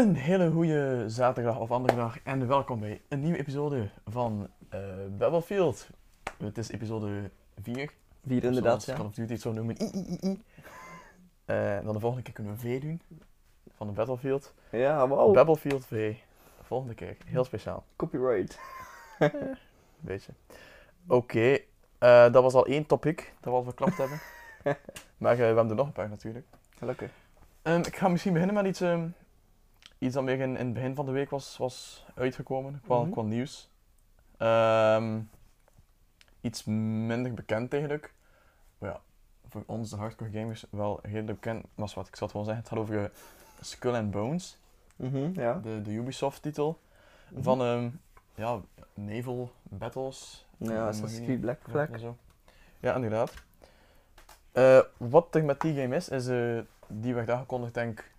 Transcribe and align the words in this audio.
Een 0.00 0.14
hele 0.14 0.50
goede 0.50 1.04
zaterdag 1.06 1.58
of 1.58 1.70
andere 1.70 1.96
dag 1.96 2.22
en 2.22 2.46
welkom 2.46 2.80
bij 2.80 3.00
een 3.08 3.20
nieuwe 3.20 3.38
episode 3.38 3.90
van 4.06 4.48
eh 4.68 4.80
Battlefield. 5.18 5.88
Het 6.38 6.58
is 6.58 6.70
episode 6.70 7.30
4. 7.62 7.92
Vier 8.26 8.44
inderdaad, 8.44 8.82
Zoals 8.82 8.84
ja. 8.84 8.94
Call 8.94 9.04
of 9.04 9.14
Duty 9.14 9.32
het 9.32 9.40
zo 9.40 9.52
noemen. 9.52 9.82
I, 9.82 9.90
I, 9.94 10.18
I, 10.20 10.28
I. 10.28 10.42
Eh, 11.44 11.84
dan 11.84 11.92
de 11.92 12.00
volgende 12.00 12.24
keer 12.24 12.34
kunnen 12.34 12.52
we 12.52 12.58
V 12.58 12.80
doen. 12.80 13.02
Van 13.70 13.86
de 13.86 13.92
Battlefield. 13.92 14.54
Ja, 14.70 15.08
wauw. 15.08 15.32
Battlefield 15.32 15.86
V. 15.86 16.16
Volgende 16.62 16.94
keer. 16.94 17.16
Heel 17.24 17.44
speciaal. 17.44 17.84
Copyright. 17.96 18.58
Beetje. 19.98 20.32
Oké. 21.06 21.58
eh, 21.98 22.32
dat 22.32 22.42
was 22.42 22.54
al 22.54 22.66
één 22.66 22.86
topic 22.86 23.34
dat 23.40 23.52
we 23.52 23.58
al 23.58 23.64
verklapt 23.64 23.96
hebben. 23.96 24.20
Maar 25.18 25.36
we 25.36 25.42
hebben 25.42 25.68
er 25.68 25.74
nog 25.74 25.86
een 25.86 25.92
paar 25.92 26.08
natuurlijk. 26.08 26.46
Gelukkig. 26.78 27.10
Ehm, 27.62 27.78
ik 27.78 27.96
ga 27.96 28.08
misschien 28.08 28.32
beginnen 28.32 28.56
met 28.56 28.66
iets, 28.66 28.80
ehm, 28.80 29.08
iets 30.00 30.14
dat 30.14 30.24
meer 30.24 30.40
in, 30.40 30.56
in 30.56 30.64
het 30.64 30.72
begin 30.72 30.94
van 30.94 31.06
de 31.06 31.12
week 31.12 31.30
was, 31.30 31.56
was 31.56 32.04
uitgekomen, 32.14 32.80
qua, 32.84 33.06
qua 33.10 33.22
nieuws. 33.22 33.70
Ehm, 34.36 35.20
iets 36.40 36.64
minder 36.64 37.34
bekend 37.34 37.72
eigenlijk. 37.72 38.12
Maar 38.78 38.90
ja, 38.90 39.00
voor 39.48 39.62
ons, 39.66 39.90
de 39.90 39.96
hardcore 39.96 40.30
gamers, 40.30 40.64
wel 40.70 40.98
redelijk 41.02 41.40
bekend. 41.40 41.66
Maar 41.74 41.86
is 41.86 41.94
wat 41.94 42.08
ik 42.08 42.16
zat 42.16 42.32
wel 42.32 42.44
zeggen, 42.44 42.62
het 42.62 42.72
gaat 42.72 42.78
over 42.82 43.02
eh, 43.04 43.10
Skull 43.60 43.94
and 43.94 44.10
Bones, 44.10 44.58
Mhm, 44.96 45.40
ja. 45.40 45.54
de, 45.62 45.82
de 45.82 45.90
Ubisoft-titel. 45.90 46.78
Mhm. 47.30 47.42
Van 47.42 47.60
ehm, 47.62 47.88
ja, 48.34 48.60
Naval 48.94 49.52
Battles. 49.62 50.46
Ja, 50.56 50.86
Assassin's 50.88 51.24
Creed 51.26 51.40
Black 51.40 51.58
Flag. 51.68 51.88
en 51.90 51.98
zo. 51.98 52.16
Ja, 52.80 52.94
inderdaad. 52.94 53.34
Eh, 54.52 54.80
wat 54.96 55.34
er 55.34 55.44
met 55.44 55.60
die 55.60 55.80
game 55.80 55.96
is, 55.96 56.08
is 56.08 56.26
eh, 56.28 56.58
die 56.86 57.14
werd 57.14 57.30
aangekondigd, 57.30 57.74
denk 57.74 57.98
ik, 57.98 58.09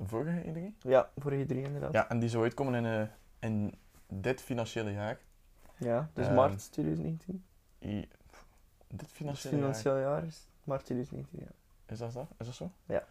vorige 0.00 0.42
E3. 0.44 0.76
Ja, 0.78 1.10
voor 1.16 1.32
E3 1.32 1.46
inderdaad. 1.46 1.92
Ja, 1.92 2.08
en 2.08 2.18
die 2.18 2.28
zou 2.28 2.42
uitkomen 2.42 2.74
in, 2.74 2.84
eh, 3.00 3.06
in 3.38 3.74
dit 4.08 4.42
financiële 4.42 4.92
jaar. 4.92 5.18
Ja, 5.76 6.10
dus 6.14 6.26
Ehm, 6.26 6.34
maart 6.34 6.72
2019. 6.72 7.44
I, 7.80 8.08
dit 8.88 9.12
financiële 9.12 9.54
jaar. 9.56 9.64
financieel 9.64 9.98
jaar 9.98 10.24
is 10.24 10.46
maart 10.64 10.84
2019, 10.84 11.38
ja. 11.40 11.52
Is 11.92 11.98
dat 11.98 12.12
zo? 12.12 12.26
Is 12.38 12.46
dat 12.46 12.54
zo? 12.54 12.70
Ja. 12.86 13.04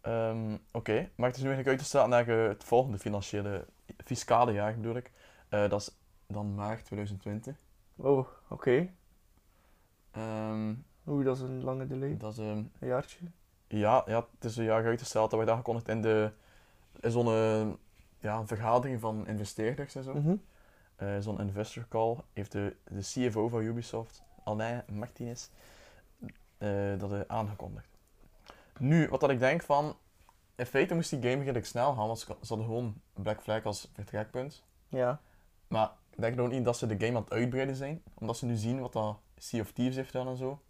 Ehm, 0.00 0.56
Oké, 0.72 1.08
maar 1.14 1.26
het 1.28 1.36
is 1.36 1.42
nu 1.42 1.48
eigenlijk 1.48 1.68
uitgesteld 1.68 2.08
naar 2.08 2.28
eh, 2.28 2.48
het 2.48 2.64
volgende 2.64 2.98
financiële, 2.98 3.66
fiscale 4.04 4.52
jaar 4.52 4.74
bedoel 4.74 4.96
ik. 4.96 5.12
Eh, 5.48 5.68
dat 5.68 5.80
is 5.80 5.90
dan 6.26 6.54
maart 6.54 6.84
2020. 6.84 7.56
Oh, 7.96 8.26
oké. 8.48 8.88
Ehm, 10.10 10.74
Oeh, 11.06 11.24
dat 11.24 11.36
is 11.36 11.42
een 11.42 11.62
lange 11.64 11.86
delay. 11.86 12.16
dat 12.16 12.32
is, 12.32 12.38
ehm, 12.38 12.48
Een 12.78 12.88
jaartje. 12.88 13.18
Ja, 13.68 14.02
ja, 14.06 14.26
het 14.34 14.44
is 14.44 14.56
een 14.56 14.64
jaar 14.64 14.84
uitgesteld. 14.84 15.30
Dat 15.30 15.38
werd 15.38 15.50
aangekondigd 15.50 15.88
in, 15.88 16.02
de, 16.02 16.32
in 17.00 17.10
zo'n 17.10 17.26
eh, 17.26 17.68
ja, 18.18 18.46
vergadering 18.46 19.00
van 19.00 19.26
investeerders 19.26 19.94
en 19.94 20.04
zo. 20.04 20.14
Mhm. 20.14 20.34
Eh, 20.96 21.16
zo'n 21.20 21.40
investor 21.40 21.86
call 21.88 22.16
heeft 22.32 22.52
de, 22.52 22.76
de 22.84 23.00
CFO 23.00 23.48
van 23.48 23.62
Ubisoft, 23.62 24.22
Alain 24.44 24.82
Martinez, 24.92 25.48
eh, 26.58 26.98
dat 26.98 27.12
eh, 27.12 27.20
aangekondigd. 27.26 27.98
Nu, 28.78 29.08
wat 29.08 29.20
dat 29.20 29.30
ik 29.30 29.38
denk 29.38 29.62
van, 29.62 29.96
in 30.56 30.66
feite 30.66 30.94
moest 30.94 31.10
die 31.10 31.22
game 31.22 31.38
redelijk 31.38 31.66
snel 31.66 31.94
gaan, 31.94 32.06
want 32.06 32.18
ze 32.18 32.26
ze 32.26 32.48
hadden 32.48 32.66
gewoon 32.66 33.00
Black 33.12 33.42
Flag 33.42 33.64
als 33.64 33.90
vertrekpunt. 33.92 34.64
Ja. 34.88 35.20
Maar 35.68 35.90
ik 36.10 36.20
denk 36.20 36.36
nog 36.36 36.48
niet 36.48 36.64
dat 36.64 36.76
ze 36.76 36.86
de 36.86 37.06
game 37.06 37.16
aan 37.16 37.22
het 37.22 37.32
uitbreiden 37.32 37.76
zijn, 37.76 38.02
omdat 38.14 38.36
ze 38.36 38.46
nu 38.46 38.56
zien 38.56 38.80
wat 38.80 38.92
dat 38.92 39.18
Sea 39.36 39.60
of 39.60 39.72
Thieves 39.72 39.96
heeft 39.96 40.10
gedaan 40.10 40.28
en 40.28 40.36
zo. 40.36 40.62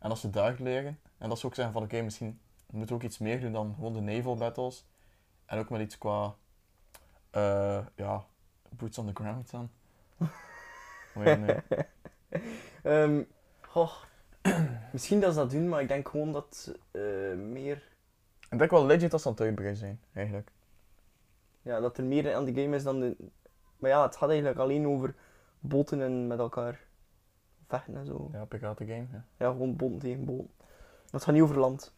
En 0.00 0.08
dat 0.08 0.18
ze 0.18 0.30
daar 0.30 0.56
leren. 0.58 0.98
En 1.20 1.28
dat 1.28 1.38
ze 1.38 1.46
ook 1.46 1.54
zeggen 1.54 1.72
van, 1.72 1.82
oké, 1.82 2.02
misschien 2.02 2.40
moeten 2.66 2.88
we 2.96 3.02
ook 3.02 3.08
iets 3.08 3.18
meer 3.18 3.40
doen 3.40 3.52
dan 3.52 3.74
gewoon 3.74 3.92
de 3.92 4.00
naval 4.00 4.36
battles. 4.36 4.86
En 5.44 5.58
ook 5.58 5.70
met 5.70 5.80
iets 5.80 5.98
qua, 5.98 6.34
eh, 7.30 7.86
ja, 7.94 8.24
boots 8.68 8.98
on 8.98 9.06
the 9.06 9.22
ground 9.22 9.50
dan. 9.50 9.70
Nee. 11.14 11.56
Ehm, 12.82 13.22
goh. 13.60 13.92
Misschien 14.92 15.20
dat 15.20 15.32
ze 15.32 15.38
dat 15.38 15.50
doen, 15.50 15.68
maar 15.68 15.80
ik 15.80 15.88
denk 15.88 16.08
gewoon 16.08 16.32
dat 16.32 16.74
eh, 16.90 17.34
meer... 17.36 17.88
Ik 18.50 18.58
denk 18.58 18.70
wel 18.70 18.86
legit 18.86 19.10
dat 19.10 19.20
ze 19.20 19.26
aan 19.26 19.32
het 19.32 19.42
uitbreiden 19.42 19.78
zijn, 19.78 20.00
eigenlijk. 20.12 20.50
Ja, 21.62 21.80
dat 21.80 21.98
er 21.98 22.04
meer 22.04 22.34
aan 22.34 22.44
de 22.44 22.62
game 22.62 22.76
is 22.76 22.82
dan 22.82 23.00
de... 23.00 23.16
Maar 23.76 23.90
ja, 23.90 24.02
het 24.02 24.16
gaat 24.16 24.28
eigenlijk 24.28 24.58
alleen 24.58 24.86
over 24.86 25.14
boten 25.58 26.02
en 26.02 26.26
met 26.26 26.38
elkaar 26.38 26.80
vechten 27.66 27.96
en 27.96 28.06
zo. 28.06 28.28
Ja, 28.32 28.44
piraten 28.44 28.86
game, 28.86 29.06
ja. 29.12 29.24
Ja, 29.36 29.50
gewoon 29.50 29.76
boten 29.76 29.98
tegen 29.98 30.24
boten. 30.24 30.59
Dat 31.10 31.24
gaat 31.24 31.34
niet 31.34 31.42
over 31.42 31.58
land. 31.58 31.92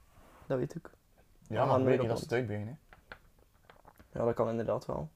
Dat 0.46 0.58
weet 0.58 0.74
ik. 0.74 0.90
Ja, 1.48 1.64
maar 1.64 1.84
weet 1.84 2.00
niet 2.00 2.08
dat 2.08 2.18
ze 2.18 2.34
het 2.34 2.48
hè. 2.48 2.76
Ja, 4.12 4.24
dat 4.24 4.34
kan 4.34 4.48
inderdaad 4.48 4.86
wel. 4.86 5.08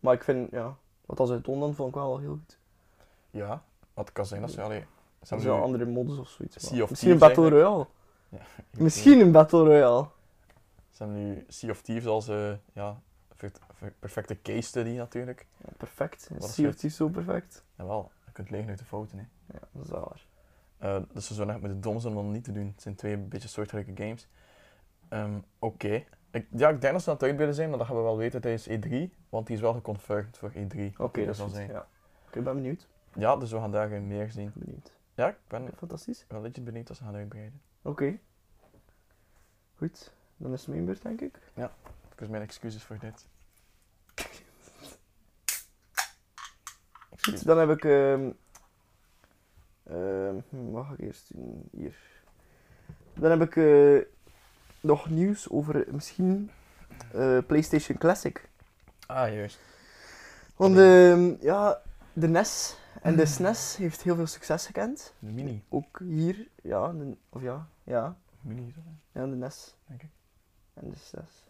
Maar 0.00 0.14
ik 0.14 0.24
vind, 0.24 0.50
ja, 0.50 0.76
wat 1.06 1.20
als 1.20 1.30
het 1.30 1.44
dan 1.44 1.74
vond 1.74 1.88
ik 1.88 1.94
wel 1.94 2.18
heel 2.18 2.30
goed. 2.30 2.58
Ja, 3.30 3.62
wat 3.94 4.12
kan 4.12 4.26
zijn 4.26 4.40
dat 4.40 4.50
ze, 4.50 4.62
allee, 4.62 4.84
ze 5.22 5.34
hebben 5.34 5.46
wel 5.46 5.62
andere 5.62 5.86
modus 5.86 6.18
of 6.18 6.28
zoiets. 6.28 6.68
Sea 6.68 6.82
of 6.82 6.90
Misschien 6.90 7.10
een 7.10 7.18
Battle 7.18 7.48
Royale. 7.48 7.86
Ja, 8.28 8.38
Misschien 8.78 9.20
een 9.20 9.32
Battle 9.32 9.64
Royale. 9.64 10.06
Ze 10.90 11.02
hebben 11.02 11.24
nu 11.24 11.44
Sea 11.48 11.70
of 11.70 11.80
Thieves 11.80 12.06
als, 12.06 12.28
eh, 12.28 12.52
ja, 12.72 13.00
perfecte 13.98 14.42
case 14.42 14.62
study 14.62 14.90
natuurlijk. 14.90 15.46
Ja, 15.56 15.68
perfect. 15.76 16.30
Sea 16.38 16.68
of? 16.68 16.74
Thieves 16.74 16.96
zo 16.96 17.08
perfect. 17.08 17.64
Jawel, 17.76 18.10
je 18.26 18.32
kunt 18.32 18.50
leren 18.50 18.68
uit 18.68 18.78
de 18.78 18.84
fouten, 18.84 19.18
hè. 19.18 19.24
Ja, 19.52 19.58
dat 19.72 19.84
is 19.84 19.90
wel 19.90 20.00
waar. 20.00 20.26
Eh, 20.78 21.02
dus 21.12 21.26
ze 21.26 21.34
zouden 21.34 21.54
echt 21.54 21.64
met 21.64 21.72
de 21.74 21.80
dom 21.80 22.00
zijn 22.00 22.14
om 22.16 22.24
dat 22.24 22.32
niet 22.32 22.44
te 22.44 22.52
doen. 22.52 22.66
Het 22.66 22.82
zijn 22.82 22.94
twee 22.94 23.16
beetje 23.16 23.48
soortgelijke 23.48 23.92
games. 23.94 24.28
Ehm, 25.08 25.38
Oké. 25.58 26.04
Ik, 26.30 26.46
ja, 26.50 26.68
ik 26.68 26.80
denk 26.80 26.92
dat 26.92 27.02
ze 27.02 27.08
aan 27.08 27.14
het 27.14 27.24
uitbreiden 27.24 27.54
zijn, 27.56 27.68
maar 27.68 27.78
dat 27.78 27.86
gaan 27.86 27.96
we 27.96 28.02
wel 28.02 28.16
weten 28.16 28.40
tijdens 28.40 28.68
E3. 28.68 29.14
Want 29.28 29.46
die 29.46 29.56
is 29.56 29.62
wel 29.62 29.72
geconfirmed 29.72 30.38
voor 30.38 30.52
E3. 30.52 30.96
Oké, 30.96 31.20
dat 31.20 31.28
is 31.30 31.36
zal 31.36 31.48
zijn. 31.48 31.68
Ja. 31.68 31.86
Oké, 32.26 32.38
ik 32.38 32.44
ben 32.44 32.54
benieuwd. 32.54 32.86
Ja, 33.14 33.36
dus 33.36 33.50
we 33.50 33.58
gaan 33.58 33.70
daar 33.70 34.02
meer 34.02 34.30
zien. 34.30 34.52
Benieuwd. 34.54 34.92
Ja, 35.14 35.28
ik 35.28 35.36
ben 35.48 35.68
Fantastisch. 35.76 36.24
wel 36.28 36.40
legit 36.40 36.64
benieuwd 36.64 36.86
dat 36.86 36.96
ze 36.96 37.04
gaan 37.04 37.14
uitbreiden. 37.14 37.60
Oké. 37.82 38.18
Goed. 39.74 40.12
Dan 40.36 40.52
is 40.52 40.60
het 40.60 40.68
mijn 40.68 40.84
beurt, 40.84 41.02
denk 41.02 41.20
ik. 41.20 41.40
Dus 42.14 42.28
mijn 42.28 42.42
excuses 42.42 42.82
voor 42.82 42.98
dit. 42.98 43.26
Goed, 47.20 47.44
dan 47.44 47.58
heb 47.58 47.70
ik... 47.70 47.84
ehm 47.84 48.30
ehm, 49.84 50.36
hm, 50.48 50.70
wat 50.70 50.84
ga 50.84 50.92
ik 50.92 51.00
eerst 51.00 51.34
doen? 51.34 51.68
Hier. 51.70 51.96
Dan 53.14 53.30
heb 53.30 53.42
ik 53.42 53.56
eh, 53.56 54.06
nog 54.80 55.10
nieuws 55.10 55.50
over 55.50 55.84
misschien 55.90 56.50
eh, 57.12 57.38
PlayStation 57.46 57.98
Classic. 57.98 58.48
Ah, 59.06 59.32
juist. 59.32 59.58
Want 60.56 60.78
ehm, 60.78 61.34
ja, 61.40 61.80
de 62.12 62.28
NES 62.28 62.78
en 63.02 63.16
de 63.16 63.26
SNES 63.36 63.76
heeft 63.76 64.02
heel 64.02 64.16
veel 64.16 64.26
succes 64.26 64.66
gekend. 64.66 65.12
De 65.18 65.30
mini. 65.32 65.62
Ook 65.68 65.98
hier, 65.98 66.48
ja, 66.62 66.92
de, 66.92 67.16
of 67.28 67.42
ja, 67.42 67.66
ja, 67.84 68.16
Mini 68.40 68.66
is 68.68 68.74
ja, 69.12 69.26
de 69.26 69.36
NES 69.36 69.74
denk 69.86 70.02
ik. 70.02 70.10
en 70.74 70.90
de 70.90 70.96
SNES. 70.96 71.44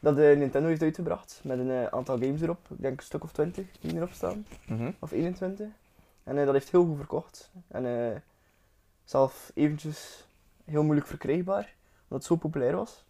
Dat 0.00 0.16
de 0.16 0.34
Nintendo 0.38 0.68
heeft 0.68 0.82
uitgebracht 0.82 1.40
met 1.44 1.58
een 1.58 1.70
eh, 1.70 1.84
aantal 1.84 2.18
games 2.18 2.40
erop. 2.40 2.66
Ik 2.70 2.80
denk 2.80 2.98
een 2.98 3.06
stuk 3.06 3.24
of 3.24 3.32
20 3.32 3.66
die 3.80 3.94
erop 3.94 4.12
staan. 4.12 4.46
Mhm. 4.66 4.90
Of 4.98 5.10
21. 5.10 5.68
En 6.28 6.38
eh, 6.38 6.44
dat 6.44 6.54
heeft 6.54 6.70
heel 6.70 6.84
goed 6.84 6.96
verkocht. 6.96 7.50
En 7.68 7.86
eh, 7.86 8.16
zelf 9.04 9.50
eventjes 9.54 10.28
heel 10.64 10.82
moeilijk 10.82 11.06
verkrijgbaar, 11.06 11.74
omdat 12.02 12.18
het 12.18 12.24
zo 12.24 12.36
populair 12.36 12.76
was. 12.76 13.04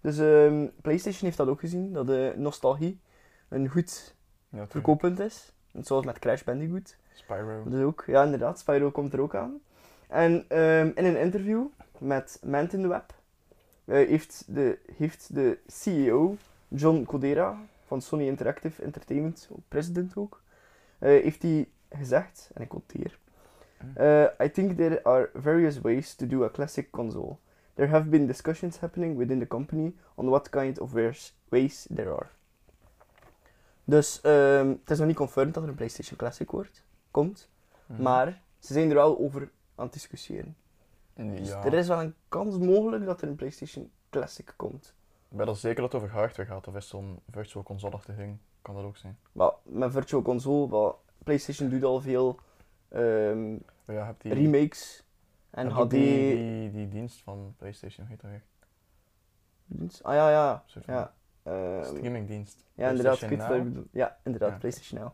Dus 0.00 0.18
ehm, 0.18 0.66
PlayStation 0.82 1.24
heeft 1.24 1.36
dat 1.36 1.48
ook 1.48 1.60
gezien, 1.60 1.92
dat 1.92 2.06
de 2.06 2.34
nostalgie 2.36 3.00
een 3.48 3.68
goed 3.68 4.14
Ja, 4.48 4.66
verkooppunt 4.66 5.20
is. 5.20 5.52
Net 5.70 5.86
Zoals 5.86 6.04
met 6.04 6.18
Crash 6.18 6.42
Bandicoot. 6.42 6.96
Spyro. 7.12 7.62
Dus 7.68 7.82
ook, 7.82 8.04
ja 8.06 8.24
inderdaad, 8.24 8.58
Spyro 8.58 8.90
komt 8.90 9.12
er 9.12 9.20
ook 9.20 9.34
aan. 9.34 9.60
En 10.08 10.44
ehm, 10.48 10.90
in 10.94 11.04
een 11.04 11.20
interview 11.20 11.66
met 11.98 12.40
Mant 12.44 12.72
in 12.72 12.82
the 12.82 12.88
Web 12.88 13.14
eh, 13.84 14.08
heeft, 14.08 14.44
de, 14.46 14.78
heeft 14.96 15.34
de 15.34 15.58
CEO, 15.66 16.36
John 16.68 17.04
Codera, 17.04 17.58
van 17.86 18.02
Sony 18.02 18.26
Interactive 18.26 18.82
Entertainment, 18.82 19.48
president 19.68 20.16
ook, 20.16 20.42
eh, 20.98 21.08
heeft 21.08 21.42
hij 21.42 21.68
gezegd, 21.96 22.50
en 22.54 22.62
ik 22.62 22.68
quoteer, 22.68 23.18
eh, 23.94 24.46
I 24.46 24.50
think 24.50 24.76
there 24.76 25.04
are 25.04 25.30
various 25.34 25.80
ways 25.80 26.14
to 26.14 26.26
do 26.26 26.44
a 26.44 26.48
classic 26.50 26.90
console. 26.90 27.36
There 27.74 27.88
have 27.88 28.08
been 28.08 28.26
discussions 28.26 28.78
happening 28.78 29.16
within 29.16 29.38
the 29.38 29.46
company 29.46 29.94
on 30.14 30.28
what 30.28 30.48
kind 30.48 30.78
of 30.80 30.92
ways- 30.92 31.36
ways 31.48 31.86
there 31.94 32.10
are. 32.10 32.26
Dus 33.84 34.20
ehm, 34.20 34.68
het 34.68 34.90
is 34.90 34.98
nog 34.98 35.06
niet 35.06 35.16
confirmed 35.16 35.54
dat 35.54 35.62
er 35.62 35.68
een 35.68 35.74
PlayStation 35.74 36.16
Classic 36.18 36.50
wordt, 36.50 36.84
komt. 37.10 37.48
Mhm. 37.86 38.02
Maar 38.02 38.42
ze 38.58 38.72
zijn 38.72 38.88
er 38.88 38.94
wel 38.94 39.18
over 39.18 39.50
aan 39.74 39.84
het 39.84 39.92
discussiëren. 39.92 40.56
Dus 41.14 41.48
Ja. 41.48 41.64
er 41.64 41.74
is 41.74 41.88
wel 41.88 42.00
een 42.00 42.14
kans 42.28 42.58
mogelijk 42.58 43.04
dat 43.04 43.22
er 43.22 43.28
een 43.28 43.34
PlayStation 43.36 43.90
Classic 44.10 44.54
komt. 44.56 44.94
Ik 45.28 45.36
ben 45.36 45.48
er 45.48 45.56
zeker 45.56 45.82
dat 45.82 45.92
het 45.92 46.02
over 46.02 46.14
hardware 46.14 46.48
gaat, 46.48 46.66
of 46.68 46.74
is 46.76 46.88
zo'n 46.88 47.20
virtual 47.30 47.64
console-achtig 47.64 48.16
ding. 48.16 48.38
Kan 48.62 48.74
dat 48.74 48.84
ook 48.84 48.96
zijn. 48.96 49.18
Maar 49.32 49.50
met 49.62 49.92
Virtual 49.92 50.22
Console, 50.22 50.70
wel, 50.70 51.02
PlayStation 51.24 51.68
doet 51.68 51.84
al 51.84 52.00
veel 52.00 52.38
ehm, 52.88 53.56
ja, 53.86 54.14
die, 54.18 54.34
remakes 54.34 55.04
en 55.50 55.68
HD. 55.68 55.90
Die, 55.90 56.36
die, 56.36 56.70
die 56.70 56.88
dienst 56.88 57.22
van 57.22 57.54
PlayStation, 57.58 58.06
heet 58.06 58.20
dat 58.20 58.30
weer? 58.30 58.42
dienst. 59.66 60.02
Ah 60.02 60.14
ja, 60.14 60.30
ja. 60.30 60.64
Ja. 60.86 61.14
Ehm, 61.42 61.84
Streamingdienst. 61.84 62.64
ja, 62.74 62.88
inderdaad. 62.88 63.22
Ik 63.22 63.28
weet. 63.28 63.74
Ja, 63.90 64.18
inderdaad, 64.22 64.50
Ja. 64.50 64.58
PlayStation 64.58 65.00
Now. 65.00 65.12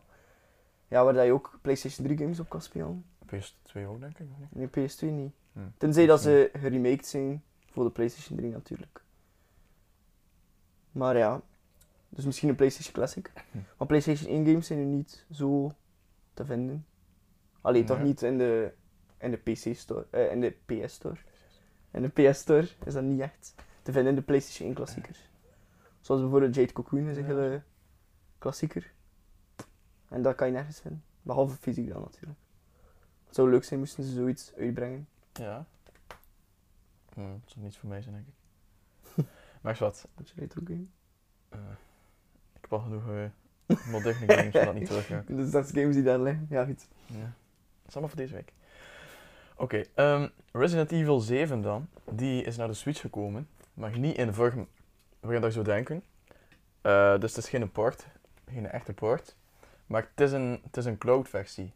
Ja, 0.87 1.03
waar 1.03 1.13
dat 1.13 1.25
je 1.25 1.31
ook 1.31 1.59
PlayStation 1.61 2.05
3 2.05 2.17
games 2.19 2.39
op 2.39 2.49
kan 2.49 2.61
spelen. 2.61 3.05
PS2 3.25 3.87
ook, 3.87 3.99
denk 3.99 4.19
ik. 4.19 4.27
Nee, 4.49 4.67
PS2 4.67 5.05
niet. 5.05 5.33
Hm. 5.53 5.59
Tenzij 5.77 6.05
dat 6.05 6.21
ze 6.21 6.49
geremaked 6.53 7.05
zijn 7.07 7.43
voor 7.69 7.83
de 7.83 7.89
PlayStation 7.89 8.37
3 8.37 8.51
natuurlijk. 8.51 9.03
Maar 10.91 11.17
ja, 11.17 11.41
dus 12.09 12.25
misschien 12.25 12.49
een 12.49 12.55
PlayStation 12.55 12.93
Classic. 12.93 13.31
Hm. 13.51 13.57
Maar 13.77 13.87
PlayStation 13.87 14.29
1 14.29 14.45
games 14.45 14.67
zijn 14.67 14.79
nu 14.79 14.85
niet 14.95 15.25
zo 15.31 15.71
te 16.33 16.45
vinden. 16.45 16.85
Alleen 17.61 17.85
toch 17.85 18.01
niet 18.01 18.21
in 18.21 18.37
de, 18.37 18.73
in 19.17 19.31
de 19.31 19.37
PC 19.37 19.75
Store, 19.75 20.07
eh, 20.09 20.31
in 20.31 20.41
de 20.41 20.49
PS 20.65 20.93
Store. 20.93 21.17
In 21.91 22.01
de 22.01 22.07
PS 22.31 22.37
Store 22.37 22.67
is 22.85 22.93
dat 22.93 23.03
niet 23.03 23.19
echt 23.19 23.55
te 23.81 23.91
vinden 23.91 24.09
in 24.09 24.15
de 24.19 24.25
PlayStation 24.25 24.67
1 24.67 24.75
klassiekers. 24.75 25.29
Zoals 26.01 26.21
bijvoorbeeld 26.21 26.55
Jade 26.55 26.73
Cocoon 26.73 27.07
is 27.07 27.17
een 27.17 27.25
hele 27.25 27.61
klassieker. 28.37 28.93
En 30.07 30.21
dat 30.21 30.35
kan 30.35 30.47
je 30.47 30.53
nergens 30.53 30.79
vinden. 30.79 31.03
Behalve 31.21 31.55
fysiek 31.55 31.89
dan 31.89 32.01
natuurlijk. 32.01 32.39
Het 33.25 33.35
zou 33.35 33.49
leuk 33.49 33.63
zijn 33.63 33.79
moesten 33.79 34.03
ze 34.03 34.11
zoiets 34.11 34.53
uitbrengen. 34.55 35.07
Ja. 35.33 35.65
Hm, 37.13 37.21
dat 37.41 37.51
zou 37.51 37.65
niet 37.65 37.77
voor 37.77 37.89
mij 37.89 38.01
zijn, 38.01 38.15
denk 38.15 38.27
ik. 38.27 38.35
maar 39.61 39.77
wat, 39.79 40.07
Dat 40.15 40.29
je 40.29 40.39
retro 40.39 40.61
game. 40.65 40.85
eh, 41.49 41.59
ik 42.53 42.61
heb 42.61 42.73
al 42.73 42.79
genoeg 42.79 43.07
uh, 43.07 43.25
moderne 43.91 44.33
games, 44.33 44.53
zodat 44.53 44.73
niet 44.73 44.85
terug 44.85 45.05
ga. 45.05 45.23
Dus 45.27 45.51
dat 45.55 45.65
is 45.65 45.71
games 45.71 45.95
die 45.95 46.03
daar 46.03 46.19
liggen. 46.19 46.47
Ja, 46.49 46.65
goed. 46.65 46.87
Ja. 47.05 47.15
Dat 47.15 47.87
is 47.87 47.93
allemaal 47.93 48.09
voor 48.09 48.19
deze 48.19 48.33
week. 48.33 48.53
Oké, 49.55 49.83
ehm, 49.93 50.27
Resident 50.51 50.91
Evil 50.91 51.19
7 51.19 51.61
dan. 51.61 51.87
Die 52.11 52.43
is 52.43 52.57
naar 52.57 52.67
de 52.67 52.73
Switch 52.73 53.01
gekomen. 53.01 53.47
Maar 53.73 53.99
niet 53.99 54.17
in 54.17 54.27
de 54.27 54.33
vorm 54.33 54.67
dat 55.19 55.43
je 55.43 55.51
zou 55.51 55.65
denken. 55.65 56.03
Eh, 56.81 57.19
dus 57.19 57.35
het 57.35 57.43
is 57.43 57.49
geen 57.49 57.71
port. 57.71 58.07
Geen 58.51 58.69
echte 58.69 58.93
port. 58.93 59.35
Maar 59.85 60.07
het 60.09 60.21
is 60.21 60.31
een, 60.31 60.61
het 60.63 60.77
is 60.77 60.85
een 60.85 60.97
cloud 60.97 61.29
versie. 61.29 61.73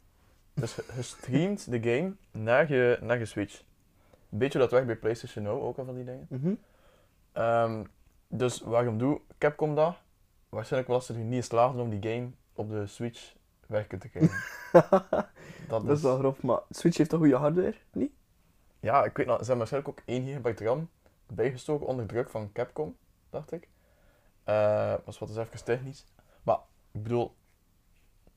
Dus 0.54 0.76
je, 0.76 1.02
streamt 1.02 1.72
de 1.72 1.80
game 1.80 2.14
naar 2.32 2.72
je, 2.72 2.98
naar 3.02 3.18
je 3.18 3.26
Switch. 3.26 3.64
Beetje 4.30 4.60
dat 4.60 4.72
weg 4.72 4.86
bij 4.86 4.96
PlayStation 4.96 5.44
Now, 5.44 5.64
ook 5.64 5.78
al 5.78 5.86
van 5.86 5.96
die 5.96 6.04
dingen. 6.04 6.28
Mhm. 6.30 6.54
Ehm, 7.32 7.84
dus 8.28 8.62
waarom 8.62 8.98
doe 8.98 9.22
Capcom 9.38 9.76
dat? 9.76 9.96
Waarschijnlijk 10.56 10.92
was 10.92 11.10
er 11.10 11.16
niet 11.16 11.46
slaagden 11.46 11.82
om 11.82 11.90
die 11.90 12.12
game 12.12 12.30
op 12.54 12.70
de 12.70 12.88
Switch 12.88 13.34
werken 13.68 14.00
te 14.00 14.10
krijgen. 14.10 14.38
Dat, 15.68 15.86
dat 15.86 15.98
is 15.98 16.04
wel 16.04 16.18
grof, 16.18 16.42
maar 16.44 16.60
Switch 16.70 16.98
heeft 16.98 17.10
toch 17.10 17.20
goede 17.20 17.36
hardware? 17.36 17.76
Niet? 17.92 18.12
Ja, 18.80 19.04
ik 19.04 19.18
weet 19.18 19.26
nog, 19.26 19.36
ze 19.38 19.46
hebben 19.46 19.58
waarschijnlijk 19.58 20.00
ook 20.00 20.06
1 20.06 20.24
gigabyte 20.26 20.64
RAM 20.64 20.90
bijgestoken 21.28 21.88
onder 21.88 22.06
druk 22.06 22.30
van 22.30 22.52
Capcom, 22.52 22.96
dacht 23.30 23.52
ik. 23.52 23.68
Eh 24.44 24.94
was 25.06 25.20
wat 25.20 25.30
is 25.30 25.36
even 25.36 25.64
technisch. 25.64 26.06
Maar 26.44 26.60
ik 26.92 27.04
bedoel, 27.04 27.36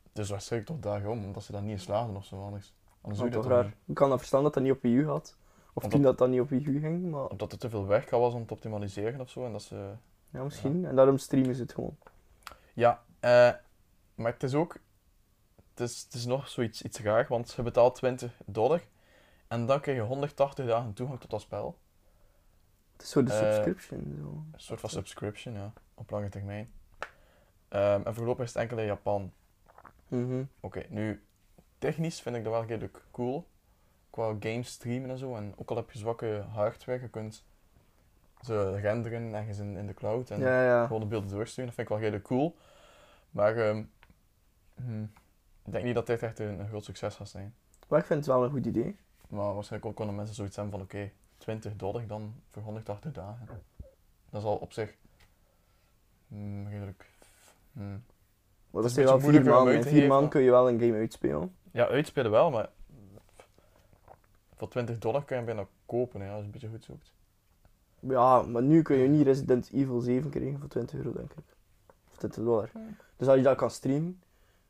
het 0.09 0.19
is 0.19 0.31
waarschijnlijk 0.31 0.71
toch 0.73 0.81
daarom, 0.93 1.25
omdat 1.25 1.43
ze 1.43 1.53
dat 1.53 1.63
niet 1.63 1.71
in 1.71 1.81
slaagden 1.81 2.17
of 2.17 2.25
zo 2.25 2.45
anders. 2.45 2.75
Anders 3.01 3.21
doe 3.21 3.31
Dat 3.31 3.43
je 3.45 3.49
is 3.51 3.55
dat 3.55 3.65
raar. 3.65 3.75
Ik 3.87 3.95
kan 3.95 4.09
dat 4.09 4.19
verstaan 4.19 4.43
dat 4.43 4.55
dat 4.55 4.63
niet 4.63 4.73
op 4.73 4.83
Wii 4.83 4.95
U 4.95 5.07
had. 5.07 5.37
Of 5.73 5.75
Omdat- 5.75 5.91
toen 5.91 6.03
dat 6.03 6.19
dat 6.19 6.29
niet 6.29 6.41
op 6.41 6.49
Wii 6.49 6.65
U 6.65 6.81
ging, 6.81 7.11
maar. 7.11 7.27
Omdat 7.27 7.53
er 7.53 7.59
te 7.59 7.71
veel 7.71 7.87
werk 7.87 8.11
was 8.11 8.35
om 8.35 8.47
te 8.47 8.53
optimaliseren 8.55 9.21
of 9.21 9.31
zo. 9.31 9.45
En 9.45 9.53
dat 9.53 9.63
ze... 9.63 9.93
ja, 10.31 10.43
misschien. 10.43 10.85
En 10.85 10.97
daarom 10.97 11.19
streamen 11.19 11.55
ze 11.55 11.63
het 11.63 11.75
gewoon. 11.75 11.97
Ja, 12.75 13.03
eh, 13.21 13.53
maar 14.15 14.33
het 14.33 14.43
is 14.43 14.55
ook... 14.55 14.77
Het 15.71 15.89
is, 15.89 16.03
het 16.03 16.15
is 16.15 16.27
nog 16.27 16.49
zoiets 16.49 16.83
iets 16.83 17.01
raar, 17.01 17.27
want 17.29 17.53
je 17.53 17.63
betaalt 17.63 17.95
20 17.95 18.41
dollar. 18.47 18.83
En 19.49 19.67
dan 19.67 19.81
krijg 19.81 19.97
je 19.99 20.05
180 20.05 20.67
dagen 20.67 20.93
toegang 20.93 21.21
tot 21.21 21.31
dat 21.31 21.41
spel. 21.41 21.79
Het 22.93 23.03
is 23.03 23.11
zo 23.11 23.23
de 23.23 23.33
Eh, 23.33 23.39
subscription. 23.39 24.17
Zo. 24.21 24.45
Een 24.53 24.61
soort 24.61 24.81
van 24.81 24.91
subscription, 24.91 25.55
ja. 25.55 25.73
Op 25.95 26.11
lange 26.11 26.29
termijn. 26.29 26.73
Ehm, 27.69 28.03
en 28.05 28.15
voorlopig 28.15 28.45
is 28.45 28.53
het 28.53 28.63
enkel 28.63 28.79
in 28.79 28.85
Japan. 28.85 29.33
Mhm. 30.09 30.45
Oké, 30.61 30.85
nu... 30.89 31.23
Technisch 31.79 32.21
vind 32.21 32.37
ik 32.37 32.45
dat 32.45 32.53
wel 32.53 32.65
redelijk 32.65 33.05
cool. 33.11 33.47
Qua 34.11 34.37
games 34.41 34.69
streamen 34.69 35.11
en 35.11 35.19
zo. 35.19 35.37
En 35.37 35.53
ook 35.57 35.71
al 35.71 35.77
heb 35.77 35.91
je 35.91 35.99
zwakke 35.99 36.45
hardware, 36.53 37.01
je 37.01 37.09
kunt 37.09 37.45
ze 38.45 38.77
renderen 38.81 39.35
ergens 39.35 39.59
in, 39.59 39.77
in 39.77 39.87
de 39.87 39.95
cloud. 39.95 40.31
En 40.31 40.41
Ja, 40.41 40.65
ja. 40.65 40.87
gewoon 40.87 41.01
de 41.01 41.07
beelden 41.07 41.31
doorsturen. 41.31 41.67
Dat 41.67 41.75
vind 41.75 41.89
ik 41.89 41.95
wel 41.95 42.03
redelijk 42.03 42.25
cool. 42.25 42.57
Maar 43.31 43.57
ehm, 43.57 43.85
hm, 44.75 45.03
ik 45.65 45.73
denk 45.73 45.85
niet 45.85 45.95
dat 45.95 46.07
dit 46.07 46.23
echt 46.23 46.39
een, 46.39 46.61
een 46.61 46.69
groot 46.69 46.85
succes 46.85 47.15
gaat 47.15 47.29
zijn. 47.29 47.55
Maar 47.89 47.99
ik 47.99 48.05
vind 48.07 48.19
het 48.19 48.35
wel 48.35 48.45
een 48.45 48.51
goed 48.51 48.67
idee. 48.67 48.97
Maar 49.29 49.55
waarschijnlijk 49.55 49.85
ook 49.91 49.97
konden 49.97 50.15
mensen 50.17 50.35
zoiets 50.35 50.57
hebben 50.57 50.75
van 50.75 50.83
oké, 50.83 51.11
20 51.39 51.77
dollar 51.77 52.07
dan 52.07 52.35
voor 52.51 52.63
180 52.63 53.13
dagen. 53.13 53.47
Dat 54.31 54.41
is 54.41 54.47
al 54.47 54.57
op 54.57 54.73
zich 54.73 54.95
hm, 56.29 56.67
redelijk. 56.67 57.07
hm. 57.73 57.81
Maar 58.71 58.83
dat 58.83 58.91
is 58.91 58.97
wel 58.97 59.21
vier 59.21 59.35
In 59.75 59.83
geven. 59.83 60.09
maanden 60.09 60.29
kun 60.31 60.43
je 60.43 60.51
wel 60.51 60.69
een 60.69 60.81
game 60.81 60.95
uitspelen. 60.95 61.55
Ja, 61.71 61.87
uitspelen 61.87 62.31
wel, 62.31 62.51
maar 62.51 62.69
voor 64.57 64.69
20 64.69 64.99
dollar 64.99 65.25
kun 65.25 65.39
je 65.39 65.45
bijna 65.45 65.67
kopen 65.87 66.21
hè, 66.21 66.29
als 66.31 66.39
je 66.39 66.45
een 66.45 66.51
beetje 66.51 66.69
goed 66.69 66.85
zoekt. 66.85 67.13
Ja, 68.01 68.43
maar 68.43 68.63
nu 68.63 68.83
kun 68.83 68.97
je 68.97 69.09
niet 69.09 69.27
Resident 69.27 69.71
Evil 69.73 70.01
7 70.01 70.31
krijgen 70.31 70.59
voor 70.59 70.69
20 70.69 70.99
euro, 70.99 71.13
denk 71.13 71.31
ik. 71.31 71.45
Of 72.11 72.17
20 72.17 72.45
dollar. 72.45 72.71
Dus 73.17 73.29
als 73.29 73.37
je 73.37 73.43
dat 73.43 73.57
kan 73.57 73.71
streamen, 73.71 74.23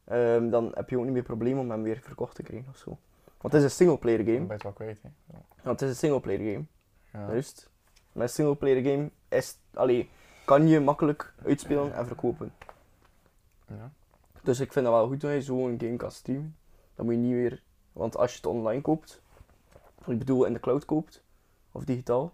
ehm, 0.05 0.51
dan 0.51 0.71
heb 0.75 0.91
je 0.91 0.99
ook 0.99 1.05
niet 1.05 1.13
meer 1.13 1.23
probleem 1.23 1.59
om 1.59 1.71
hem 1.71 1.83
weer 1.83 2.01
verkocht 2.03 2.35
te 2.35 2.43
krijgen 2.43 2.69
of 2.71 2.77
zo. 2.77 2.99
Want 3.41 3.53
het 3.53 3.55
is 3.55 3.63
een 3.63 3.77
singleplayer 3.77 4.19
game. 4.19 4.39
ben 4.39 4.47
je 4.47 4.53
het 4.53 4.63
wel 4.63 4.73
kwijt. 4.73 5.03
Hè. 5.03 5.09
Ja. 5.33 5.43
Want 5.63 5.81
het 5.81 5.89
is 5.89 5.89
een 5.89 6.01
singleplayer 6.01 6.53
game. 6.53 6.65
Ja. 7.13 7.27
Juist. 7.33 7.71
Met 8.13 8.23
een 8.23 8.35
singleplayer 8.35 8.83
game 8.83 9.11
is, 9.29 9.59
allee, 9.75 10.11
kan 10.45 10.69
je 10.69 10.81
makkelijk 10.81 11.35
uitspelen 11.45 11.95
en 11.95 12.07
verkopen. 12.07 12.53
Ja. 13.67 13.91
Dus 14.43 14.61
ik 14.61 14.73
vind 14.73 14.85
dat 14.85 14.95
wel 14.95 15.07
goed 15.07 15.21
dat 15.21 15.33
je 15.33 15.43
zo 15.43 15.69
een 15.69 15.81
game 15.81 15.97
kan 15.97 16.11
streamen. 16.11 16.57
Dan 16.95 17.05
moet 17.05 17.15
je 17.15 17.21
niet 17.21 17.33
weer... 17.33 17.63
Want 17.93 18.17
als 18.17 18.31
je 18.31 18.37
het 18.37 18.47
online 18.47 18.81
koopt, 18.81 19.23
ik 20.07 20.19
bedoel 20.19 20.45
in 20.45 20.53
de 20.53 20.61
cloud 20.61 20.85
koopt, 20.85 21.23
of 21.73 21.85
digitaal, 21.85 22.33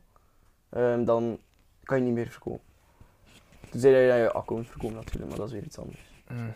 ehm, 0.75 1.05
dan 1.05 1.39
kan 1.83 1.99
je 1.99 2.05
niet 2.05 2.15
meer 2.15 2.29
verkopen. 2.29 2.65
Tenzij 3.71 3.93
dat 3.93 4.17
je 4.17 4.23
je 4.23 4.33
account 4.33 4.69
verkoopt 4.69 4.95
natuurlijk, 4.95 5.29
maar 5.29 5.39
dat 5.39 5.47
is 5.47 5.53
weer 5.53 5.63
iets 5.63 5.79
anders. 5.79 6.23
Mm. 6.29 6.53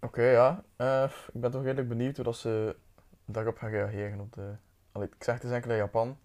Oké, 0.00 0.22
ja. 0.22 0.62
Eh, 0.76 1.10
ik 1.32 1.40
ben 1.40 1.50
toch 1.50 1.62
redelijk 1.62 1.88
benieuwd 1.88 2.16
hoe 2.16 2.24
dat 2.24 2.36
ze 2.36 2.76
daarop 3.24 3.58
gaan 3.58 3.70
reageren. 3.70 4.20
Op 4.20 4.32
de... 4.32 4.52
Allee, 4.92 5.08
ik 5.08 5.24
zeg 5.24 5.34
het 5.34 5.44
is 5.44 5.50
enkel 5.50 5.70
in 5.70 5.76
Japan. 5.76 6.18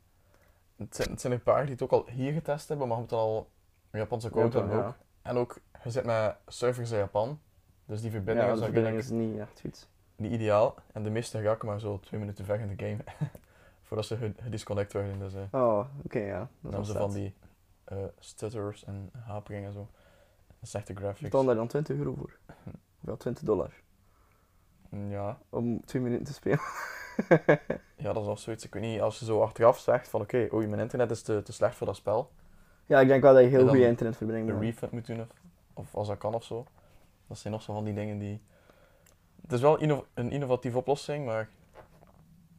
Het 0.75 0.96
zijn, 0.96 1.10
het 1.10 1.22
zijn 1.22 1.34
een 1.34 1.44
paar 1.44 1.62
die 1.62 1.72
het 1.72 1.81
ook 1.81 1.92
al 1.92 2.07
hier 2.10 2.34
getest 2.34 2.68
hebben, 2.68 2.88
maar 2.88 2.98
je 2.98 3.04
moet 3.04 3.12
al 3.12 3.50
een 3.92 4.00
Japanse 4.00 4.30
code 4.30 4.48
Ja, 4.48 4.60
hebben 4.60 4.78
ja. 4.78 4.88
ook. 4.88 4.96
En 5.22 5.38
ook, 5.38 5.60
je 5.84 5.90
zit 5.92 6.06
met 6.06 6.36
servers 6.48 6.92
in 6.92 6.98
Japan, 6.98 7.40
dus 7.85 8.02
die 8.02 8.12
verbinding 8.12 8.47
ja, 8.47 8.54
is 8.54 8.59
verbinding 8.59 8.97
is 8.97 9.09
niet 9.09 9.40
echt 9.40 9.59
goed. 9.62 9.88
niet 10.16 10.31
ideaal. 10.31 10.76
En 10.94 11.04
de 11.04 11.09
meeste 11.09 11.42
raken 11.42 11.68
maar 11.68 11.80
zo 11.80 12.00
twee 12.00 12.19
minuten 12.19 12.45
weg 12.45 12.59
in 12.59 12.76
de 12.76 12.85
game, 12.85 12.97
voordat 13.85 14.06
ze 14.06 14.18
ge- 14.18 14.33
gedisconnect 14.39 14.94
worden. 14.94 15.19
Dus 15.19 15.33
Oh, 15.51 15.85
oké, 16.04 16.19
ja. 16.19 16.37
dan 16.37 16.47
Dat 16.61 16.71
hebben 16.71 16.81
is 16.81 16.87
ze 16.87 16.94
van 16.97 17.13
die 17.13 17.33
eh, 17.83 17.97
stutters 18.19 18.83
en 18.83 19.09
haperingen 19.25 19.68
en 19.68 19.73
zo. 19.73 19.87
Slechte 20.61 20.95
graphics. 20.95 21.21
Betaal 21.21 21.45
daar 21.45 21.56
dan 21.56 21.68
20 21.68 21.97
euro 21.97 22.13
voor. 22.13 22.37
Wel 22.99 23.18
20 23.18 23.44
dollar. 23.44 23.73
Mm, 24.89 25.09
Ja, 25.11 25.37
Om 25.49 25.85
2 25.85 26.01
minuten 26.01 26.25
te 26.25 26.33
spelen. 26.33 26.59
Ja, 27.97 28.13
dat 28.13 28.23
is 28.23 28.30
ook 28.30 28.37
zoiets. 28.39 28.65
Ik 28.65 28.73
weet 28.73 28.83
niet, 28.83 29.01
als 29.01 29.19
je 29.19 29.25
zo 29.25 29.42
achteraf 29.42 29.80
zegt 29.80 30.07
van 30.07 30.21
oké, 30.21 30.47
oei, 30.54 30.68
mijn 30.68 30.81
internet 30.81 31.11
is 31.11 31.21
te, 31.21 31.42
te 31.44 31.54
slecht 31.54 31.75
voor 31.75 31.87
dat 31.87 31.95
spel. 31.95 32.31
Ja, 32.85 32.99
ik 32.99 33.07
denk 33.07 33.21
wel 33.21 33.33
dat 33.33 33.44
je 33.44 33.49
heel 33.49 33.59
dan 33.59 33.69
goede 33.69 33.85
internetverbinding 33.85 34.47
Een 34.49 34.54
hebt. 34.56 34.65
refund 34.68 34.92
moet 34.92 35.06
doen 35.06 35.21
of, 35.21 35.27
of 35.73 35.95
als 35.95 36.07
dat 36.07 36.18
kan 36.18 36.33
of 36.33 36.44
zo. 36.44 36.65
Dat 37.27 37.37
zijn 37.37 37.54
nog 37.54 37.61
zo 37.61 37.73
van 37.73 37.83
die 37.83 37.94
dingen 37.94 38.18
die... 38.18 38.42
Het 39.42 39.51
is 39.51 39.61
wel 39.61 39.77
inno- 39.77 40.06
een 40.13 40.31
innovatieve 40.31 40.77
oplossing, 40.77 41.25
maar... 41.25 41.49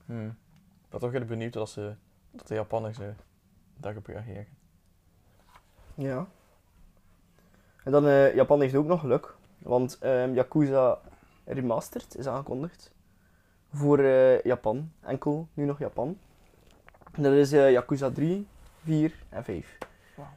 Hmm, 0.06 0.36
ik 0.86 0.92
ben 0.92 1.00
toch 1.00 1.12
heel 1.12 1.24
benieuwd 1.24 1.52
dat, 1.52 1.68
ze, 1.68 1.94
dat 2.30 2.48
de 2.48 2.54
Japanners 2.54 2.98
eh, 2.98 3.08
daarop 3.76 4.06
reageren. 4.06 4.46
Ja. 5.94 6.26
En 7.84 7.92
dan, 7.92 8.06
eh, 8.06 8.34
Japan 8.34 8.60
heeft 8.60 8.74
ook 8.74 8.86
nog 8.86 9.00
geluk. 9.00 9.34
Want 9.58 9.98
ehm, 9.98 10.34
Yakuza 10.34 10.98
Remastered 11.44 12.16
is 12.16 12.26
aangekondigd. 12.26 12.94
Voor 13.72 13.98
eh, 13.98 14.42
Japan. 14.42 14.92
Enkel 15.00 15.48
nu 15.54 15.64
nog 15.64 15.78
Japan. 15.78 16.18
En 17.12 17.22
dat 17.22 17.32
is 17.32 17.52
eh, 17.52 17.70
Yakuza 17.70 18.10
3, 18.10 18.46
4 18.84 19.14
en 19.28 19.44
5. 19.44 19.78
Wauw. 20.14 20.28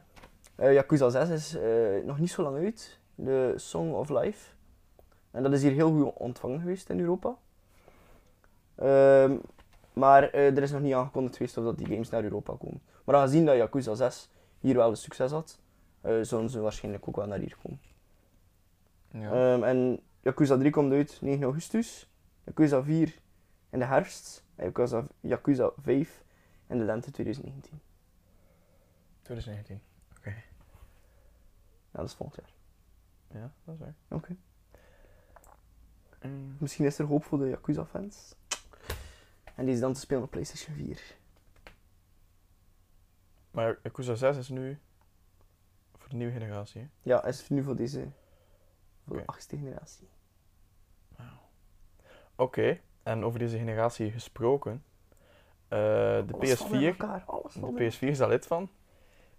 Eh, 0.54 0.72
Yakuza 0.72 1.08
6 1.08 1.28
is 1.28 1.56
eh, 1.56 2.04
nog 2.04 2.18
niet 2.18 2.30
zo 2.30 2.42
lang 2.42 2.56
uit. 2.56 2.98
De 3.14 3.52
Song 3.56 3.92
of 3.92 4.08
Life. 4.08 4.50
En 5.30 5.42
dat 5.42 5.52
is 5.52 5.62
hier 5.62 5.72
heel 5.72 5.90
goed 5.90 6.12
ontvangen 6.14 6.60
geweest 6.60 6.88
in 6.88 7.00
Europa. 7.00 7.36
Ehm, 8.74 9.36
maar 9.92 10.22
eh, 10.30 10.56
er 10.56 10.62
is 10.62 10.70
nog 10.70 10.80
niet 10.80 10.94
aangekondigd 10.94 11.36
geweest 11.36 11.56
of 11.56 11.64
dat 11.64 11.78
die 11.78 11.86
games 11.86 12.10
naar 12.10 12.22
Europa 12.22 12.54
komen. 12.58 12.82
Maar 13.04 13.16
aangezien 13.16 13.44
dat 13.44 13.56
Yakuza 13.56 13.94
6 13.94 14.30
hier 14.60 14.74
wel 14.74 14.90
een 14.90 14.96
succes 14.96 15.30
had, 15.30 15.58
eh, 16.00 16.20
zullen 16.22 16.50
ze 16.50 16.60
waarschijnlijk 16.60 17.08
ook 17.08 17.16
wel 17.16 17.26
naar 17.26 17.38
hier 17.38 17.56
komen. 17.62 17.80
Ja. 19.10 19.32
Ehm, 19.32 19.62
en 19.62 20.00
Yakuza 20.20 20.56
3 20.56 20.70
komt 20.70 20.92
uit 20.92 21.18
9 21.20 21.42
augustus, 21.42 22.08
Yakuza 22.44 22.82
4 22.82 23.14
in 23.70 23.78
de 23.78 23.84
herfst 23.84 24.44
en 24.54 24.64
Yakuza, 24.64 25.06
Yakuza 25.20 25.70
5 25.82 26.24
in 26.66 26.78
de 26.78 26.84
lente 26.84 27.10
2019. 27.10 27.80
2019. 29.22 29.80
Oké. 30.18 30.30
Ja, 31.90 31.98
dat 31.98 32.06
is 32.06 32.14
volgend 32.14 32.40
jaar. 32.40 32.52
Ja, 33.42 33.52
dat 33.64 33.74
is 33.74 33.80
waar. 33.80 33.94
Oké. 34.08 34.36
Mm. 36.22 36.56
Misschien 36.58 36.84
is 36.84 36.98
er 36.98 37.06
hoop 37.06 37.24
voor 37.24 37.38
de 37.38 37.48
Yakuza-fans. 37.48 38.34
En 39.60 39.66
die 39.66 39.74
is 39.74 39.80
dan 39.80 39.92
te 39.92 40.00
spelen 40.00 40.22
op 40.22 40.30
PlayStation 40.30 40.76
4. 40.76 41.16
Maar 43.50 43.78
Yakuza 43.82 44.14
6 44.14 44.36
is 44.36 44.48
nu 44.48 44.78
voor 45.98 46.08
de 46.08 46.16
nieuwe 46.16 46.32
generatie, 46.32 46.80
hè? 46.80 46.86
Ja, 47.02 47.24
is 47.24 47.48
nu 47.48 47.62
voor 47.62 47.76
deze... 47.76 48.06
Voor 49.06 49.16
de 49.16 49.26
achtste 49.26 49.56
generatie. 49.56 50.08
Oké, 52.34 52.80
en 53.02 53.24
over 53.24 53.38
deze 53.38 53.58
generatie 53.58 54.10
gesproken. 54.10 54.84
eh, 55.68 55.78
de 55.78 56.24
Alles 56.32 56.54
valt 56.54 56.72
in 56.72 56.80
PS4, 56.80 56.84
elkaar, 57.00 57.22
alles 57.26 57.52
valt 57.52 57.76
de 57.76 57.84
in- 57.84 57.92
PS4 57.92 57.98
is 58.08 58.18
daar 58.18 58.28
lid 58.28 58.46
van. 58.46 58.70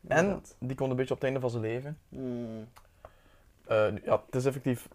En 0.07 0.43
die 0.59 0.75
komt 0.75 0.89
een 0.89 0.95
beetje 0.95 1.13
op 1.13 1.19
het 1.19 1.23
einde 1.23 1.39
van 1.39 1.49
zijn 1.49 1.61
leven. 1.63 1.99
Mm. 2.09 2.67
Eh, 3.65 3.97
ja, 4.03 4.23
het 4.25 4.35
is 4.35 4.45
effectief 4.45 4.87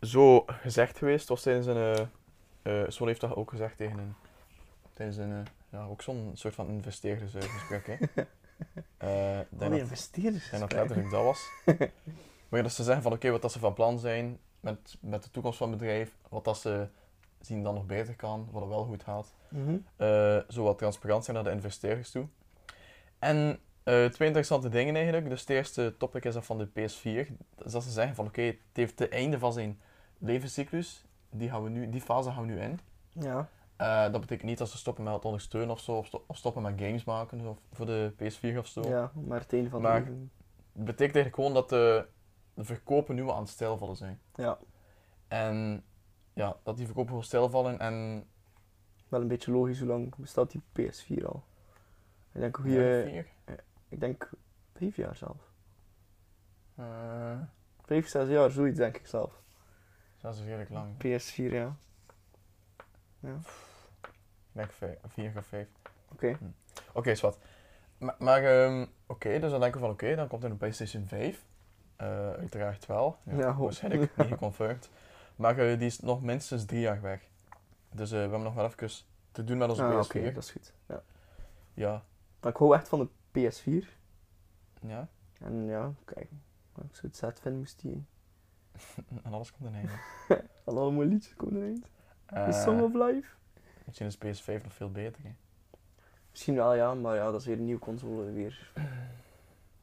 zo 0.00 0.44
gezegd 0.46 0.98
geweest. 0.98 1.28
Was 1.28 1.42
tijdens 1.42 1.66
een... 1.66 1.76
eh 1.76 2.86
eh, 2.88 3.06
heeft 3.06 3.20
dat 3.20 3.34
ook 3.34 3.50
gezegd 3.50 3.76
tegen 3.76 3.98
een... 3.98 4.14
Tijdens 4.96 5.16
een... 5.18 5.32
eh, 5.32 5.38
ja, 5.70 5.84
ook 5.84 6.02
zo'n 6.02 6.30
soort 6.34 6.54
van 6.54 6.68
investeerdersgesprek, 6.68 7.86
hè. 7.86 7.96
Eh, 8.96 9.08
denk 9.34 9.46
die 9.50 9.68
dat- 9.70 9.78
investeerders. 9.78 10.50
Denk 10.50 10.62
dat 10.62 10.72
letterlijk 10.72 11.10
dat 11.10 11.22
was. 11.24 11.48
maar 12.48 12.62
dat 12.62 12.72
ze 12.72 12.82
zeggen 12.82 13.02
van 13.02 13.12
oké, 13.12 13.30
wat 13.30 13.42
dat 13.42 13.52
ze 13.52 13.58
van 13.58 13.74
plan 13.74 13.98
zijn 13.98 14.38
met, 14.60 14.96
met 15.00 15.22
de 15.22 15.30
toekomst 15.30 15.58
van 15.58 15.68
het 15.70 15.78
bedrijf, 15.78 16.16
wat 16.28 16.44
dat 16.44 16.58
ze 16.58 16.88
zien 17.40 17.62
dat 17.62 17.74
nog 17.74 17.86
beter 17.86 18.14
kan, 18.14 18.48
wat 18.50 18.62
er 18.62 18.68
wel 18.68 18.84
goed 18.84 19.02
gaat. 19.02 19.34
Mhm. 19.48 19.76
Eh, 19.96 20.38
zo 20.48 20.62
wat 20.62 20.78
transparant 20.78 21.24
zijn 21.24 21.36
naar 21.36 21.44
de 21.44 21.50
investeerders 21.50 22.10
toe. 22.10 22.26
En 23.18 23.58
eh, 23.82 24.04
twee 24.04 24.26
interessante 24.28 24.68
dingen 24.68 24.94
eigenlijk. 24.94 25.28
Dus 25.28 25.40
het 25.40 25.50
eerste 25.50 25.94
topic 25.98 26.24
is 26.24 26.34
dat 26.34 26.44
van 26.44 26.58
de 26.58 26.68
PS4. 26.68 27.32
Dus 27.56 27.72
dat 27.72 27.82
ze 27.82 27.90
zeggen 27.90 28.14
van 28.14 28.26
oké, 28.26 28.42
het 28.42 28.56
heeft 28.72 28.98
het 28.98 29.10
einde 29.10 29.38
van 29.38 29.52
zijn 29.52 29.80
levenscyclus. 30.18 31.04
Die, 31.30 31.48
gaan 31.50 31.62
we 31.62 31.68
nu, 31.68 31.88
die 31.90 32.00
fase 32.00 32.30
gaan 32.30 32.46
we 32.46 32.52
nu 32.52 32.60
in. 32.60 32.80
Ja. 33.12 33.48
Eh, 33.76 34.02
dat 34.12 34.20
betekent 34.20 34.48
niet 34.48 34.58
dat 34.58 34.68
ze 34.68 34.76
stoppen 34.76 35.04
met 35.04 35.24
ondersteunen 35.24 35.70
of 35.70 35.80
zo, 35.80 35.92
of, 35.96 36.06
sto- 36.06 36.24
of 36.26 36.36
stoppen 36.36 36.62
met 36.62 36.74
games 36.80 37.04
maken 37.04 37.46
of, 37.46 37.58
voor 37.72 37.86
de 37.86 38.12
PS4 38.16 38.58
of 38.58 38.66
zo. 38.66 38.82
ja, 38.88 39.12
maar 39.26 39.40
het 39.40 39.52
einde 39.52 39.70
van 39.70 39.82
Maar- 39.82 40.04
het 40.04 40.84
betekent 40.84 40.98
eigenlijk 41.14 41.34
gewoon 41.34 41.54
dat 41.54 41.68
de, 41.68 42.06
de 42.54 42.64
verkopen 42.64 43.14
nu 43.14 43.30
aan 43.30 43.38
het 43.40 43.48
stilvallen 43.48 43.96
zijn. 43.96 44.20
Ja, 44.34 44.58
En 45.28 45.84
ja, 46.32 46.56
dat 46.62 46.76
die 46.76 46.84
verkopen 46.84 47.08
gewoon 47.10 47.24
stilvallen 47.24 47.78
en... 47.78 48.26
wel 49.08 49.20
een 49.20 49.28
beetje 49.28 49.52
logisch 49.52 49.78
hoe 49.78 49.88
lang 49.88 50.14
bestaat 50.16 50.50
die 50.50 50.62
PS4 50.80 51.24
al. 51.26 51.44
Ik 52.32 52.40
denk, 52.40 52.56
hoe 52.56 52.70
Ja, 52.70 52.80
je, 52.80 53.24
ik 53.88 54.00
denk 54.00 54.30
vijf 54.74 54.96
jaar 54.96 55.16
zelf. 55.16 55.36
Eh, 56.74 57.38
Vijf, 57.84 58.08
zes 58.08 58.28
jaar, 58.28 58.50
zoiets 58.50 58.78
denk 58.78 58.96
ik 58.96 59.06
zelf. 59.06 59.42
dat 60.20 60.34
is 60.34 60.40
redelijk 60.40 60.70
lang. 60.70 60.94
PS4, 60.94 61.52
ja. 61.52 61.76
Ik 63.20 63.65
denk 64.56 64.72
vijf, 64.72 64.98
vier 65.06 65.32
of 65.36 65.46
vijf. 65.46 65.68
Oké. 66.12 66.38
Oké, 66.92 67.10
is 67.10 67.20
wat. 67.20 67.38
Maar, 67.98 68.14
maar 68.18 68.42
ehm, 68.44 68.86
oké, 69.06 69.38
dus 69.38 69.50
dan 69.50 69.60
denken 69.60 69.80
we 69.80 69.86
van 69.86 69.94
oké, 69.94 70.14
dan 70.16 70.28
komt 70.28 70.44
er 70.44 70.50
een 70.50 70.56
PlayStation 70.56 71.04
5. 71.06 71.44
Eh, 71.96 72.06
uiteraard 72.30 72.86
wel. 72.86 73.18
Ja, 73.22 73.36
Ja, 73.36 73.56
waarschijnlijk 73.56 74.16
niet 74.16 74.26
geconfirmed. 74.26 74.90
Maar 75.36 75.58
eh, 75.58 75.78
die 75.78 75.86
is 75.86 76.00
nog 76.00 76.22
minstens 76.22 76.64
drie 76.64 76.80
jaar 76.80 77.00
weg. 77.00 77.28
Dus 77.90 78.10
eh, 78.10 78.16
we 78.16 78.20
hebben 78.22 78.42
nog 78.42 78.54
wel 78.54 78.64
even 78.64 78.88
te 79.32 79.44
doen 79.44 79.58
met 79.58 79.68
onze 79.68 79.82
Ah, 79.82 79.92
PS4. 79.92 79.98
oké, 80.06 80.32
dat 80.32 80.42
is 80.42 80.50
goed. 80.50 80.72
Ja. 80.86 81.02
Ja. 81.74 82.04
Maar 82.40 82.50
ik 82.52 82.56
hou 82.58 82.74
echt 82.74 82.88
van 82.88 82.98
de 83.32 83.50
PS4. 83.52 83.88
ja. 84.80 85.08
En 85.40 85.66
ja, 85.66 85.92
kijk. 86.04 86.28
Als 86.72 86.86
ik 86.86 86.94
zo 86.94 87.06
het 87.06 87.16
zet 87.16 87.40
vind, 87.40 87.56
moest 87.56 87.80
die... 87.80 88.04
En 89.24 89.32
alles 89.32 89.52
komt 89.52 89.68
een 89.68 89.74
einde. 89.74 89.92
Al 90.64 90.78
alle 90.80 90.90
mooie 90.90 91.08
liedjes 91.08 91.34
komen 91.34 91.62
erin. 91.62 91.84
The 92.26 92.62
Song 92.64 92.80
of 92.80 92.92
Life. 92.92 93.28
Misschien 93.86 94.06
is 94.06 94.16
PS5 94.16 94.62
nog 94.62 94.72
veel 94.72 94.90
beter. 94.90 95.22
Hè. 95.22 95.30
Misschien 96.30 96.54
wel, 96.54 96.74
ja. 96.74 96.94
Maar 96.94 97.16
ja, 97.16 97.30
dat 97.30 97.40
is 97.40 97.46
weer 97.46 97.56
een 97.56 97.64
nieuwe 97.64 97.80
console. 97.80 98.32
Weer 98.32 98.72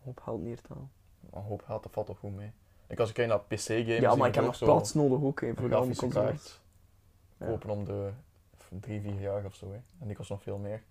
hoop 0.03 0.19
geld 0.19 0.41
neer 0.41 0.61
te 0.61 0.67
halen. 0.67 0.91
Een 1.31 1.41
hoop 1.41 1.61
geld, 1.61 1.83
dat 1.83 1.91
valt 1.91 2.05
toch 2.07 2.19
goed 2.19 2.35
mee. 2.35 2.51
Ik 2.87 2.99
als 2.99 3.09
ik 3.09 3.15
kijk 3.15 3.27
naar 3.27 3.39
PC-games... 3.39 3.99
Ja, 3.99 4.15
maar 4.15 4.27
ik 4.27 4.35
heb 4.35 4.43
nog 4.43 4.55
zo 4.55 4.65
plaats 4.65 4.93
nodig 4.93 5.21
ook, 5.21 5.41
hè, 5.41 5.47
een 5.47 5.55
voor 5.55 5.69
de 5.69 5.75
andere 5.75 5.99
consoles. 5.99 6.61
Ja. 7.37 7.45
kopen 7.45 7.69
om 7.69 7.85
de 7.85 8.11
3, 8.79 9.01
4 9.01 9.19
jaar 9.19 9.45
of 9.45 9.55
zo. 9.55 9.71
Hè. 9.71 9.79
En 9.99 10.07
die 10.07 10.15
kost 10.15 10.29
nog 10.29 10.43
veel 10.43 10.57
meer. 10.57 10.83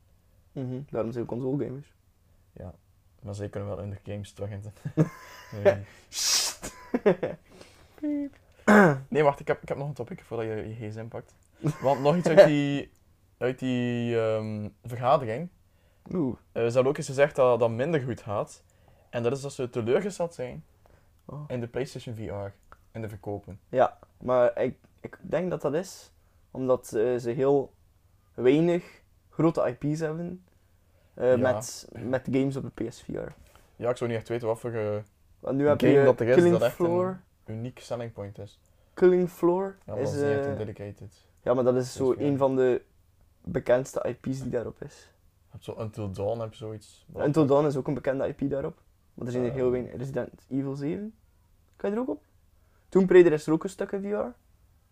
Mhm, 0.53 0.81
Daarom 0.91 1.13
zijn 1.13 1.25
we 1.25 1.31
console 1.31 1.65
gamers. 1.65 1.95
Maar 3.23 3.35
ze 3.35 3.49
kunnen 3.49 3.69
wel 3.69 3.81
in 3.81 3.91
de 3.91 3.99
games 4.13 4.33
terug 4.33 4.51
in. 4.51 4.63
nee. 5.63 5.85
nee, 9.09 9.23
wacht, 9.23 9.41
ik 9.41 9.47
heb, 9.47 9.63
ik 9.63 9.69
heb 9.69 9.77
nog 9.77 9.89
een 9.89 9.95
topic 9.95 10.23
voordat 10.23 10.47
je 10.47 10.69
je 10.69 10.89
gsm 10.89 11.09
pakt. 11.09 11.35
Want 11.81 12.01
nog 12.01 12.17
iets 12.17 12.29
uit 12.29 12.47
die, 12.53 12.91
uit 13.43 13.59
die 13.59 14.21
ehm, 14.21 14.69
vergadering. 14.85 15.49
Oeh. 16.13 16.37
Eh, 16.53 16.63
ze 16.67 16.73
hebben 16.73 16.87
ook 16.87 16.97
eens 16.97 17.07
gezegd 17.07 17.37
dat 17.37 17.61
dat 17.61 17.71
minder 17.71 18.01
goed 18.01 18.21
gaat. 18.21 18.63
En 19.11 19.23
dat 19.23 19.33
is 19.33 19.41
dat 19.41 19.53
ze 19.53 19.71
teleurgesteld 19.71 20.35
zijn 20.35 20.65
Oh. 21.25 21.45
in 21.47 21.61
de 21.61 21.67
PlayStation 21.69 22.15
VR. 22.15 22.55
In 22.93 23.01
de 23.01 23.09
verkopen. 23.09 23.61
Ja, 23.69 23.99
maar 24.19 24.59
ik, 24.63 24.77
ik 25.01 25.19
denk 25.21 25.51
dat 25.51 25.61
dat 25.63 25.75
is 25.75 26.11
omdat 26.51 26.93
eh, 26.93 27.17
ze 27.17 27.31
heel 27.31 27.73
weinig 28.35 29.03
grote 29.31 29.77
IP's 29.79 30.01
hebben 30.01 30.45
eh, 31.15 31.31
Ja. 31.31 31.37
met, 31.37 31.89
met 31.99 32.29
games 32.33 32.57
op 32.57 32.63
de 32.75 32.85
PSVR. 32.85 33.29
Ja, 33.77 33.91
ik 33.91 33.97
zou 33.97 34.11
niet 34.11 34.19
echt 34.19 34.29
weten 34.29 34.49
wat 34.49 34.61
voor 34.61 34.73
eh, 34.73 34.97
Want 35.41 35.57
nu 35.57 35.67
heb 35.69 35.81
game 35.81 35.93
je 35.93 36.05
dat 36.05 36.21
er 36.21 36.27
is 36.29 36.35
Killing 36.35 36.53
dat 36.53 36.63
echt 36.63 36.75
Floor. 36.75 37.21
een 37.45 37.55
uniek 37.55 37.79
selling 37.79 38.13
point 38.13 38.39
is. 38.39 38.61
Killing 38.95 39.29
Floor 39.31 39.77
Ja, 39.87 39.95
is... 39.95 40.05
dat 40.05 40.15
is 40.15 40.21
niet 40.23 40.31
echt 40.31 40.45
eh, 40.45 40.51
een 40.51 40.57
dedicated. 40.57 41.15
ja, 41.43 41.55
maar 41.55 41.65
dat 41.65 41.77
is 41.77 41.93
zo 41.93 42.15
een 42.19 42.37
van 42.39 42.57
de 42.57 42.83
bekendste 43.45 44.03
IP's 44.09 44.41
die 44.43 44.51
daarop 44.51 44.83
is. 44.83 45.11
Je 45.45 45.49
hebt 45.51 45.65
zo 45.65 45.73
Until 45.73 46.11
Dawn 46.13 46.41
heb 46.41 46.51
je 46.51 46.57
zoiets. 46.59 47.07
Until 47.13 47.47
Dawn 47.47 47.67
is 47.67 47.77
ook 47.77 47.87
een 47.87 47.95
bekende 47.95 48.29
IP 48.29 48.51
daarop. 48.51 48.81
Maar 49.15 49.27
er 49.27 49.33
zijn 49.33 49.45
er 49.45 49.51
Eh. 49.51 49.55
heel 49.57 49.71
weinig. 49.71 49.97
Resident 49.97 50.47
Evil 50.49 50.75
7. 50.77 51.15
Kan 51.77 51.91
je 51.91 51.97
er 51.97 52.03
ook 52.03 52.09
op? 52.09 52.23
Tomb 52.89 53.11
Raider 53.11 53.33
is 53.33 53.47
er 53.47 53.53
ook 53.53 53.65
een 53.65 53.71
stuk 53.71 53.93
in 53.93 54.01
VR. 54.03 54.07
Een 54.07 54.35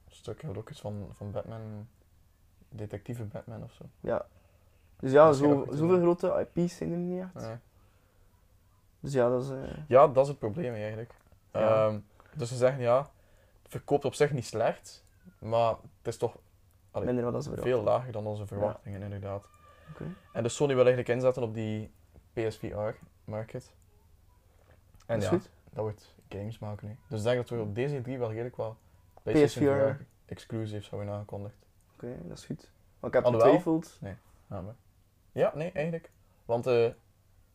stuk 0.07 0.43
had 0.43 0.57
ook 0.57 0.71
iets 0.71 0.81
van, 0.81 1.09
van 1.13 1.31
Batman, 1.31 1.89
detectieve 2.69 3.25
Batman 3.25 3.63
of 3.63 3.73
zo. 3.73 3.85
Ja. 4.01 4.27
Dus 4.99 5.13
ja, 5.13 5.33
zo, 5.33 5.67
zoveel 5.71 5.99
grote 6.01 6.47
IP's 6.55 6.77
zijn 6.77 6.93
er 6.93 6.99
niet 6.99 7.21
echt. 7.23 7.45
Ja. 7.45 7.61
Dus 9.01 9.13
ja, 9.13 9.29
dat 9.29 9.43
is... 9.43 9.51
eh, 9.51 9.77
Ja, 9.89 10.07
dat 10.09 10.23
is 10.25 10.29
het 10.31 10.39
probleem 10.39 10.75
eigenlijk. 10.75 11.15
Ja. 11.53 11.87
Ehm, 11.87 11.99
dus 12.35 12.49
ze 12.49 12.57
zeggen 12.57 12.81
ja, 12.83 12.99
het 13.63 13.71
verkoopt 13.71 14.05
op 14.05 14.15
zich 14.15 14.33
niet 14.33 14.47
slecht, 14.47 15.05
maar 15.39 15.71
het 15.71 16.07
is 16.07 16.17
toch 16.17 16.37
Allee, 16.91 17.07
minder 17.07 17.25
wat 17.25 17.35
als 17.35 17.47
we 17.47 17.57
veel 17.57 17.83
lager 17.83 18.13
dan 18.13 18.27
onze 18.27 18.47
verwachtingen 18.47 19.03
inderdaad. 19.03 19.49
Oké. 19.91 20.05
En 20.33 20.43
dus 20.43 20.55
Sony 20.55 20.75
wil 20.75 20.85
eigenlijk 20.85 21.15
inzetten 21.15 21.43
op 21.43 21.55
die 21.55 21.93
PSVR-market. 22.33 23.75
En 25.07 25.21
Dat 25.21 25.23
is 25.23 25.25
ja, 25.25 25.31
goed. 25.31 25.51
dat 25.71 25.83
wordt 25.83 26.15
games 26.29 26.59
maken. 26.59 26.99
Dus 27.09 27.19
ik 27.19 27.25
denk 27.25 27.37
dat 27.37 27.49
we 27.49 27.61
op 27.65 27.75
deze 27.75 28.01
drie 28.01 28.19
wel 28.19 28.31
redelijk 28.31 28.57
wel 28.57 28.77
PlayStation 29.23 29.75
PSVR. 29.75 30.03
VR 30.03 30.05
exclusives 30.27 30.91
hebben 30.91 31.09
aangekondigd. 31.09 31.67
Oké, 31.95 32.17
dat 32.23 32.39
is 32.39 32.45
goed. 32.45 32.71
Maar 33.01 33.11
ik 33.11 33.17
heb 33.17 33.25
getwijfeld. 33.25 33.99
Ja, 34.01 34.17
maar. 34.61 34.75
ja, 35.33 35.53
nee, 35.55 35.71
eigenlijk. 35.73 36.11
Want 36.45 36.67
eh, 36.67 36.91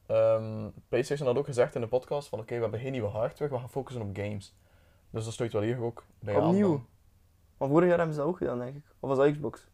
ehm, 0.05 0.69
PlayStation 0.87 1.27
had 1.27 1.37
ook 1.37 1.45
gezegd 1.45 1.75
in 1.75 1.81
de 1.81 1.87
podcast 1.87 2.27
van 2.27 2.39
oké, 2.39 2.55
we 2.55 2.61
hebben 2.61 2.79
geen 2.79 2.91
nieuwe 2.91 3.07
hardware, 3.07 3.51
we 3.51 3.59
gaan 3.59 3.69
focussen 3.69 4.01
op 4.01 4.17
games. 4.17 4.55
Dus 5.09 5.23
dat 5.23 5.33
sluit 5.33 5.53
wel 5.53 5.61
hier 5.61 5.81
ook 5.81 6.03
bij 6.19 6.35
aan. 6.35 6.47
Opnieuw? 6.47 6.85
Maar 7.57 7.67
vorig 7.69 7.87
jaar 7.87 7.97
hebben 7.97 8.15
ze 8.15 8.21
dat 8.21 8.29
ook 8.29 8.37
gedaan, 8.37 8.59
denk 8.59 8.75
ik. 8.75 8.83
Of 8.99 9.09
was 9.09 9.17
dat 9.17 9.31
Xbox? 9.31 9.67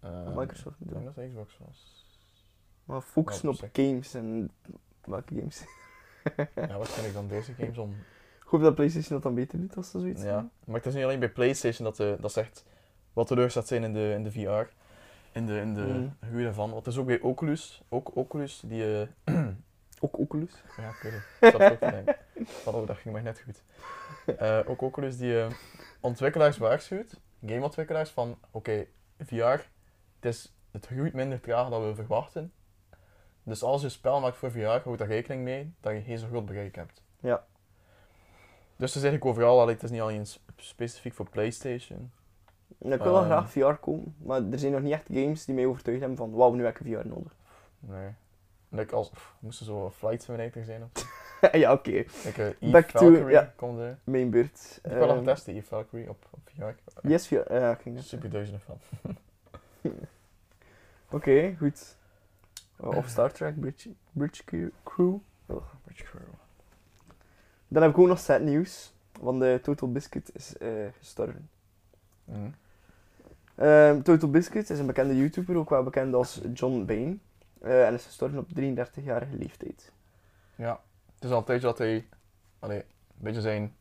Eh, 0.00 0.24
Of 0.26 0.34
Microsoft 0.34 0.76
Ik 0.80 0.90
denk 0.92 1.04
dat 1.04 1.14
het 1.16 1.28
Xbox 1.28 1.58
was. 1.66 2.06
Maar 2.84 3.00
focussen 3.00 3.48
op 3.48 3.68
games 3.72 4.14
en... 4.14 4.50
Welke 5.04 5.34
games? 5.34 5.64
Ja, 6.54 6.78
wat 6.78 6.88
vind 6.88 7.06
ik 7.06 7.12
dan 7.12 7.28
deze 7.28 7.52
games 7.52 7.78
om... 7.78 7.90
Ik 8.42 8.54
hoop 8.54 8.60
dat 8.62 8.74
PlayStation 8.74 9.12
dat 9.14 9.22
dan 9.22 9.34
beter 9.34 9.60
doet 9.60 9.76
als 9.76 9.90
ze 9.90 9.98
zoiets 10.00 10.22
Ja, 10.22 10.48
maar 10.64 10.76
het 10.76 10.86
is 10.86 10.94
niet 10.94 11.04
alleen 11.04 11.18
bij 11.18 11.30
PlayStation 11.30 11.84
dat, 11.86 11.96
de, 11.96 12.16
dat 12.20 12.32
zegt 12.32 12.64
wat 13.12 13.26
teleur 13.26 13.50
staat 13.50 13.66
zijn 13.66 13.82
in 13.84 13.92
de, 13.92 14.12
in 14.16 14.22
de 14.22 14.30
VR. 14.32 14.72
In 15.32 15.46
de, 15.46 15.60
in 15.60 15.74
de 15.74 15.80
Mm. 15.80 16.16
groei 16.28 16.44
daarvan. 16.44 16.70
Want 16.70 16.84
het 16.84 16.94
is 16.94 17.00
ook 17.00 17.06
bij 17.06 17.20
Oculus. 17.20 17.82
Ook 17.88 18.16
Oculus, 18.16 18.62
die... 18.66 19.06
eh, 19.24 19.34
Ook 20.00 20.18
Oculus. 20.18 20.52
Ja, 20.76 20.88
ik 20.88 20.96
weet 21.02 21.12
het. 21.12 21.22
Ik 21.40 21.50
zat 21.60 21.70
ook 21.72 21.78
te 21.78 21.90
denken. 21.90 22.16
Oh, 22.64 22.86
dat 22.86 22.96
ging 22.96 23.14
maar 23.14 23.22
net 23.22 23.40
goed. 23.44 23.62
Eh, 24.38 24.58
ook 24.66 24.82
Oculus 24.82 25.16
die 25.16 25.40
eh, 25.40 25.50
ontwikkelaars 26.00 26.56
waarschuwt, 26.58 27.20
gameontwikkelaars, 27.46 28.10
van 28.10 28.38
oké, 28.50 28.86
VR, 29.18 29.42
het, 29.44 29.64
is, 30.20 30.54
het 30.70 30.86
groeit 30.86 31.12
minder 31.14 31.40
traag 31.40 31.68
dan 31.70 31.86
we 31.86 31.94
verwachten. 31.94 32.52
Dus 33.42 33.62
als 33.62 33.82
je 33.82 33.88
spel 33.88 34.20
maakt 34.20 34.36
voor 34.36 34.50
VR, 34.50 34.60
houd 34.84 34.98
daar 34.98 35.08
rekening 35.08 35.42
mee 35.42 35.74
dat 35.80 35.92
je 35.92 36.00
geen 36.02 36.18
zo 36.18 36.26
groot 36.26 36.46
bereik 36.46 36.74
hebt. 36.74 37.02
Ja. 37.20 37.44
Dus 38.76 38.94
het 38.94 39.02
is 39.04 39.08
eigenlijk 39.10 39.24
overal, 39.24 39.68
het 39.68 39.82
is 39.82 39.90
niet 39.90 40.00
alleen 40.00 40.26
sp- 40.26 40.50
specifiek 40.56 41.14
voor 41.14 41.30
PlayStation. 41.30 42.10
Ik 42.78 42.88
wil 42.88 42.98
wel 43.12 43.16
Ehm. 43.16 43.24
graag 43.24 43.50
VR 43.50 43.72
komen, 43.80 44.14
maar 44.18 44.42
er 44.50 44.58
zijn 44.58 44.72
nog 44.72 44.80
niet 44.80 44.92
echt 44.92 45.06
games 45.12 45.44
die 45.44 45.54
mij 45.54 45.66
overtuigd 45.66 46.00
hebben 46.00 46.18
van 46.18 46.30
wauw, 46.30 46.52
nu 46.52 46.64
heb 46.64 46.78
ik 46.78 46.86
VR 46.86 47.08
nodig. 47.08 47.34
Nee. 47.78 48.08
Like 48.68 48.94
als, 48.94 49.08
pff, 49.10 49.34
moest 49.38 49.60
er 49.60 49.66
zo 49.66 49.90
flight 49.90 50.22
simulator 50.22 50.64
zijn 50.64 50.82
of. 50.82 50.90
ja, 51.52 51.72
oké. 51.72 51.90
Eh, 51.92 52.70
Back 52.72 52.90
to- 52.90 53.28
ja. 53.28 53.52
komt 53.56 53.78
er. 53.78 53.98
Mijn 54.04 54.30
beurt. 54.30 54.80
Ik 54.82 54.90
wil 54.92 55.06
nog 55.06 55.16
Ehm, 55.16 55.24
testen, 55.24 55.54
Eve 55.54 55.66
Valkyrie 55.66 56.08
op, 56.08 56.26
op 56.30 56.40
VR. 56.54 57.08
Yes, 57.08 57.28
ja, 57.28 57.42
ja, 57.48 57.70
ik 57.72 57.80
ging 57.80 57.98
Super 58.02 58.30
duizenden 58.30 58.60
van. 58.60 58.78
Oké, 61.10 61.54
goed. 61.58 61.96
Oh, 62.76 62.96
Of 62.96 63.08
Star 63.08 63.32
Trek, 63.32 63.60
Bridge, 63.60 63.90
Bridge 64.12 64.44
Crew- 64.44 64.68
Crew. 64.84 65.16
Dan 67.68 67.82
heb 67.82 67.90
ik 67.90 67.98
ook 67.98 68.06
nog 68.06 68.18
sad 68.18 68.40
nieuws. 68.40 68.92
Want 69.20 69.40
de 69.40 69.58
Total 69.62 69.92
Biscuit 69.92 70.30
is 70.34 70.56
eh, 70.56 70.68
gestorven. 70.98 71.48
Mhm. 72.24 72.48
Ehm, 73.54 74.02
Total 74.02 74.30
Biscuit 74.30 74.70
is 74.70 74.78
een 74.78 74.86
bekende 74.86 75.16
YouTuber, 75.16 75.56
ook 75.56 75.70
wel 75.70 75.82
bekend 75.82 76.14
als 76.14 76.40
John 76.54 76.84
Bain. 76.84 77.20
eh, 77.60 77.86
en 77.86 77.94
is 77.94 78.04
gestorven 78.04 78.38
op 78.38 78.48
33-jarige 78.48 79.36
leeftijd. 79.36 79.92
Ja, 80.54 80.80
het 81.18 81.24
is 81.24 81.30
al 81.30 81.38
een 81.38 81.44
tijdje 81.44 81.66
dat 81.66 81.78
hij 81.78 82.08
allee, 82.58 82.78
een 82.78 82.84
beetje 83.16 83.40
zijn 83.40 83.74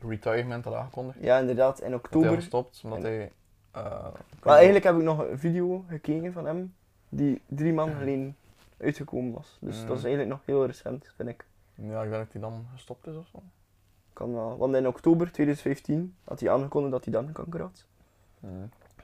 retirement 0.00 0.64
had 0.64 0.74
aangekondigd. 0.74 1.18
Ja, 1.20 1.38
inderdaad, 1.38 1.80
in 1.80 1.90
Dat 1.90 2.00
hij 2.02 2.18
oktober. 2.18 2.34
gestopt, 2.40 2.80
omdat 2.84 3.02
hij... 3.02 3.32
eh, 3.70 4.06
Maar 4.42 4.54
eigenlijk 4.54 4.84
heb 4.84 4.96
ik 4.96 5.02
nog 5.02 5.18
een 5.18 5.38
video 5.38 5.84
gekeken 5.88 6.32
van 6.32 6.46
hem, 6.46 6.74
die 7.08 7.40
drie 7.46 7.72
maanden 7.72 7.96
geleden 7.96 8.36
uitgekomen 8.78 9.32
was. 9.32 9.56
Dus 9.60 9.80
Mm. 9.80 9.86
dat 9.86 9.96
is 9.98 10.04
eigenlijk 10.04 10.32
nog 10.34 10.42
heel 10.46 10.66
recent, 10.66 11.12
vind 11.16 11.28
ik. 11.28 11.46
Ja, 11.74 12.02
ik 12.02 12.10
denk 12.10 12.22
dat 12.24 12.32
hij 12.32 12.40
dan 12.40 12.66
gestopt 12.72 13.06
is 13.06 13.16
of 13.16 13.26
zo. 13.32 13.42
Kan 14.12 14.32
wel. 14.34 14.56
Want 14.56 14.74
in 14.74 14.86
oktober 14.88 15.32
2015 15.32 16.14
had 16.24 16.40
hij 16.40 16.50
aangekondigd 16.50 16.92
dat 16.92 17.04
hij 17.04 17.12
darmkanker 17.12 17.60
had. 17.60 17.84
Mhm. 18.40 18.52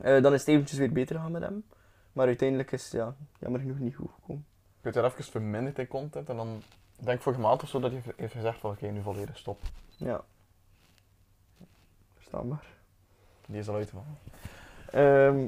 Eh, 0.00 0.22
dan 0.22 0.32
is 0.32 0.40
het 0.40 0.48
eventjes 0.48 0.78
weer 0.78 0.92
beter 0.92 1.16
gegaan 1.16 1.32
met 1.32 1.42
hem. 1.42 1.64
Maar 2.12 2.26
uiteindelijk 2.26 2.72
is 2.72 2.82
het 2.84 2.92
ja, 2.92 3.14
jammer 3.38 3.60
genoeg 3.60 3.78
niet 3.78 3.94
goed 3.96 4.10
gekomen. 4.14 4.44
Ik 4.78 4.84
weet 4.84 4.96
er 4.96 5.04
even 5.04 5.24
verminderd 5.24 5.78
in 5.78 5.88
content 5.88 6.28
en 6.28 6.36
dan 6.36 6.62
denk 7.04 7.20
vorige 7.20 7.40
maand 7.40 7.62
of 7.62 7.68
zo 7.68 7.80
dat 7.80 7.90
hij 7.90 8.02
heeft 8.16 8.32
gezegd 8.32 8.58
van 8.58 8.70
oké, 8.70 8.86
nu 8.86 9.02
volledig 9.02 9.36
stop. 9.38 9.60
Ja. 9.96 10.24
Verstaanbaar. 12.14 12.66
Die 13.46 13.58
is 13.58 13.68
al 13.68 13.74
uit 13.74 13.90
van. 13.90 14.04
Ehm 14.90 15.46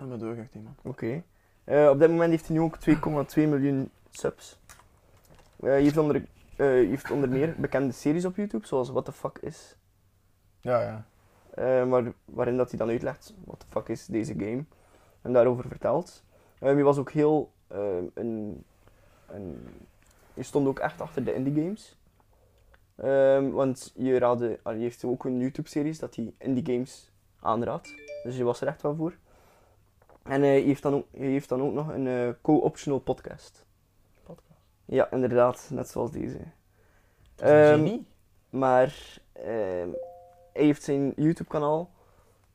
En 0.00 0.08
met 0.08 0.20
doorgaat 0.20 0.52
die 0.52 0.62
man. 0.62 0.74
Oké. 0.82 1.22
Eh, 1.64 1.88
op 1.88 1.98
dit 1.98 2.10
moment 2.10 2.30
heeft 2.30 2.46
hij 2.46 2.56
nu 2.56 2.62
ook 2.62 2.76
2,2 2.76 3.48
miljoen 3.48 3.90
subs. 4.10 4.58
Eh, 5.56 5.68
hij, 5.68 5.82
heeft 5.82 5.96
onder, 5.96 6.16
eh, 6.56 6.66
heeft 6.66 7.10
onder 7.10 7.28
meer 7.28 7.54
bekende 7.58 7.92
series 7.92 8.24
op 8.24 8.36
YouTube, 8.36 8.66
zoals 8.66 8.90
What 8.90 9.04
the 9.04 9.12
Fuck 9.12 9.38
Is. 9.38 9.76
Ja, 10.60 10.80
ja. 10.80 11.04
Maar, 11.84 12.12
waarin 12.24 12.56
dat 12.56 12.68
hij 12.70 12.78
dan 12.78 12.88
uitlegt 12.88 13.34
wat 13.44 13.60
de 13.60 13.66
fuck 13.68 13.88
is 13.88 14.06
deze 14.06 14.32
game. 14.32 14.64
En 15.22 15.32
daarover 15.32 15.68
vertelt. 15.68 16.24
Hij 16.58 16.82
was 16.82 16.98
ook 16.98 17.10
heel... 17.10 17.52
eh, 17.70 17.96
een, 18.14 18.64
een, 19.26 19.68
hij 20.34 20.42
stond 20.44 20.66
ook 20.66 20.78
echt 20.78 21.00
achter 21.00 21.24
de 21.24 21.34
indie 21.34 21.62
games. 21.62 21.96
Ehm, 22.96 23.50
want 23.50 23.92
je 23.94 24.18
raadde, 24.18 24.58
je 24.64 24.70
heeft 24.70 25.04
ook 25.04 25.24
een 25.24 25.38
YouTube-series 25.38 25.98
dat 25.98 26.14
hij 26.14 26.34
indie 26.38 26.64
games 26.66 27.12
aanraadt. 27.40 27.94
Dus 28.22 28.36
je 28.36 28.44
was 28.44 28.60
er 28.60 28.66
echt 28.66 28.82
wel 28.82 28.94
voor. 28.94 29.14
En 30.22 30.42
eh, 30.42 30.48
hij 30.48 30.60
heeft 30.60 30.82
dan 30.82 30.94
ook, 30.94 31.06
hij 31.10 31.26
heeft 31.26 31.48
dan 31.48 31.62
ook 31.62 31.72
nog 31.72 31.88
een 31.88 32.06
eh, 32.06 32.28
co-optional 32.42 32.98
podcast. 32.98 33.64
Podcast. 34.22 34.60
Ja, 34.84 35.10
inderdaad. 35.10 35.68
Net 35.72 35.88
zoals 35.88 36.10
deze. 36.10 36.38
Dat 37.34 37.48
is 37.48 37.54
een 37.54 37.64
Ehm, 37.64 37.74
genie. 37.74 38.06
Maar 38.50 39.18
ehm, 39.32 39.88
hij 40.52 40.64
heeft 40.64 40.82
zijn 40.82 41.12
YouTube-kanaal 41.16 41.90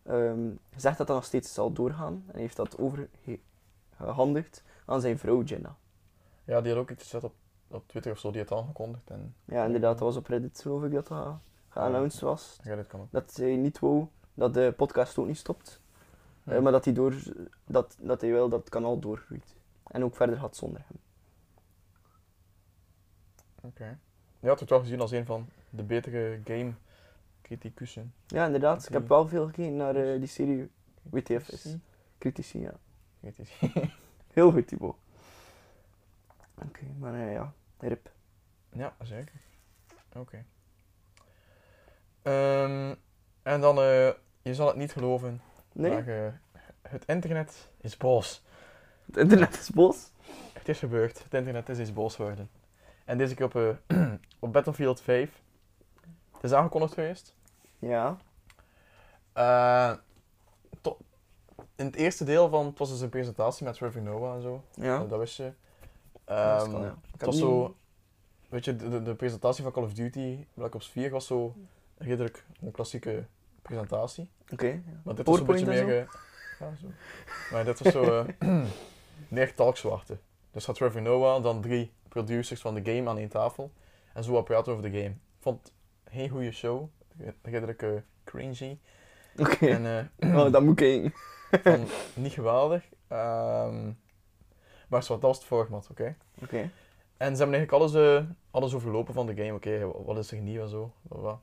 ehm, 0.04 0.50
gezegd 0.74 0.98
dat 0.98 1.08
dat 1.08 1.16
nog 1.16 1.26
steeds 1.26 1.54
zal 1.54 1.72
doorgaan. 1.74 2.24
En 2.26 2.32
hij 2.32 2.42
heeft 2.42 2.56
dat 2.56 2.78
overgehandigd 2.78 4.64
aan 4.86 5.02
zijn 5.02 5.18
vrouw 5.20 5.44
Jenna. 5.44 5.76
Ja, 6.44 6.62
die 6.62 6.72
had 6.72 6.82
ook 6.82 6.90
iets 6.92 7.04
gezet 7.04 7.24
op, 7.24 7.34
op 7.68 7.88
Twitter 7.88 8.12
of 8.12 8.20
zo, 8.20 8.32
die 8.32 8.40
had 8.42 8.50
het 8.50 8.58
aangekondigd 8.60 9.10
en 9.10 9.36
Ja, 9.46 9.66
inderdaad, 9.66 9.92
dat 9.98 10.08
was 10.08 10.16
op 10.16 10.28
Reddit 10.28 10.62
geloof 10.62 10.84
ik 10.84 10.92
dat 10.92 11.08
dat 11.08 11.36
geannounced 11.70 12.22
was. 12.22 12.60
ja, 12.64 12.76
dit 12.76 12.88
kan 12.88 13.00
ook. 13.00 13.08
Dat 13.12 13.36
hij 13.36 13.56
niet 13.56 13.80
wou 13.80 14.06
dat 14.34 14.54
de 14.54 14.74
podcast 14.78 15.18
ook 15.18 15.28
niet 15.28 15.38
stopt. 15.38 15.82
Eh, 16.44 16.54
Ja. 16.54 16.62
maar 16.62 16.72
dat 16.72 16.86
hij, 16.86 16.94
door, 16.94 17.14
dat, 17.66 17.98
dat 18.02 18.22
hij 18.22 18.32
wil 18.32 18.50
dat 18.50 18.70
kanaal 18.70 19.00
doorgroeit. 19.00 19.56
En 19.84 20.04
ook 20.04 20.16
verder 20.16 20.38
gaat 20.38 20.56
zonder 20.56 20.82
hem. 20.88 20.98
Oké. 23.62 24.00
Je 24.40 24.48
had 24.48 24.60
het 24.60 24.70
wel 24.70 24.80
gezien 24.80 25.02
als 25.02 25.12
een 25.12 25.26
van 25.26 25.48
de 25.70 25.84
betere 25.84 26.40
game 26.44 26.72
criticussen. 27.42 28.14
Ja, 28.28 28.46
inderdaad. 28.46 28.86
Ik 28.88 28.94
heb 28.94 29.08
wel 29.08 29.28
veel 29.28 29.46
gekeken 29.46 29.76
naar 29.76 29.96
eh, 29.96 30.20
die 30.20 30.28
serie 30.28 30.70
WTF 31.02 31.50
is. 31.50 31.76
Critici, 32.18 32.60
ja. 32.60 32.74
Critici. 33.22 33.72
Heel 34.36 34.52
goed, 34.52 34.68
Thibaut. 34.68 34.96
Oké, 36.56 36.86
maar 37.00 37.14
eh, 37.14 37.34
ja, 37.34 37.54
rip. 37.80 38.12
Ja, 38.70 38.96
zeker. 39.02 39.36
Oké. 40.16 40.46
Ehm, 42.22 42.96
en 43.44 43.62
dan, 43.62 43.78
eh, 43.78 44.10
je 44.42 44.54
zal 44.54 44.68
het 44.68 44.76
niet 44.76 44.92
geloven, 44.92 45.42
Nee? 45.72 45.92
maar 45.92 46.08
eh, 46.08 46.32
het 46.82 47.06
internet 47.06 47.70
is 47.82 47.98
boos. 47.98 48.44
Het 49.06 49.18
internet 49.18 49.60
is 49.60 49.70
boos. 49.70 50.12
Het 50.54 50.70
is 50.70 50.80
gebeurd, 50.80 51.24
het 51.24 51.34
internet 51.34 51.70
is 51.70 51.78
eens 51.80 51.94
boos 51.94 52.16
geworden. 52.16 52.50
En 53.06 53.18
deze 53.18 53.36
keer 53.36 53.46
op, 53.46 53.78
op 54.40 54.54
Battlefield 54.54 55.02
5. 55.02 55.42
Het 56.32 56.44
is 56.44 56.54
aangekondigd 56.54 56.94
geweest. 56.94 57.36
Ja. 57.80 58.18
In 61.76 61.86
het 61.86 61.96
eerste 61.96 62.24
deel 62.24 62.50
van, 62.50 62.66
het 62.66 62.78
was 62.80 62.90
dus 62.90 63.02
een 63.02 63.10
presentatie 63.10 63.66
met 63.66 63.74
Trevor 63.76 64.02
Noah 64.02 64.36
en 64.36 64.42
zo, 64.42 64.64
Ja. 64.74 65.02
Eh, 65.02 65.10
dat 65.10 65.20
wist 65.20 65.38
je. 65.38 65.52
Dat 66.26 66.38
Ehm, 66.62 66.72
kan, 66.72 66.82
ja. 66.82 66.98
Het 67.12 67.26
was 67.26 67.38
zo, 67.38 67.76
weet 68.50 68.66
je, 68.66 68.76
de, 68.76 68.90
de, 68.90 69.02
de 69.02 69.16
presentatie 69.16 69.64
van 69.64 69.72
Call 69.72 69.84
of 69.84 69.94
Duty 69.94 70.46
Black 70.54 70.76
Ops 70.76 70.90
4 70.90 71.10
was 71.10 71.28
zo 71.28 71.56
redelijk 71.98 72.46
een 72.62 72.72
klassieke 72.72 73.26
presentatie. 73.62 74.30
Oké. 74.52 74.66
ja. 74.68 74.82
Maar 75.04 75.16
dit 75.16 75.26
was 75.26 75.40
een 75.40 75.46
beetje 75.46 75.66
meer... 75.66 75.98
eh, 76.00 76.08
ja, 76.60 76.76
zo. 76.82 76.88
Maar 77.52 77.66
dit 77.66 77.80
was 77.80 77.94
zo 77.94 78.04
eh, 78.04 78.26
meer. 79.28 79.54
Dus 80.52 80.66
had 80.66 80.76
Trevor 80.76 81.02
Noah, 81.02 81.44
dan 81.44 81.62
drie 81.62 81.92
producers 82.10 82.62
van 82.62 82.74
de 82.74 82.92
game 82.96 83.10
aan 83.10 83.18
één 83.18 83.30
tafel. 83.30 83.72
En 84.14 84.24
zo 84.24 84.32
wat 84.32 84.44
praten 84.44 84.72
over 84.72 84.92
de 84.92 84.98
game. 84.98 85.10
Ik 85.10 85.18
vond 85.40 85.62
het 85.64 85.74
geen 86.14 86.30
goede 86.30 86.52
show. 86.52 86.90
Redelijk 87.42 87.82
eh, 87.82 87.90
cringy. 88.24 88.80
Oké. 89.38 89.68
En 89.68 90.10
eh, 90.20 90.36
Oh, 90.38 90.52
dat 90.52 90.62
moet 90.62 90.82
ik 90.82 91.14
van, 91.52 91.86
niet 92.14 92.34
geweldig. 92.34 92.84
Ehm, 93.08 93.92
maar 94.88 95.04
zo, 95.04 95.14
dat 95.14 95.22
was 95.22 95.38
het 95.38 95.46
format, 95.46 95.88
oké? 95.92 96.16
Oké. 96.42 96.70
En 97.18 97.36
ze 97.36 97.44
hebben 97.44 97.60
eigenlijk 97.60 97.72
alles, 97.72 97.94
eh, 97.94 98.26
alles 98.52 98.74
overlopen 98.74 99.14
van 99.14 99.26
de 99.26 99.36
game. 99.36 99.54
Oké, 99.54 99.92
wat 100.04 100.18
is 100.18 100.32
er 100.32 100.38
nieuw 100.38 100.62
en 100.62 100.70
zo. 100.70 100.94
bla. 101.02 101.42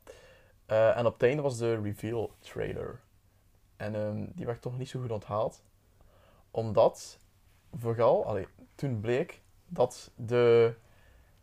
Eh, 0.66 0.96
en 0.96 1.06
op 1.06 1.12
het 1.12 1.22
einde 1.22 1.42
was 1.42 1.58
de 1.58 1.80
reveal 1.80 2.32
trailer. 2.38 3.00
En 3.76 3.94
ehm, 3.94 4.26
die 4.34 4.46
werd 4.46 4.62
toch 4.62 4.78
niet 4.78 4.88
zo 4.88 5.00
goed 5.00 5.10
onthaald. 5.10 5.62
Omdat, 6.50 7.18
vooral, 7.74 8.26
allee, 8.26 8.46
toen 8.74 9.00
bleek 9.00 9.42
dat 9.66 10.10
de 10.14 10.74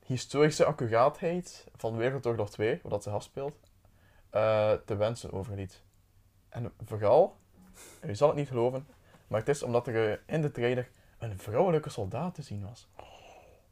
historische 0.06 0.66
accuraatheid 0.66 1.68
van 1.76 1.98
Wereldoorlog 1.98 2.50
2, 2.50 2.80
wat 2.82 2.92
dat 2.92 3.04
ze 3.04 3.10
afspeelt, 3.10 3.56
eh 4.30 4.74
te 4.74 4.96
wensen 4.96 5.32
overliet. 5.32 5.84
En 6.50 6.72
vooral, 6.86 7.36
je 8.08 8.16
zal 8.16 8.28
het 8.28 8.38
niet 8.38 8.48
geloven, 8.48 8.88
maar 9.28 9.40
het 9.40 9.50
is 9.50 9.64
omdat 9.64 9.88
er 9.88 10.12
eh, 10.12 10.18
in 10.26 10.42
de 10.42 10.52
trailer 10.52 10.90
een 11.20 11.40
vrouwelijke 11.40 11.90
soldaat 11.90 12.36
te 12.36 12.42
zien 12.42 12.64
was. 12.68 12.88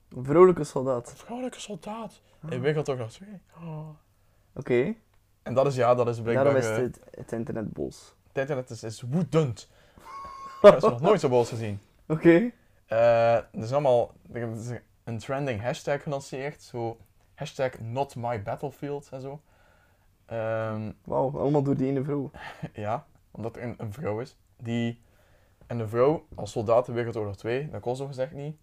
Een 0.09 0.25
vrolijke 0.25 0.63
soldaat. 0.63 1.09
Een 1.11 1.17
vrouwelijke 1.17 1.59
soldaat 1.59 2.21
in 2.41 2.57
Ah. 2.57 2.61
Wereldoorlog 2.61 3.11
2. 3.11 3.29
Oké. 4.53 4.95
En 5.43 5.53
dat 5.53 5.65
is 5.65 5.75
ja, 5.75 5.95
dat 5.95 6.07
is 6.07 6.21
blijkbaar... 6.21 6.53
Daarom 6.53 6.61
is 6.61 6.77
eh, 6.77 6.83
het, 6.83 6.99
het 7.11 7.31
internet 7.31 7.73
boos. 7.73 8.15
het 8.27 8.37
internet 8.37 8.69
is, 8.69 8.83
is 8.83 9.01
woedend. 9.01 9.69
Ik 10.61 10.71
heb 10.71 10.81
nog 10.81 11.01
nooit 11.01 11.19
zo 11.19 11.29
boos 11.29 11.49
gezien. 11.49 11.79
Oké. 12.07 12.51
Eh, 12.85 13.35
er 13.35 13.47
is 13.51 13.71
allemaal 13.71 14.13
er 14.31 14.51
is 14.51 14.69
een 15.03 15.17
trending 15.17 15.61
hashtag 15.61 16.03
gelanceerd. 16.03 16.61
Zo 16.61 16.97
hashtag 17.33 17.79
not 17.79 18.15
my 18.15 18.43
battlefield 18.43 19.09
en 19.11 19.21
zo. 19.21 19.41
Ehm, 20.25 20.91
Wauw, 21.03 21.39
allemaal 21.39 21.63
door 21.63 21.75
die 21.75 21.87
ene 21.87 22.03
vrouw. 22.03 22.31
ja, 22.73 23.05
omdat 23.31 23.55
er 23.55 23.63
een, 23.63 23.75
een 23.77 23.93
vrouw 23.93 24.19
is. 24.19 24.37
Die, 24.57 25.01
en 25.67 25.79
een 25.79 25.89
vrouw 25.89 26.25
als 26.35 26.51
soldaat 26.51 26.87
in 26.87 26.93
Wereldoorlog 26.93 27.37
2, 27.37 27.69
dat 27.69 27.81
kon 27.81 27.95
zo 27.95 28.07
gezegd 28.07 28.31
niet. 28.31 28.57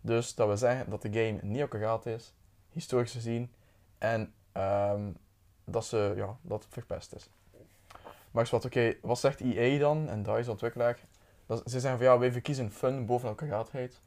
Dus 0.00 0.34
dat 0.34 0.48
we 0.48 0.56
zeggen 0.56 0.90
dat 0.90 1.02
de 1.02 1.12
game 1.12 1.38
niet 1.42 1.62
accuraat 1.62 2.06
is, 2.06 2.34
historisch 2.70 3.12
gezien. 3.12 3.52
En 3.98 4.32
ehm, 4.52 5.10
dat, 5.64 5.84
ze, 5.84 6.12
ja, 6.16 6.36
dat 6.42 6.64
het 6.64 6.72
verpest 6.72 7.14
is. 7.14 7.28
Maar 8.30 8.42
is 8.42 8.50
wat, 8.50 8.64
oké, 8.64 8.94
wat 9.02 9.18
zegt 9.18 9.40
EA 9.40 9.78
dan? 9.78 10.08
En 10.08 10.22
DICE 10.22 10.50
ontwikkelaar. 10.50 10.98
Dat, 11.46 11.62
ze 11.64 11.80
zeggen 11.80 11.98
van 11.98 12.08
ja, 12.08 12.18
wij 12.18 12.32
verkiezen 12.32 12.72
fun 12.72 13.06
boven 13.06 13.28
accuraatheid. 13.28 14.00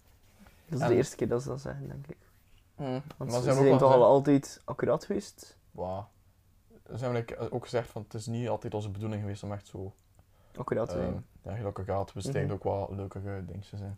Dat 0.65 0.77
is 0.79 0.85
En- 0.85 0.89
de 0.89 0.95
eerste 0.95 1.15
keer 1.15 1.27
dat 1.27 1.41
ze 1.41 1.47
dat 1.47 1.61
zeggen, 1.61 1.87
denk 1.87 2.07
ik. 2.07 2.17
Hmm. 2.75 3.01
Want 3.17 3.31
Maar 3.31 3.39
ze 3.41 3.53
zijn 3.53 3.73
ook 3.73 3.79
toch 3.79 3.93
al 3.93 4.03
altijd 4.03 4.61
accuraat 4.63 5.05
geweest? 5.05 5.57
Wauw. 5.71 6.07
Ze 6.87 6.97
hebben 7.03 7.13
like, 7.13 7.49
ook 7.51 7.63
gezegd 7.63 7.89
van 7.89 8.01
het 8.01 8.13
is 8.13 8.25
niet 8.25 8.47
altijd 8.49 8.73
onze 8.73 8.89
bedoeling 8.89 9.21
geweest 9.21 9.43
om 9.43 9.51
echt 9.51 9.67
zo 9.67 9.93
te 10.51 10.59
ehm 10.59 10.89
zijn. 10.91 11.25
ja, 11.41 11.51
heel 11.51 11.65
accuraat. 11.65 12.13
We 12.13 12.21
steken 12.21 12.43
Mhm. 12.43 12.51
ook 12.53 12.63
wel 12.63 12.95
leukere 12.95 13.45
dingetjes 13.45 13.79
in. 13.79 13.97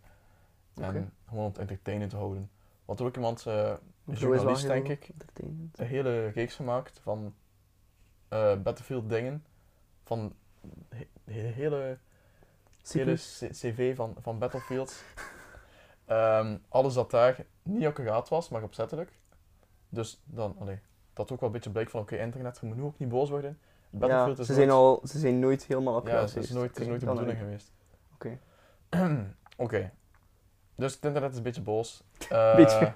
Oké. 0.78 0.88
En 0.88 1.14
gewoon 1.28 1.44
om 1.44 1.50
het 1.50 1.58
entertainen 1.60 2.10
te 2.10 2.16
houden. 2.16 2.50
Want 2.86 3.02
ook 3.02 3.16
iemand, 3.16 3.40
eh, 3.46 3.54
wel 3.54 3.80
journalist 4.04 4.68
denk 4.68 4.88
ik, 4.88 5.10
entertainend. 5.10 5.80
een 5.80 5.86
hele 5.88 6.28
reeks 6.28 6.56
gemaakt 6.56 7.00
van 7.00 7.34
eh, 8.28 8.56
Battlefield 8.62 9.10
dingen. 9.10 9.46
Van 10.04 10.34
he- 10.90 11.08
hele, 11.24 11.98
hele 12.84 13.14
cv 13.52 13.96
van, 13.96 14.16
van 14.22 14.40
Battlefield. 14.40 14.94
Ehm, 16.06 16.58
alles 16.70 16.94
dat 16.94 17.12
daar 17.12 17.46
niet 17.64 17.86
accuraat 17.86 18.30
was, 18.30 18.50
maar 18.50 18.64
opzettelijk. 18.64 19.20
Dus 19.90 20.22
dan, 20.26 20.56
allee, 20.60 20.80
dat 21.20 21.32
ook 21.32 21.40
wel 21.40 21.50
een 21.50 21.56
beetje 21.56 21.70
bleek 21.70 21.90
van, 21.90 22.02
oké, 22.02 22.16
internet, 22.16 22.58
je 22.62 22.68
moet 22.68 22.76
nu 22.76 22.84
ook 22.84 23.00
niet 23.00 23.10
boos 23.10 23.30
worden. 23.30 23.60
Battlefield 23.90 24.38
ja, 24.38 24.42
is 24.42 24.48
ze, 24.48 24.54
nooit, 24.54 24.68
zijn 24.68 24.78
al, 24.78 25.02
ze 25.04 25.20
zijn 25.20 25.40
nooit 25.40 25.66
helemaal 25.66 25.94
ja, 25.94 26.00
accuraat 26.00 26.34
het 26.34 26.44
is 26.44 26.50
nooit, 26.50 26.80
is 26.80 26.88
de 26.88 27.06
bedoeling 27.06 27.38
geweest. 27.38 27.72
Oké. 28.14 28.40
Oké. 29.58 29.92
Dus 30.76 30.94
het 30.94 31.06
internet 31.06 31.32
is 31.32 31.38
een 31.38 31.44
beetje 31.44 31.62
boos. 31.62 32.04
Eh, 32.30 32.56
Beetje. 32.56 32.94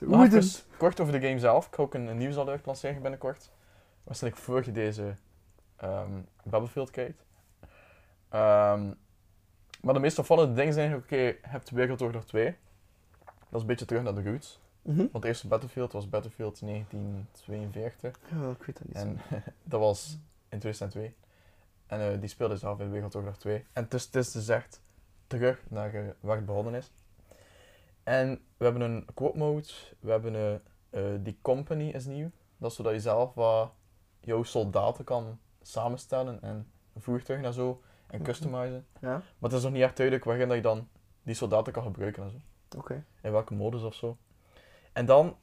even 0.00 0.42
kort 0.76 1.00
over 1.00 1.20
de 1.20 1.26
game 1.26 1.38
zelf. 1.38 1.66
Ik 1.66 1.74
ga 1.74 1.82
ook 1.82 1.94
een, 1.94 2.06
een 2.06 2.16
nieuwsalert 2.16 2.66
lanceren 2.66 3.02
binnenkort. 3.02 3.50
Waarschijnlijk 4.04 4.42
voor 4.42 4.64
je 4.64 4.72
deze 4.72 5.14
ehm, 5.76 6.10
Battlefield 6.42 6.90
kijkt. 6.90 7.24
Ehm, 8.28 8.90
maar 9.80 9.94
de 9.94 10.00
meest 10.00 10.18
opvallende 10.18 10.54
dingen 10.54 10.72
zijn 10.72 10.94
oké, 10.94 11.16
je 11.16 11.38
hebt 11.42 11.70
Wereldoorlog 11.70 12.24
2. 12.24 12.44
Dat 13.24 13.34
is 13.50 13.60
een 13.60 13.66
beetje 13.66 13.84
terug 13.84 14.02
naar 14.02 14.14
de 14.14 14.22
roots. 14.22 14.60
Mhm. 14.90 15.06
Want 15.12 15.22
de 15.22 15.28
eerste 15.28 15.48
Battlefield 15.48 15.92
was 15.92 16.08
Battlefield 16.08 16.60
1942. 16.60 18.18
Ja, 18.30 18.50
ik 18.50 18.62
weet 18.62 18.78
dat 18.78 18.86
niet. 18.86 18.96
En 18.96 19.18
dat 19.72 19.80
was 19.80 20.18
in 20.48 20.58
2002. 20.58 21.14
En 21.86 22.00
eh, 22.12 22.20
die 22.20 22.28
speelde 22.28 22.66
af 22.66 22.80
in 22.80 22.90
Wereldoorlog 22.90 23.36
2. 23.36 23.64
En 23.72 23.82
het 23.84 23.94
is, 23.94 24.04
het 24.04 24.14
is 24.16 24.32
dus 24.32 24.48
echt 24.48 24.80
terug 25.26 25.62
naar 25.68 25.94
eh, 25.94 26.08
waar 26.20 26.36
het 26.36 26.46
begonnen 26.46 26.74
is. 26.74 26.90
En 28.02 28.40
we 28.56 28.64
hebben 28.64 28.82
een 28.82 29.06
quote 29.14 29.38
mode. 29.38 29.68
We 30.00 30.10
hebben 30.10 30.34
een, 30.34 30.60
eh, 30.90 31.02
die 31.24 31.38
company 31.42 31.88
is 31.88 32.06
nieuw. 32.06 32.30
Dat 32.56 32.70
is 32.70 32.76
zodat 32.76 32.92
je 32.92 33.00
zelf 33.00 33.34
wat 33.34 33.72
jouw 34.20 34.42
soldaten 34.42 35.04
kan 35.04 35.38
samenstellen 35.62 36.42
en 36.42 36.70
voertuigen 36.96 37.46
en 37.48 37.52
zo. 37.54 37.82
En 38.06 38.16
Mhm. 38.18 38.24
customizen. 38.24 38.86
Ja, 39.00 39.08
Maar 39.10 39.50
het 39.50 39.52
is 39.52 39.62
nog 39.62 39.72
niet 39.72 39.82
echt 39.82 39.96
duidelijk 39.96 40.24
waarin 40.26 40.46
dat 40.48 40.56
je 40.56 40.62
dan 40.62 40.88
die 41.22 41.34
soldaten 41.34 41.72
kan 41.72 41.82
gebruiken 41.82 42.22
en 42.22 42.30
zo. 42.30 42.36
oké. 42.78 43.04
In 43.22 43.32
welke 43.32 43.54
modus 43.54 43.82
of 43.82 43.94
zo. 43.94 44.16
En 44.92 45.06
dan, 45.06 45.36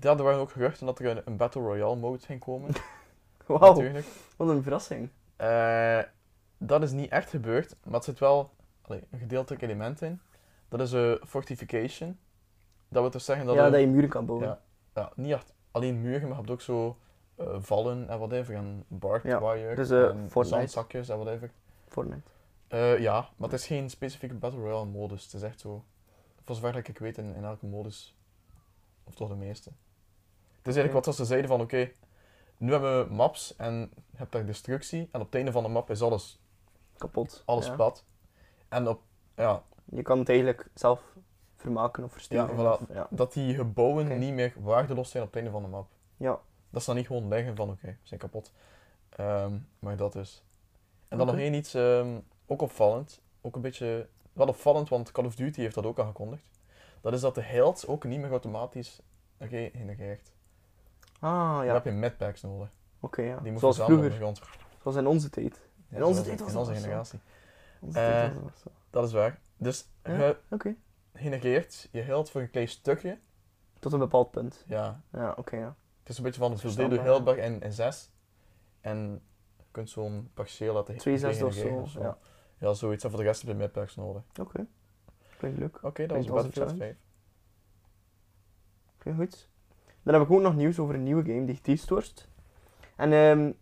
ja, 0.00 0.10
er 0.16 0.22
waren 0.22 0.38
ook 0.40 0.50
geruchten 0.50 0.86
dat 0.86 0.98
er 0.98 1.06
een, 1.06 1.22
een 1.24 1.36
Battle 1.36 1.62
Royale 1.62 1.96
mode 1.96 2.18
ging 2.24 2.40
komen. 2.40 2.70
Wauw, 3.46 3.72
Natuurlijk. 3.74 4.06
wat 4.36 4.48
een 4.48 4.62
verrassing. 4.62 5.08
Eh, 5.36 5.98
dat 6.58 6.82
is 6.82 6.90
niet 6.92 7.10
echt 7.10 7.30
gebeurd, 7.30 7.76
maar 7.84 7.94
het 7.94 8.04
zit 8.04 8.18
wel 8.18 8.50
allee, 8.82 9.02
een 9.10 9.18
gedeeltelijk 9.18 9.62
element 9.62 10.02
in. 10.02 10.20
Dat 10.68 10.80
is 10.80 10.92
een 10.92 11.20
fortification. 11.26 12.18
Dat 12.88 13.02
wil 13.02 13.10
dus 13.10 13.24
zeggen 13.24 13.46
dat, 13.46 13.54
ja, 13.54 13.64
er- 13.64 13.70
dat 13.70 13.80
je 13.80 13.86
muren 13.86 14.08
kan 14.08 14.26
bouwen. 14.26 14.48
ja, 14.48 14.60
ja, 14.94 15.12
niet 15.16 15.32
echt 15.32 15.52
alleen 15.70 16.00
muren, 16.00 16.20
maar 16.20 16.28
je 16.30 16.34
hebt 16.36 16.50
ook 16.50 16.60
zo 16.60 16.96
eh, 17.36 17.46
vallen 17.58 18.08
en 18.08 18.18
whatever. 18.18 18.54
En 18.54 18.84
barbed 18.88 19.22
Ja, 19.32 19.40
wire 19.40 19.74
dus, 19.74 19.90
eh, 19.90 20.08
en 20.08 20.30
Fortnite. 20.30 20.58
zandzakjes 20.58 21.08
en 21.08 21.18
whatever. 21.18 21.50
Fortnite. 21.88 22.20
Eh, 22.68 22.98
ja, 22.98 23.28
maar 23.36 23.48
het 23.50 23.58
is 23.60 23.66
geen 23.66 23.90
specifieke 23.90 24.34
Battle 24.34 24.60
Royale 24.60 24.86
modus. 24.86 25.24
Het 25.24 25.32
is 25.34 25.42
echt 25.42 25.60
zo, 25.60 25.84
voor 26.44 26.54
zover 26.54 26.72
dat 26.72 26.88
ik 26.88 26.98
weet, 26.98 27.18
in, 27.18 27.34
in 27.34 27.44
elke 27.44 27.66
modus. 27.66 28.16
Of 29.04 29.14
toch 29.14 29.28
de 29.28 29.34
meeste. 29.34 29.70
Het 30.56 30.68
is 30.68 30.76
eigenlijk 30.76 31.06
wat 31.06 31.14
ze 31.14 31.24
zeiden 31.24 31.50
van, 31.50 31.60
oké, 31.60 31.90
nu 32.56 32.70
hebben 32.72 33.08
we 33.08 33.14
maps 33.14 33.56
en 33.56 33.90
je 34.10 34.16
hebt 34.16 34.32
daar 34.32 34.46
destructie. 34.46 35.08
En 35.12 35.20
op 35.20 35.26
het 35.26 35.34
einde 35.34 35.52
van 35.52 35.62
de 35.62 35.68
map 35.68 35.90
is 35.90 36.02
alles, 36.02 36.40
Kapot. 36.96 37.42
alles 37.46 37.66
ja. 37.66 37.74
plat. 37.74 38.04
En 38.68 38.88
op, 38.88 39.02
ja, 39.36 39.62
Je 39.84 40.02
kan 40.02 40.18
het 40.18 40.28
eigenlijk 40.28 40.68
zelf 40.74 41.16
vermaken 41.56 42.04
of 42.04 42.12
versturen. 42.12 42.56
Ja, 42.56 42.76
voilà. 42.78 42.80
of- 42.82 42.94
ja. 42.94 43.06
dat 43.10 43.32
die 43.32 43.54
gebouwen 43.54 44.18
niet 44.18 44.34
meer 44.34 44.52
waardeloos 44.56 45.10
zijn 45.10 45.22
op 45.22 45.28
het 45.28 45.36
einde 45.36 45.50
van 45.52 45.62
de 45.62 45.68
map. 45.68 45.88
ja. 46.16 46.40
Dat 46.72 46.80
ze 46.82 46.86
dan 46.88 46.96
niet 46.96 47.06
gewoon 47.06 47.28
liggen 47.28 47.56
van, 47.56 47.70
oké, 47.70 47.86
we 47.86 47.96
zijn 48.02 48.20
kapot. 48.20 48.52
Ehm, 49.08 49.58
maar 49.78 49.96
dat 49.96 50.14
is. 50.14 50.44
En 51.08 51.18
dan 51.18 51.26
nog 51.26 51.36
één 51.36 51.54
iets, 51.54 51.74
ehm, 51.74 52.18
ook 52.46 52.62
opvallend. 52.62 53.20
Ook 53.40 53.54
een 53.56 53.60
beetje, 53.62 54.08
wel 54.32 54.46
opvallend, 54.48 54.88
want 54.88 55.10
Call 55.12 55.24
of 55.24 55.34
Duty 55.34 55.60
heeft 55.60 55.74
dat 55.74 55.86
ook 55.86 55.98
aangekondigd. 55.98 56.50
Dat 57.00 57.12
is 57.12 57.20
dat 57.20 57.34
de 57.34 57.42
health 57.42 57.86
ook 57.86 58.04
niet 58.04 58.20
meer 58.20 58.30
automatisch 58.30 59.00
regenereert. 59.38 60.32
Ah, 61.20 61.56
Dan 61.56 61.64
ja. 61.66 61.72
heb 61.72 61.84
je 61.84 61.90
medpacks 61.90 62.42
nodig. 62.42 62.68
Oké, 63.00 63.22
ja. 63.22 63.36
Die 63.40 63.50
moet 63.52 63.60
Zoals 63.60 63.76
vroeger. 63.80 64.10
grond. 64.10 64.40
Zoals 64.82 64.96
in 64.96 65.06
onze 65.06 65.30
tijd. 65.30 65.68
Ja, 65.88 65.96
In 65.96 66.04
onze 66.04 66.22
tijd 66.22 66.40
was 66.40 66.52
in 66.52 66.58
onze 66.58 66.74
generatie. 66.74 67.20
Onze 67.80 67.98
Eh, 67.98 68.04
tijd 68.10 68.34
was 68.34 68.42
dat 68.42 68.58
zo. 68.64 68.70
Dat 68.90 69.04
is 69.06 69.12
waar. 69.12 69.40
Dus 69.56 69.88
Ja. 70.02 70.12
je 70.16 70.36
Oké. 70.50 70.74
genereert 71.14 71.88
je 71.92 72.00
health 72.00 72.30
voor 72.30 72.40
een 72.40 72.50
klein 72.50 72.68
stukje. 72.68 73.18
Tot 73.78 73.92
een 73.92 73.98
bepaald 73.98 74.30
punt. 74.30 74.64
Ja, 74.66 75.00
Ja, 75.12 75.34
oké, 75.36 75.56
ja. 75.56 75.76
Het 76.00 76.08
is 76.08 76.16
een 76.18 76.24
beetje 76.24 76.40
van, 76.40 76.58
verdeel 76.58 76.92
je 76.92 77.00
health 77.00 77.36
in, 77.36 77.60
in 77.60 77.72
zes. 77.72 78.10
En 78.80 79.22
je 79.56 79.64
kunt 79.70 79.90
zo'n 79.90 80.30
partieel 80.34 80.74
laten 80.74 80.96
Twee 80.96 81.18
zesde 81.18 81.46
of 81.46 81.54
regenereren 81.54 81.88
zo. 81.88 82.00
Ja. 82.00 82.18
Ja, 82.58 82.72
zoiets. 82.72 83.04
En 83.04 83.10
voor 83.10 83.18
de 83.18 83.24
rest 83.24 83.40
heb 83.40 83.50
je 83.50 83.56
medpacks 83.56 83.96
nodig. 83.96 84.22
Oké. 84.40 84.66
Klinkt 85.40 85.58
leuk. 85.58 85.78
Oké, 85.82 86.06
dat 86.06 86.16
was 86.16 86.26
Battlefield 86.26 86.54
challenge. 86.54 86.76
5. 86.76 86.96
Oké, 88.98 89.14
goed. 89.14 89.48
Dan 90.02 90.14
heb 90.14 90.22
ik 90.22 90.30
ook 90.30 90.40
nog 90.40 90.56
nieuws 90.56 90.78
over 90.78 90.94
een 90.94 91.02
nieuwe 91.02 91.22
game 91.22 91.44
die 91.44 91.54
geteased 91.54 91.88
wordt. 91.88 92.28
En 92.96 93.12
ehm, 93.12 93.52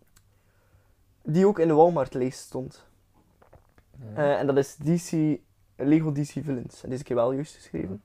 die 1.23 1.47
ook 1.47 1.59
in 1.59 1.67
de 1.67 1.73
Walmart-lijst 1.73 2.39
stond. 2.39 2.87
Hmm. 3.95 4.15
Eh, 4.15 4.39
en 4.39 4.47
dat 4.47 4.57
is 4.57 4.75
DC, 4.75 5.39
Lego 5.75 6.11
DC 6.11 6.31
Villains. 6.31 6.83
En 6.83 6.89
deze 6.89 7.03
keer 7.03 7.15
wel 7.15 7.31
juist 7.31 7.55
geschreven. 7.55 8.03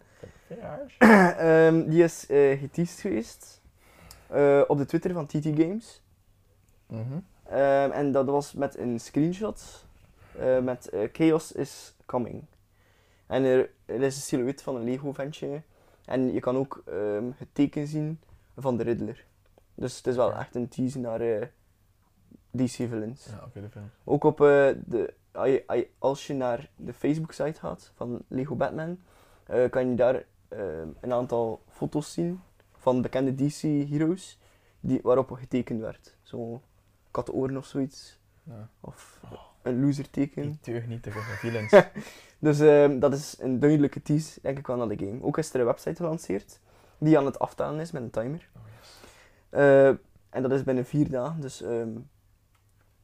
Ja, 0.49 0.81
Ehm, 1.39 1.89
die 1.89 2.03
is 2.03 2.27
eh 2.27 2.59
geteased 2.59 3.01
geweest 3.01 3.63
eh, 4.27 4.63
op 4.67 4.79
de 4.79 4.87
Twitter 4.87 5.13
van 5.13 5.27
TT 5.27 5.45
Games. 5.45 6.03
Mhm. 6.87 7.19
Ehm, 7.45 7.91
en 7.91 8.13
dat 8.13 8.27
was 8.27 8.53
met 8.53 8.79
een 8.79 9.01
screenshot 9.01 9.87
met 10.63 10.91
Chaos 11.13 11.53
is 11.53 11.95
coming. 12.07 12.45
En 13.27 13.45
er, 13.45 13.71
er 13.85 14.03
is 14.03 14.17
een 14.17 14.23
silhouet 14.23 14.63
van 14.63 14.77
een 14.77 14.85
Lego-ventje. 14.85 15.63
En 16.05 16.33
je 16.33 16.41
kan 16.41 16.57
ook 16.57 16.83
ehm, 16.87 17.31
het 17.37 17.49
teken 17.53 17.87
zien 17.87 18.21
van 18.57 18.77
de 18.77 18.83
Riddler. 18.83 19.25
Dus 19.75 19.97
het 19.97 20.07
is 20.07 20.17
wel 20.17 20.33
echt 20.33 20.55
een 20.55 20.69
tease 20.69 20.99
naar 20.99 21.21
eh, 21.21 21.47
DC 22.51 22.71
Villains. 22.71 23.25
Ja, 23.27 23.43
oké, 23.47 23.61
de 23.61 23.69
film. 23.71 23.91
Ook 24.05 24.25
op 24.25 24.41
eh, 24.41 24.69
de, 24.87 25.15
als 25.99 26.27
je- 26.27 26.35
naar 26.35 26.71
de 26.77 26.93
Facebook-site 26.93 27.61
gaat 27.61 27.93
van 27.95 28.23
Lego 28.29 28.55
Batman, 28.55 28.99
eh, 29.47 29.71
kan 29.71 29.89
je 29.89 29.95
daar 29.95 30.25
ehm, 30.49 30.89
een 31.01 31.13
aantal 31.13 31.63
foto's 31.69 32.13
zien 32.13 32.41
van 32.73 33.03
bekende 33.03 33.35
DC-heroes 33.35 34.39
die, 34.81 35.01
waarop 35.03 35.31
getekend 35.31 35.81
werd. 35.81 36.17
Zo 36.23 36.63
katoren 37.11 37.57
of 37.57 37.67
zoiets. 37.67 38.19
Ja. 38.43 38.69
Of 38.81 39.21
een 39.65 39.81
loser 39.85 40.11
teken. 40.11 40.43
Die 40.43 40.59
teug 40.61 40.87
niet 40.87 41.03
tegen 41.03 41.21
de 41.21 41.27
villains. 41.37 41.73
Dus 42.39 42.61
ehm, 42.61 42.99
dat 42.99 43.15
is 43.15 43.37
een 43.41 43.59
duidelijke 43.61 44.03
tease, 44.03 44.39
denk 44.43 44.59
ik 44.59 44.67
wel, 44.67 44.77
naar 44.77 44.89
de 44.89 44.97
game. 45.07 45.23
Ook 45.23 45.39
is 45.39 45.55
er 45.55 45.61
een 45.61 45.67
website 45.67 45.95
gelanceerd 45.97 46.61
die 46.99 47.19
aan 47.19 47.25
het 47.27 47.39
aftellen 47.39 47.81
is 47.81 47.91
met 47.91 48.03
een 48.03 48.11
timer. 48.11 48.49
Oh, 48.57 48.63
yes. 48.81 49.01
Eh, 49.51 49.89
en 50.31 50.43
dat 50.43 50.53
is 50.53 50.63
binnen 50.65 50.85
vier 50.87 51.11
dagen, 51.11 51.41
dus 51.41 51.63
ehm, 51.63 51.89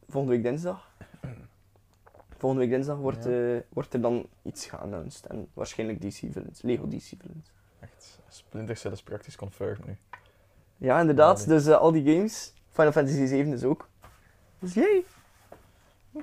volgende 0.08 0.36
week 0.36 0.44
dinsdag. 0.44 0.90
Volgende 2.38 2.64
week 2.64 2.74
dinsdag 2.74 2.96
wordt, 2.96 3.24
Ja. 3.24 3.54
eh, 3.54 3.60
wordt 3.68 3.94
er 3.94 4.00
dan 4.00 4.26
iets 4.42 4.66
geannounced. 4.66 5.26
En 5.26 5.48
waarschijnlijk 5.54 6.00
DC 6.00 6.14
Villains, 6.14 6.62
Lego 6.62 6.88
DC 6.88 7.02
Villains. 7.02 7.52
Echt, 7.80 8.18
Splinter 8.28 8.76
Cell 8.76 8.92
is 8.92 9.02
praktisch 9.02 9.36
confirmed 9.36 9.86
nu. 9.86 9.96
Ja, 10.76 11.00
inderdaad. 11.00 11.40
Ja, 11.40 11.46
Dus 11.46 11.66
eh, 11.66 11.76
al 11.76 11.92
die 11.92 12.14
games, 12.14 12.52
Final 12.70 12.92
Fantasy 12.92 13.26
7 13.26 13.52
is 13.52 13.64
ook. 13.64 13.88
Dus 14.58 14.74
jee! 14.74 15.04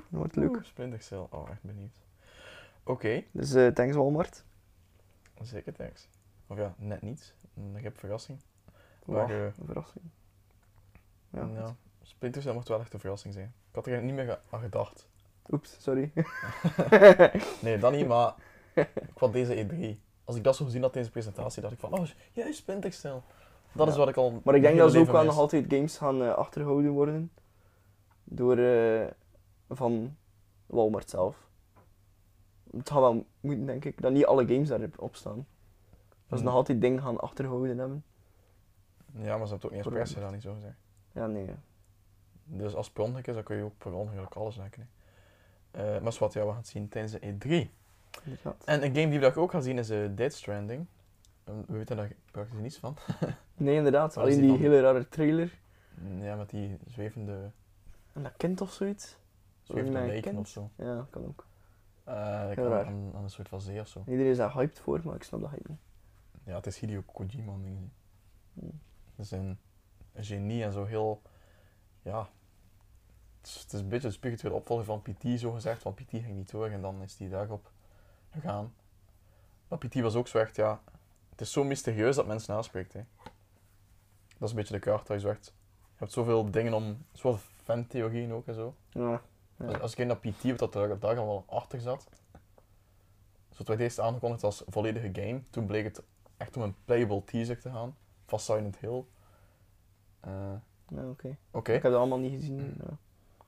Wordt 0.08 0.36
leuk. 0.36 0.48
Oeh, 0.50 0.64
Splinter 0.64 1.00
Cell, 1.02 1.26
oh, 1.30 1.50
echt 1.50 1.62
benieuwd. 1.62 1.96
Oké, 2.82 3.24
Dus 3.30 3.54
eh, 3.54 3.66
thanks 3.66 3.96
Walmart. 3.96 4.44
zeker 5.42 5.72
thanks. 5.72 6.08
Of 6.46 6.56
ja, 6.56 6.74
net 6.78 7.02
niet. 7.02 7.34
Ik 7.74 7.82
heb 7.82 7.98
verrassing. 7.98 8.40
Eh, 9.08 9.28
een 9.28 9.52
verrassing. 9.64 10.04
Ja, 11.30 11.42
goed. 11.66 11.74
Splinter 12.02 12.42
Cell 12.42 12.52
mocht 12.52 12.68
wel 12.68 12.80
echt 12.80 12.92
een 12.92 13.00
verrassing 13.00 13.34
zijn. 13.34 13.54
Ik 13.68 13.74
had 13.74 13.86
er 13.86 14.02
niet 14.02 14.14
meer 14.14 14.40
aan 14.50 14.60
gedacht. 14.60 15.08
Oeps, 15.50 15.76
sorry. 15.80 16.12
Nee, 17.62 17.78
dat 17.78 17.92
niet, 17.92 18.06
maar 18.06 18.34
ik 18.74 19.18
had 19.18 19.32
deze 19.32 19.66
E3. 19.66 20.00
Als 20.24 20.36
ik 20.36 20.44
dat 20.44 20.56
zo 20.56 20.64
gezien 20.64 20.82
had 20.82 20.92
tijdens 20.92 21.14
de 21.14 21.20
presentatie, 21.20 21.62
dacht 21.62 21.74
ik 21.74 21.80
van, 21.80 21.92
oh, 21.98 22.06
juist 22.32 22.58
Splinter 22.58 22.92
Cell. 22.92 23.20
Dat 23.72 23.88
is 23.88 23.96
wat 23.96 24.08
ik 24.08 24.16
al. 24.16 24.40
Maar 24.44 24.54
ik 24.54 24.62
denk 24.62 24.78
dat 24.78 24.92
ze 24.92 24.98
ook 24.98 25.10
wel 25.10 25.24
nog 25.24 25.38
altijd 25.38 25.64
games 25.68 25.96
gaan 25.96 26.22
eh, 26.22 26.34
achtergehouden 26.34 26.90
worden. 26.90 27.32
Door 28.24 28.56
van 29.68 30.16
Walmart 30.66 31.10
zelf. 31.10 31.46
Het 32.76 32.90
gaat 32.90 33.00
wel 33.00 33.26
moeten, 33.40 33.66
denk 33.66 33.84
ik, 33.84 34.00
dat 34.02 34.12
niet 34.12 34.26
alle 34.26 34.46
games 34.46 34.68
daarop 34.68 35.16
staan. 35.16 35.36
Dat 35.36 35.46
ze 36.28 36.34
Hmm. 36.34 36.44
nog 36.44 36.54
altijd 36.54 36.80
dingen 36.80 37.02
gaan 37.02 37.20
achtergehouden 37.20 37.78
hebben. 37.78 38.04
Ja, 39.12 39.18
maar 39.18 39.22
ze 39.22 39.28
hebben 39.28 39.48
het 39.50 39.64
ook 39.64 39.72
niet 39.94 40.08
gedaan, 40.12 40.32
niet 40.32 40.42
zo 40.42 40.54
gezegd. 40.54 40.76
Ja, 41.12 41.26
nee. 41.26 41.46
ja. 41.46 41.58
Dus 42.44 42.74
als 42.74 42.90
per 42.90 43.02
ongeluk 43.02 43.26
is, 43.26 43.34
dan 43.34 43.42
kun 43.42 43.56
je 43.56 43.62
ook 43.62 43.78
per 43.78 43.92
ongeluk 43.92 44.34
alles 44.34 44.56
lekken. 44.56 44.88
hè. 45.70 45.96
Eh 45.96 46.02
maar 46.02 46.16
wat 46.18 46.32
ja, 46.32 46.40
we 46.42 46.48
gaan 46.48 46.56
het 46.56 46.66
zien 46.68 46.88
tijdens 46.88 47.12
de 47.12 47.18
E3. 47.20 47.70
Inderdaad. 48.24 48.64
En 48.64 48.84
een 48.84 48.94
game 48.94 49.08
die 49.08 49.18
we 49.18 49.26
daar 49.26 49.36
ook 49.36 49.50
gaan 49.50 49.62
zien 49.62 49.78
is 49.78 49.90
eh 49.90 50.08
Dead 50.14 50.32
Stranding. 50.32 50.86
Eh, 51.44 51.54
We 51.66 51.76
weten 51.76 51.96
daar 51.96 52.12
praktisch 52.30 52.58
niets 52.60 52.78
van. 52.78 52.96
Nee, 53.56 53.76
inderdaad. 53.76 54.16
Alleen 54.16 54.32
die 54.32 54.40
die 54.40 54.50
van? 54.50 54.58
hele 54.60 54.80
rare 54.80 55.08
trailer. 55.08 55.58
Ja, 56.20 56.34
met 56.36 56.50
die 56.50 56.76
zwevende, 56.86 57.50
En 58.12 58.22
dat 58.22 58.32
kind 58.36 58.60
of 58.60 58.72
zoiets. 58.72 59.16
Zwevende 59.68 59.98
mij 59.98 60.06
lijken 60.06 60.36
of 60.36 60.48
zo. 60.48 60.70
Ja, 60.74 61.06
kan 61.10 61.26
ook. 61.26 61.46
Eh, 62.04 62.50
ik 62.50 62.56
raar. 62.56 62.86
aan, 62.86 63.12
aan 63.14 63.22
een 63.22 63.30
soort 63.30 63.48
van 63.48 63.60
zee 63.60 63.80
of 63.80 63.88
zo. 63.88 64.02
Iedereen 64.06 64.30
is 64.30 64.36
daar 64.36 64.52
hyped 64.52 64.78
voor, 64.78 65.00
maar 65.04 65.14
ik 65.14 65.22
snap 65.22 65.40
dat 65.40 65.50
hype 65.50 65.70
niet. 65.70 65.78
Ja, 66.44 66.54
het 66.54 66.66
is 66.66 66.78
Hideo 66.78 67.02
Kojima 67.06 67.52
denk 67.52 67.78
ik. 67.78 67.90
Hmm. 68.52 68.80
Het 69.16 69.24
is 69.24 69.30
een, 69.30 69.58
een 70.12 70.24
genie 70.24 70.64
en 70.64 70.72
zo 70.72 70.84
heel... 70.84 71.22
Ja... 72.02 72.28
Het 73.38 73.46
is, 73.46 73.62
het 73.62 73.72
is 73.72 73.80
een 73.80 73.88
beetje 73.88 74.08
de 74.08 74.14
spirituele 74.14 74.54
opvolger 74.56 74.84
van 74.84 75.02
PT, 75.02 75.40
zo 75.40 75.52
gezegd. 75.52 75.82
Van 75.82 75.94
PT 75.94 76.10
ging 76.10 76.34
niet 76.34 76.50
door 76.50 76.68
en 76.68 76.80
dan 76.80 77.02
is 77.02 77.16
die 77.16 77.28
daarop 77.28 77.70
gegaan. 78.30 78.74
Maar 79.68 79.78
PT 79.78 79.94
was 79.94 80.14
ook 80.14 80.28
zo 80.28 80.38
echt, 80.38 80.56
ja... 80.56 80.80
Het 81.30 81.40
is 81.40 81.52
zo 81.52 81.64
mysterieus 81.64 82.16
dat 82.16 82.26
mensen 82.26 82.54
aanspreekt, 82.54 82.92
hè. 82.92 83.04
Dat 84.38 84.48
is 84.48 84.50
een 84.50 84.56
beetje 84.56 84.74
de 84.74 84.80
kaart 84.80 85.06
dat 85.06 85.16
je 85.16 85.26
zo 85.26 85.28
echt... 85.28 85.46
Je 85.80 86.04
hebt 86.04 86.12
zoveel 86.12 86.50
dingen 86.50 86.72
om... 86.72 87.04
Zoveel 87.12 87.40
fan-theorieën 87.62 88.32
ook 88.32 88.46
en 88.46 88.54
zo. 88.54 88.74
Ja. 88.90 89.22
Als, 89.58 89.90
ik 89.90 89.96
kijk 89.96 90.08
naar 90.08 90.32
PT, 90.32 90.42
wat 90.44 90.58
dat 90.58 90.74
er 90.74 90.98
daar 90.98 91.14
wel 91.14 91.44
achter 91.46 91.80
zat. 91.80 92.08
Zoals 93.48 93.68
wij 93.68 93.76
deze 93.76 94.02
aangekondigd 94.02 94.44
als 94.44 94.62
volledige 94.66 95.10
game. 95.12 95.42
Toen 95.50 95.66
bleek 95.66 95.84
het 95.84 96.02
echt 96.36 96.56
om 96.56 96.62
een 96.62 96.74
playable 96.84 97.24
teaser 97.24 97.60
te 97.60 97.70
gaan. 97.70 97.96
Van 98.26 98.38
Silent 98.38 98.78
Hill. 98.78 99.04
Eh, 100.20 100.52
oké. 100.88 101.36
Oké. 101.50 101.72
Ik 101.72 101.82
heb 101.82 101.92
dat 101.92 102.00
allemaal 102.00 102.18
niet 102.18 102.32
gezien. 102.32 102.76
Ja. 102.78 102.98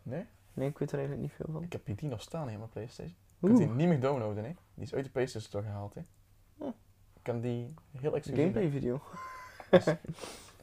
Nee? 0.02 0.26
Nee, 0.52 0.68
ik 0.68 0.78
weet 0.78 0.92
er 0.92 0.98
eigenlijk 0.98 1.28
niet 1.28 1.36
veel 1.36 1.52
van. 1.52 1.62
Ik 1.62 1.72
heb 1.72 1.84
PT 1.84 2.02
nog 2.02 2.22
staan 2.22 2.48
op 2.48 2.56
mijn 2.56 2.68
Playstation. 2.68 3.16
Je 3.38 3.46
kunt 3.46 3.58
die 3.58 3.68
niet 3.68 3.88
meer 3.88 4.00
downloaden, 4.00 4.44
hè. 4.44 4.54
Die 4.74 4.84
is 4.84 4.94
uit 4.94 5.04
de 5.04 5.10
Playstation 5.10 5.48
Store 5.48 5.64
gehaald, 5.64 5.94
hè. 5.94 6.00
Oh. 6.58 6.68
Ik 7.14 7.22
kan 7.22 7.40
die 7.40 7.74
heel 7.90 8.14
exclusief... 8.14 8.44
gameplay 8.44 8.70
video. 8.70 9.00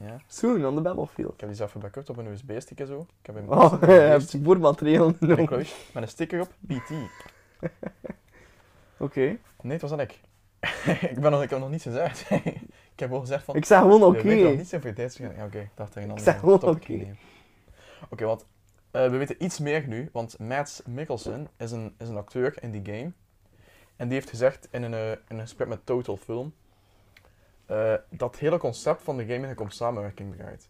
Ja. 0.00 0.20
Soon 0.26 0.66
on 0.66 0.74
the 0.74 0.80
battlefield. 0.80 1.32
Ik 1.32 1.40
heb 1.40 1.48
die 1.48 1.58
zelf 1.58 1.72
backupt 1.72 2.10
op 2.10 2.16
een 2.16 2.26
USB-stick 2.26 2.80
en 2.80 2.86
zo. 2.86 3.00
Ik 3.20 3.26
heb 3.26 3.34
hem 3.34 3.48
Oh, 3.48 3.80
je 3.80 3.86
hebt 3.86 4.36
voormateriaal 4.42 5.12
genomen. 5.12 5.46
kluis 5.46 5.74
met 5.94 6.02
een 6.02 6.08
sticker 6.08 6.40
op. 6.40 6.52
PT. 6.66 6.90
Oké. 8.98 9.38
Nee, 9.62 9.72
het 9.72 9.80
was 9.80 9.90
dan 9.90 10.00
ik. 10.00 10.20
ik, 11.10 11.20
ben 11.20 11.30
nog, 11.30 11.42
ik 11.42 11.50
heb 11.50 11.58
nog 11.58 11.70
niets 11.70 11.82
gezegd. 11.82 12.30
ik 12.92 13.00
heb 13.00 13.10
wel 13.10 13.20
gezegd 13.20 13.44
van... 13.44 13.54
Ik 13.54 13.64
zeg 13.64 13.78
gewoon 13.80 14.02
oké. 14.02 14.16
We 14.16 14.28
weten 14.28 14.48
nog 14.48 14.56
niet 14.56 14.68
zoveel 14.68 14.94
tijd. 14.94 15.16
Ja, 15.16 15.44
oké, 15.44 15.58
ik 15.58 15.70
dacht 15.74 15.96
een 15.96 16.02
Ik 16.02 16.08
andere 16.08 16.30
zeg 16.30 16.38
gewoon 16.38 16.62
oké. 16.62 17.16
Oké, 18.10 18.24
want 18.24 18.46
eh, 18.90 19.10
we 19.10 19.16
weten 19.16 19.44
iets 19.44 19.58
meer 19.58 19.88
nu, 19.88 20.08
want 20.12 20.38
Mads 20.38 20.82
Mikkelsen 20.86 21.48
is 21.56 21.70
een, 21.70 21.94
is 21.98 22.08
een 22.08 22.16
acteur 22.16 22.62
in 22.62 22.70
die 22.70 22.82
game. 22.84 23.12
En 23.96 24.08
die 24.08 24.14
heeft 24.14 24.30
gezegd 24.30 24.68
in 24.70 24.82
een, 24.82 24.94
eh, 24.94 25.10
in 25.10 25.18
een 25.28 25.40
gesprek 25.40 25.68
met 25.68 25.86
Total 25.86 26.16
Film 26.16 26.52
eh, 27.68 27.94
dat 28.10 28.38
hele 28.38 28.58
concept 28.58 29.02
van 29.02 29.16
de 29.16 29.22
game 29.22 29.32
eigenlijk 29.32 29.60
om 29.60 29.70
samenwerking 29.70 30.34
draait. 30.36 30.68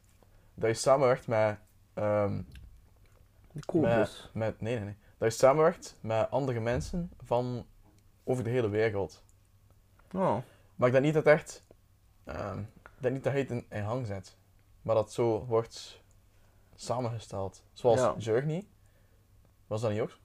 Dat 0.55 0.69
je 0.71 0.75
samenwerkt 0.77 1.27
met, 1.27 1.59
De 1.95 3.65
Kobus. 3.67 4.31
met 4.35 4.61
nee, 4.61 4.75
nee, 4.77 4.85
nee. 4.85 4.97
Dat 5.19 5.33
je 5.33 5.39
samenwerkt 5.39 5.97
met 6.01 6.31
andere 6.31 6.61
mensen 6.61 7.11
van 7.25 7.67
over 8.25 8.45
de 8.45 8.51
hele 8.51 8.69
wereld. 8.69 9.23
Oh. 10.15 10.37
Maar 10.77 10.87
ik 10.87 10.93
denk 10.93 11.05
niet 11.05 11.15
dat 11.15 11.27
echt. 11.27 11.65
ehm, 12.25 12.59
ik 12.59 12.91
denk 12.99 13.15
niet 13.15 13.25
dat 13.25 13.33
hij 13.33 13.43
het 13.43 13.51
in, 13.51 13.67
in 13.71 13.83
hang 13.83 14.07
zet. 14.07 14.37
Maar 14.83 14.95
dat 14.95 15.13
zo 15.13 15.45
wordt 15.47 16.03
samengesteld. 16.75 17.63
Zoals 17.73 18.01
Ja. 18.01 18.15
Journey. 18.19 18.67
Was 19.67 19.81
dat 19.81 19.91
niet 19.91 20.01
ook? 20.01 20.19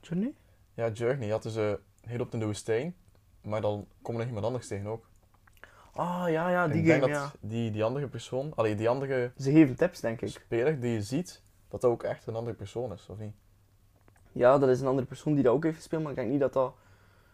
Journey? 0.00 0.34
Ja, 0.74 0.88
Journey 0.90 1.28
had 1.30 1.42
dus 1.42 1.56
eh 1.56 1.72
heel 2.00 2.20
op 2.20 2.30
de 2.30 2.44
woestijn. 2.44 2.96
Maar 3.42 3.60
dan 3.60 3.86
komt 4.02 4.18
er 4.18 4.26
iemand 4.26 4.44
anders 4.44 4.66
tegen 4.68 4.86
ook. 4.86 5.07
Ah, 5.98 6.30
ja, 6.30 6.48
ja, 6.50 6.68
die 6.68 6.78
ik 6.80 6.84
denk 6.86 7.00
dat 7.08 7.36
die, 7.40 7.70
die 7.70 7.84
andere 7.84 8.06
persoon, 8.08 8.52
allee, 8.54 8.74
die 8.74 8.88
andere 8.88 9.32
Ze 9.38 9.50
geven 9.52 9.76
tips, 9.76 10.00
denk 10.00 10.20
ik. 10.20 10.28
speler 10.28 10.80
die 10.80 10.92
je 10.92 11.02
ziet, 11.02 11.42
dat 11.68 11.80
dat 11.80 11.90
ook 11.90 12.02
echt 12.02 12.26
een 12.26 12.34
andere 12.34 12.56
persoon 12.56 12.92
is, 12.92 13.08
of 13.08 13.18
niet? 13.18 13.34
Ja, 14.32 14.58
dat 14.58 14.68
is 14.68 14.80
een 14.80 14.86
andere 14.86 15.06
persoon 15.06 15.34
die 15.34 15.42
dat 15.42 15.52
ook 15.54 15.62
heeft 15.64 15.76
gespeeld, 15.76 16.02
maar 16.02 16.10
ik 16.10 16.16
denk 16.16 16.30
niet 16.30 16.40
dat 16.40 16.52
dat 16.52 16.74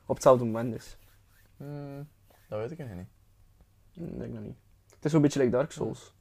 op 0.07 0.15
hetzelfde 0.15 0.45
moment 0.45 0.75
is. 0.75 0.97
Hmm, 1.57 2.09
dat 2.49 2.59
weet 2.59 2.71
ik 2.71 2.79
eigenlijk 2.79 3.09
niet. 3.95 4.09
Ik 4.11 4.19
denk 4.19 4.35
dat 4.35 4.43
niet. 4.43 4.57
Het 4.95 5.05
is 5.05 5.11
zo'n 5.11 5.23
beetje 5.23 5.39
like 5.39 5.51
Dark 5.51 5.71
Souls. 5.73 6.15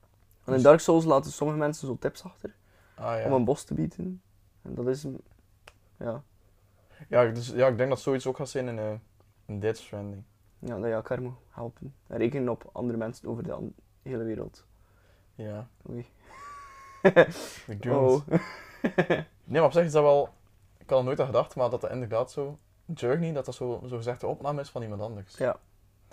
En 0.00 0.08
in 0.48 0.52
Dus- 0.52 0.62
Dark 0.62 0.80
Souls 0.80 1.04
laten 1.04 1.32
sommige 1.32 1.58
mensen 1.58 1.86
zo 1.86 1.96
tips 1.98 2.24
achter 2.24 2.54
Ah 2.94 3.18
ja. 3.18 3.26
om 3.26 3.32
een 3.32 3.44
bos 3.44 3.64
te 3.64 3.74
bieden. 3.74 4.22
En 4.62 4.74
dat 4.74 4.86
is... 4.86 5.04
een- 5.04 5.20
Ja, 5.98 6.22
Ja, 7.08 7.24
dus, 7.24 7.48
ja, 7.48 7.66
ik 7.68 7.76
denk 7.76 7.88
dat 7.88 8.00
zoiets 8.00 8.26
ook 8.26 8.36
gaat 8.36 8.48
zijn 8.48 8.68
in, 8.68 8.78
eh 8.78 8.92
in 9.46 9.60
Dead 9.60 9.76
Stranding. 9.76 10.22
Ja 10.64 10.74
dat 10.76 10.84
je 10.84 10.92
elkaar 10.92 11.22
moet 11.22 11.34
helpen. 11.48 11.94
En 12.06 12.16
rekenen 12.18 12.48
op 12.48 12.70
andere 12.72 12.98
mensen 12.98 13.28
over 13.28 13.42
de 13.42 13.70
hele 14.02 14.24
wereld. 14.24 14.64
Ja. 15.34 15.68
Oei. 15.90 16.06
Oh. 17.88 18.20
Nee, 19.44 19.60
maar 19.60 19.64
op 19.64 19.72
zich 19.72 19.84
is 19.84 19.92
dat 19.92 20.02
wel... 20.02 20.28
Ik 20.78 20.90
had 20.90 20.98
er 20.98 21.04
nooit 21.04 21.20
aan 21.20 21.26
gedacht, 21.26 21.56
maar 21.56 21.70
dat 21.70 21.80
dat 21.80 21.90
inderdaad 21.90 22.30
zo... 22.30 22.58
Journey, 22.94 23.32
dat 23.32 23.44
dat 23.44 23.54
zo, 23.54 23.82
zo 23.86 23.96
gezegd 23.96 24.20
de 24.20 24.26
opname 24.26 24.60
is 24.60 24.70
van 24.70 24.82
iemand 24.82 25.00
anders. 25.00 25.36
Ja. 25.36 25.56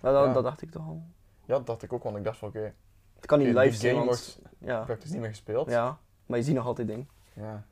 Ja, 0.02 0.12
dat, 0.12 0.26
Ja. 0.26 0.34
dat 0.34 0.44
dacht 0.44 0.62
ik 0.62 0.72
toch 0.72 0.88
al. 0.88 1.04
Ja, 1.46 1.56
dat 1.56 1.66
dacht 1.68 1.84
ik 1.84 1.94
ook, 1.94 2.04
want 2.04 2.18
ik 2.18 2.24
dacht 2.24 2.38
van 2.38 2.48
oké, 2.48 2.74
Het 3.16 3.26
kan 3.26 3.40
niet 3.40 3.56
live 3.56 3.76
zijn, 3.76 3.96
want... 4.06 4.40
Ja. 4.58 4.84
praktisch 4.84 5.12
niet 5.12 5.20
meer 5.20 5.30
gespeeld. 5.30 5.70
ja, 5.70 5.98
maar 6.26 6.38
je 6.38 6.44
ziet 6.44 6.56
nog 6.56 6.66
altijd 6.66 6.88
dingen. 6.88 7.10
Ja. 7.34 7.64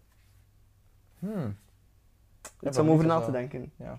Hmm. 1.20 1.58
Iets 2.60 2.78
ben 2.78 2.86
om 2.86 2.92
over 2.92 3.06
na 3.06 3.20
te 3.22 3.32
denken. 3.32 3.72
Ja. 3.76 3.98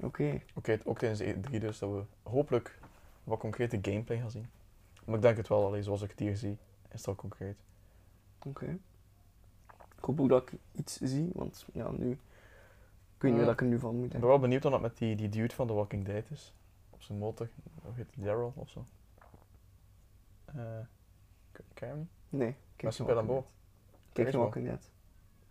Oké. 0.00 0.40
Oké, 0.54 0.78
ook 0.84 0.98
tijdens 0.98 1.20
de 1.20 1.34
E3 1.34 1.60
dus, 1.60 1.78
dat 1.78 1.90
we 1.90 2.02
hopelijk 2.30 2.78
wat 3.24 3.38
concrete 3.38 3.78
gameplay 3.82 4.18
gaan 4.18 4.30
zien. 4.30 4.46
Maar 5.04 5.14
ik 5.14 5.22
denk 5.22 5.36
het 5.36 5.48
wel, 5.48 5.66
allee, 5.66 5.82
zoals 5.82 6.02
ik 6.02 6.10
het 6.10 6.18
hier 6.18 6.36
zie, 6.36 6.58
is 6.88 6.98
het 6.98 7.06
al 7.06 7.14
concreet. 7.14 7.56
Oké. 8.44 8.78
Ik 9.96 10.04
hoop 10.04 10.20
ook 10.20 10.28
dat 10.28 10.42
ik 10.42 10.58
iets 10.72 10.96
zie, 11.00 11.30
want 11.34 11.66
ja, 11.72 11.90
nu... 11.90 12.10
Ik 12.10 13.24
weet 13.24 13.32
niet 13.32 13.44
wat 13.44 13.52
ik 13.52 13.60
er 13.60 13.66
nu 13.66 13.78
van 13.78 13.96
moet 13.96 14.14
Ik 14.14 14.20
ben 14.20 14.28
wel 14.28 14.38
benieuwd 14.38 14.62
wat 14.62 14.72
dat 14.72 14.80
met 14.80 14.98
die, 14.98 15.16
die 15.16 15.28
dude 15.28 15.54
van 15.54 15.66
The 15.66 15.72
Walking 15.72 16.04
Dead 16.04 16.30
is. 16.30 16.54
Op 16.90 17.02
zijn 17.02 17.18
motor. 17.18 17.48
Hoe 17.82 17.92
heet 17.94 18.06
die? 18.14 18.24
Daryl 18.24 18.52
of 18.56 18.68
zo? 18.68 18.84
Eh 20.44 20.54
ken 21.74 21.88
je 21.88 21.94
hem 21.94 21.98
niet? 21.98 22.40
Nee, 22.40 22.54
kijk 22.76 22.96
boord. 23.26 23.26
Dead. 23.26 23.44
Kijk 24.12 24.30
wel. 24.30 24.40
Walking 24.40 24.66
Dead. 24.66 24.90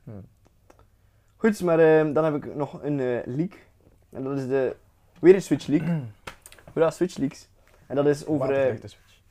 Hmm. 0.04 0.26
Goed, 1.36 1.62
maar 1.62 1.80
ehm, 1.80 2.14
dan 2.14 2.24
heb 2.24 2.36
ik 2.36 2.56
nog 2.56 2.84
een 2.84 3.00
eh, 3.00 3.26
leak. 3.26 3.66
En 4.10 4.24
dat 4.24 4.38
is 4.38 4.48
de... 4.48 4.76
Weer 5.20 5.36
een 5.36 5.42
Switch 5.42 5.68
leak. 5.68 5.84
Hoera, 6.74 6.92
Switch 6.92 7.18
leaks. 7.18 7.48
En 7.88 7.96
dat 7.96 8.06
is 8.08 8.26
over... 8.26 8.50
eh, 8.50 8.56
Waterdichte 8.56 8.88
switch. 8.88 9.22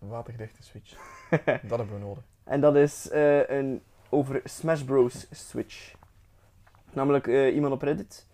Een 0.00 0.08
waterdichte 0.08 0.62
switch. 0.62 0.90
dat 1.68 1.78
hebben 1.78 1.92
we 1.92 1.98
nodig. 1.98 2.22
En 2.44 2.60
dat 2.60 2.76
is 2.76 3.08
eh, 3.10 3.48
een, 3.48 3.82
over 4.08 4.40
Smash 4.44 4.82
Bros. 4.82 5.26
Switch. 5.30 5.94
Namelijk 6.92 7.26
eh, 7.26 7.54
iemand 7.54 7.72
op 7.72 7.82
Reddit 7.82 8.26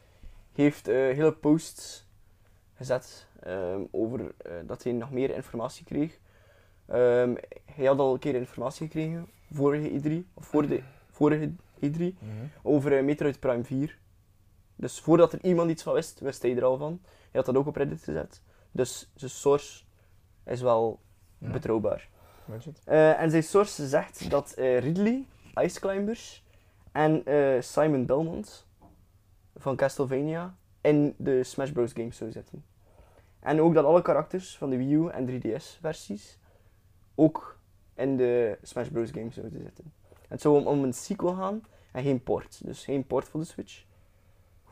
heeft 0.53 0.87
hele 0.87 1.33
posts 1.33 2.07
gezet 2.75 3.27
ehm, 3.43 3.81
over 3.91 4.35
dat 4.67 4.83
hij 4.83 4.93
nog 4.93 5.11
meer 5.11 5.35
informatie 5.35 5.85
kreeg. 5.85 6.19
Ehm, 6.87 7.35
hij 7.75 7.85
had 7.87 7.99
al 7.99 8.13
een 8.13 8.19
keer 8.19 8.35
informatie 8.35 8.87
gekregen 8.87 9.29
vorige 9.53 9.91
E3, 10.01 10.27
of 10.35 10.47
voor 10.47 10.67
de 10.69 10.83
vorige 11.11 11.51
E3, 11.81 11.97
Mhm. 11.99 12.15
over 12.63 13.05
Metroid 13.05 13.41
Prime 13.41 13.65
4. 13.65 13.99
Dus 14.77 15.01
voordat 15.01 15.33
er 15.33 15.45
iemand 15.45 15.71
iets 15.71 15.83
van 15.83 15.93
wist, 15.95 16.21
wist 16.21 16.43
hij 16.43 16.57
er 16.57 16.65
al 16.65 16.77
van. 16.77 17.01
Hij 17.03 17.31
had 17.33 17.45
dat 17.47 17.57
ook 17.57 17.67
op 17.67 17.77
Reddit 17.77 18.03
gezet. 18.03 18.43
Dus 18.71 19.11
zijn 19.15 19.31
source 19.31 19.83
is 20.45 20.61
wel 20.61 21.01
Ja. 21.39 21.51
betrouwbaar. 21.51 22.09
Weet 22.45 22.65
je 22.65 22.71
het? 22.71 22.81
Eh, 22.85 23.21
en 23.21 23.31
zijn 23.31 23.43
source 23.43 23.89
zegt 23.89 24.31
dat 24.31 24.53
eh, 24.53 24.79
Ridley, 24.79 25.27
Ice 25.55 25.81
Climbers 25.81 26.45
en 26.93 27.25
eh, 27.27 27.61
Simon 27.61 28.07
Belmont 28.07 28.67
van 29.57 29.77
Castlevania 29.77 30.57
in 30.81 31.15
de 31.19 31.45
Smash 31.45 31.71
Bros. 31.71 31.93
games 31.93 32.17
zou 32.17 32.31
zitten. 32.33 32.65
En 33.41 33.61
ook 33.61 33.75
dat 33.75 33.85
alle 33.85 34.03
karakters 34.03 34.57
van 34.57 34.71
de 34.71 34.77
Wii 34.77 34.95
U 34.95 35.09
en 35.09 35.27
3DS 35.27 35.79
versies 35.81 36.39
ook 37.15 37.59
in 37.95 38.17
de 38.17 38.59
Smash 38.63 38.89
Bros. 38.89 39.11
games 39.11 39.35
zouden 39.35 39.61
zitten. 39.63 39.93
Het 40.29 40.41
zou 40.41 40.59
om, 40.61 40.67
om 40.67 40.83
een 40.85 40.95
sequel 40.95 41.35
gaan 41.35 41.65
en 41.93 42.03
geen 42.03 42.23
port. 42.23 42.61
Dus 42.65 42.85
geen 42.85 43.07
port 43.07 43.29
voor 43.29 43.41
de 43.41 43.47
Switch. 43.47 43.85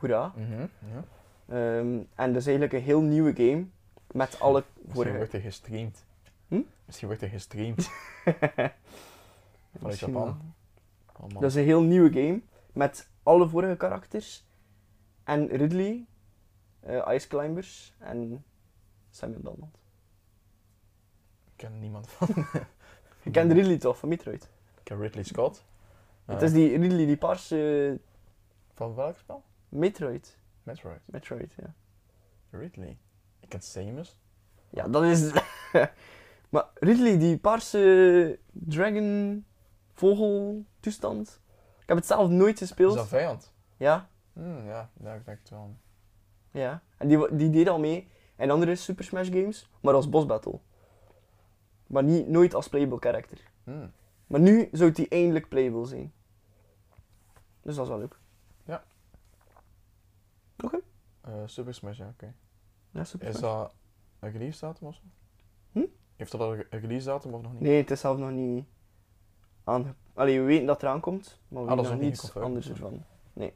Hoera. 0.01 0.33
Mhm, 0.35 0.61
ja. 0.61 1.03
Ehm, 1.47 1.99
en 2.15 2.33
dus 2.33 2.45
eigenlijk 2.45 2.73
een 2.73 2.81
heel 2.81 3.01
nieuwe 3.01 3.33
game 3.35 3.65
met 4.11 4.39
alle 4.39 4.63
Misschien 4.73 4.93
vorige... 4.93 5.17
wordt 5.17 5.31
hij 5.31 5.41
gestreamd. 5.41 6.05
Hm? 6.47 6.61
Misschien 6.85 7.07
wordt 7.07 7.21
hij 7.21 7.31
gestreamd. 7.31 7.89
Vanuit 9.79 9.99
Japan. 9.99 10.53
Oh. 11.19 11.29
Dat 11.29 11.43
is 11.43 11.55
een 11.55 11.63
heel 11.63 11.81
nieuwe 11.81 12.09
game 12.09 12.41
met 12.73 13.09
alle 13.23 13.47
vorige 13.47 13.75
karakters. 13.75 14.45
En 15.23 15.47
Ridley, 15.47 16.05
eh, 16.79 17.07
Ice 17.13 17.27
Climbers 17.27 17.93
en 17.97 18.45
Simon 19.09 19.41
Belmont. 19.41 19.75
Ik 21.45 21.53
ken 21.55 21.79
niemand 21.79 22.09
van. 22.09 22.27
Je 23.23 23.31
kent 23.31 23.51
Ridley 23.51 23.77
toch, 23.77 23.97
van 23.97 24.09
Metroid? 24.09 24.43
Ik 24.77 24.83
ken 24.83 24.99
Ridley 24.99 25.23
Scott. 25.23 25.65
Het 26.25 26.41
is 26.41 26.51
die 26.51 26.77
Ridley, 26.77 27.05
die 27.05 27.17
paarse 27.17 27.99
Van 28.73 28.95
welk 28.95 29.17
spel? 29.17 29.43
Metroid. 29.71 30.37
Metroid. 30.63 30.99
Metroid, 31.05 31.53
ja. 31.57 31.73
Ridley. 32.49 32.97
Ik 33.39 33.49
ken 33.49 33.61
Samus. 33.61 34.17
Ja, 34.69 34.87
dat 34.87 35.03
is... 35.03 35.31
maar 36.49 36.65
Ridley, 36.73 37.17
die 37.17 37.37
paarse 37.37 38.39
dragon 38.51 39.45
vogel 39.93 40.65
toestand. 40.79 41.41
Ik 41.81 41.87
heb 41.87 41.97
het 41.97 42.05
zelf 42.05 42.29
nooit 42.29 42.61
Is 42.61 42.67
gespeeld. 42.67 42.95
dat 42.95 43.07
vijand? 43.07 43.53
Ja, 43.77 44.09
Hmm, 44.33 44.65
ja, 44.65 44.89
daar 44.93 45.23
denk 45.23 45.37
ik 45.37 45.39
het 45.43 45.49
wel. 45.49 45.75
ja. 46.51 46.81
En 46.97 47.07
die, 47.07 47.35
die 47.35 47.49
deed 47.49 47.67
al 47.69 47.79
mee 47.79 48.07
in 48.37 48.51
andere 48.51 48.75
Super 48.75 49.03
Smash 49.03 49.27
games, 49.29 49.69
maar 49.81 49.93
als 49.93 50.09
boss 50.09 50.25
battle. 50.25 50.59
Maar 51.87 52.03
niet, 52.03 52.27
nooit 52.27 52.53
als 52.53 52.67
playable 52.69 52.97
character. 52.99 53.37
Hmm. 53.63 53.91
Maar 54.27 54.39
nu 54.39 54.69
zou 54.71 54.91
die 54.91 55.07
eindelijk 55.09 55.49
playable 55.49 55.85
zijn. 55.85 56.13
Dus 57.61 57.75
dat 57.75 57.83
is 57.85 57.89
wel 57.91 57.99
leuk. 57.99 58.19
Ja. 58.65 58.83
Oké. 61.23 61.31
Eh, 61.37 61.41
Super 61.45 61.73
Smash, 61.73 61.97
ja, 61.97 62.07
oké. 62.07 62.33
Ja, 62.91 63.03
Super 63.03 63.27
Is 63.27 63.37
Smash. 63.37 63.51
dat 63.51 63.75
een 64.19 64.31
release 64.31 64.59
datum 64.59 64.87
of 64.87 64.95
zo? 64.95 65.01
Hm? 65.71 65.85
Heeft 66.15 66.31
dat 66.31 66.41
een 66.41 66.65
release 66.69 67.05
datum 67.05 67.33
of 67.33 67.41
nog 67.41 67.51
niet? 67.51 67.61
Nee, 67.61 67.77
het 67.77 67.91
is 67.91 67.99
zelf 67.99 68.17
nog 68.17 68.31
niet 68.31 68.65
aange... 69.63 69.93
Allee, 70.13 70.39
we 70.39 70.45
weten 70.45 70.65
dat 70.65 70.75
het 70.75 70.83
eraan 70.83 70.99
komt, 70.99 71.39
maar 71.47 71.63
we 71.63 71.69
Ah, 71.69 71.75
weten 71.75 71.91
nog 71.91 71.99
nog 72.01 72.09
niet 72.09 72.21
niets 72.21 72.35
anders 72.35 72.69
ervan. 72.69 73.03
Nee. 73.33 73.53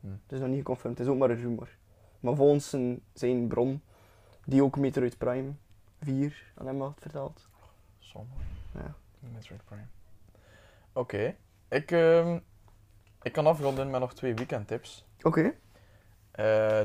Hm. 0.00 0.06
Het 0.10 0.32
is 0.32 0.38
nog 0.38 0.48
niet 0.48 0.58
geconfirmed, 0.58 0.98
het 0.98 1.06
is 1.06 1.12
ook 1.12 1.18
maar 1.18 1.30
een 1.30 1.36
rumor. 1.40 1.68
Maar 2.20 2.34
volgens 2.34 2.70
zijn, 2.70 3.00
zijn 3.12 3.48
bron, 3.48 3.82
die 4.44 4.62
ook 4.62 4.76
Metroid 4.76 5.18
Prime 5.18 5.52
4 6.00 6.52
aan 6.54 6.66
hem 6.66 6.80
had 6.80 6.98
verteld. 7.00 7.48
Zonde. 7.98 8.34
Ja. 8.74 8.94
Metroid 9.18 9.64
Prime. 9.64 9.86
Oké. 10.92 11.36
Ik, 11.68 11.90
ehm, 11.90 12.38
ik 13.22 13.32
kan 13.32 13.46
afronden 13.46 13.90
met 13.90 14.00
nog 14.00 14.14
twee 14.14 14.34
weekendtips. 14.34 15.06
Oké. 15.22 15.54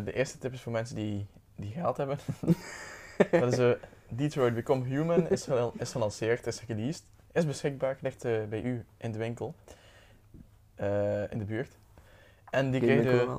De 0.06 0.12
eerste 0.14 0.38
tip 0.38 0.54
is 0.54 0.62
voor 0.62 0.72
mensen 0.72 0.96
die, 0.96 1.28
die 1.56 1.72
geld 1.72 1.98
hebben. 1.98 2.18
dat 3.42 3.54
is 3.54 3.58
eh, 3.60 3.72
Detroit 4.10 4.54
Become 4.54 4.86
Human, 4.86 5.30
is, 5.30 5.48
is 5.78 5.92
gelanceerd, 5.92 6.48
is 6.48 6.66
released, 6.66 7.04
is 7.32 7.46
beschikbaar, 7.46 7.98
ligt 8.02 8.26
eh, 8.26 8.44
bij 8.46 8.62
u 8.64 8.86
in 8.98 9.12
de 9.12 9.18
winkel, 9.18 9.56
Eh, 10.76 11.32
in 11.32 11.38
de 11.40 11.46
buurt. 11.46 11.78
En 12.50 12.72
die 12.72 12.82
krijgt, 12.82 13.06
eh, 13.06 13.38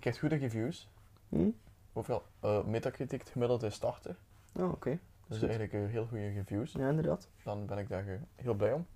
die 0.00 0.18
goede 0.18 0.36
reviews. 0.36 0.88
Hm? 1.28 1.48
Overal, 1.92 2.22
eh 2.40 2.64
Metacritic, 2.64 3.20
het 3.20 3.28
gemiddelde 3.30 3.66
is 3.66 3.78
80. 3.78 4.16
Oh, 4.52 4.70
oké. 4.70 4.98
Dus 5.26 5.38
Goed. 5.38 5.48
eigenlijk 5.48 5.72
eh, 5.72 5.90
heel 5.92 6.06
goede 6.06 6.28
reviews. 6.28 6.72
Ja, 6.72 6.88
inderdaad. 6.88 7.28
Dan 7.44 7.66
ben 7.66 7.78
ik 7.78 7.88
daar 7.88 8.08
eh, 8.08 8.14
heel 8.34 8.54
blij 8.54 8.72
om. 8.72 8.86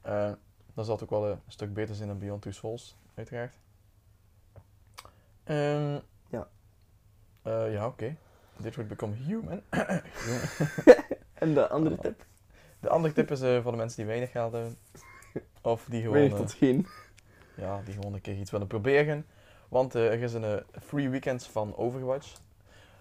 Eh, 0.00 0.32
dan 0.74 0.84
zal 0.84 0.94
het 0.94 1.02
ook 1.02 1.10
wel 1.10 1.24
eh, 1.24 1.30
een 1.30 1.52
stuk 1.52 1.74
beter 1.74 1.94
zijn 1.94 2.08
dan 2.08 2.18
Beyond 2.18 2.42
Two 2.42 2.50
Souls, 2.52 2.96
uiteraard. 3.14 3.58
Ehm, 5.46 5.98
Ja. 6.28 6.48
eh, 7.42 7.72
ja, 7.72 7.86
oké. 7.86 8.16
Detroit 8.56 8.88
Become 8.88 9.14
Human. 9.14 9.60
En 11.34 11.54
de 11.54 11.68
andere 11.68 11.94
Oh. 11.96 12.00
tip? 12.02 12.24
De 12.80 12.88
andere 12.88 13.14
tip 13.14 13.30
is 13.30 13.40
eh, 13.40 13.62
voor 13.62 13.70
de 13.70 13.76
mensen 13.76 13.96
die 13.96 14.06
weinig 14.06 14.30
geld 14.30 14.52
hebben. 14.52 14.76
Of 15.62 15.84
die 15.84 16.00
gewoon, 16.00 16.14
Weinig 16.16 16.32
eh, 16.34 16.38
tot 16.40 16.52
geen. 16.52 16.86
ja, 17.56 17.82
die 17.82 17.94
gewoon 17.94 18.14
een 18.14 18.20
keer 18.20 18.36
iets 18.36 18.50
willen 18.50 18.66
proberen. 18.66 19.26
Want 19.68 19.94
er 19.94 20.22
is 20.22 20.32
een 20.34 20.62
free 20.82 21.08
weekend 21.08 21.46
van 21.46 21.76
Overwatch. 21.76 22.32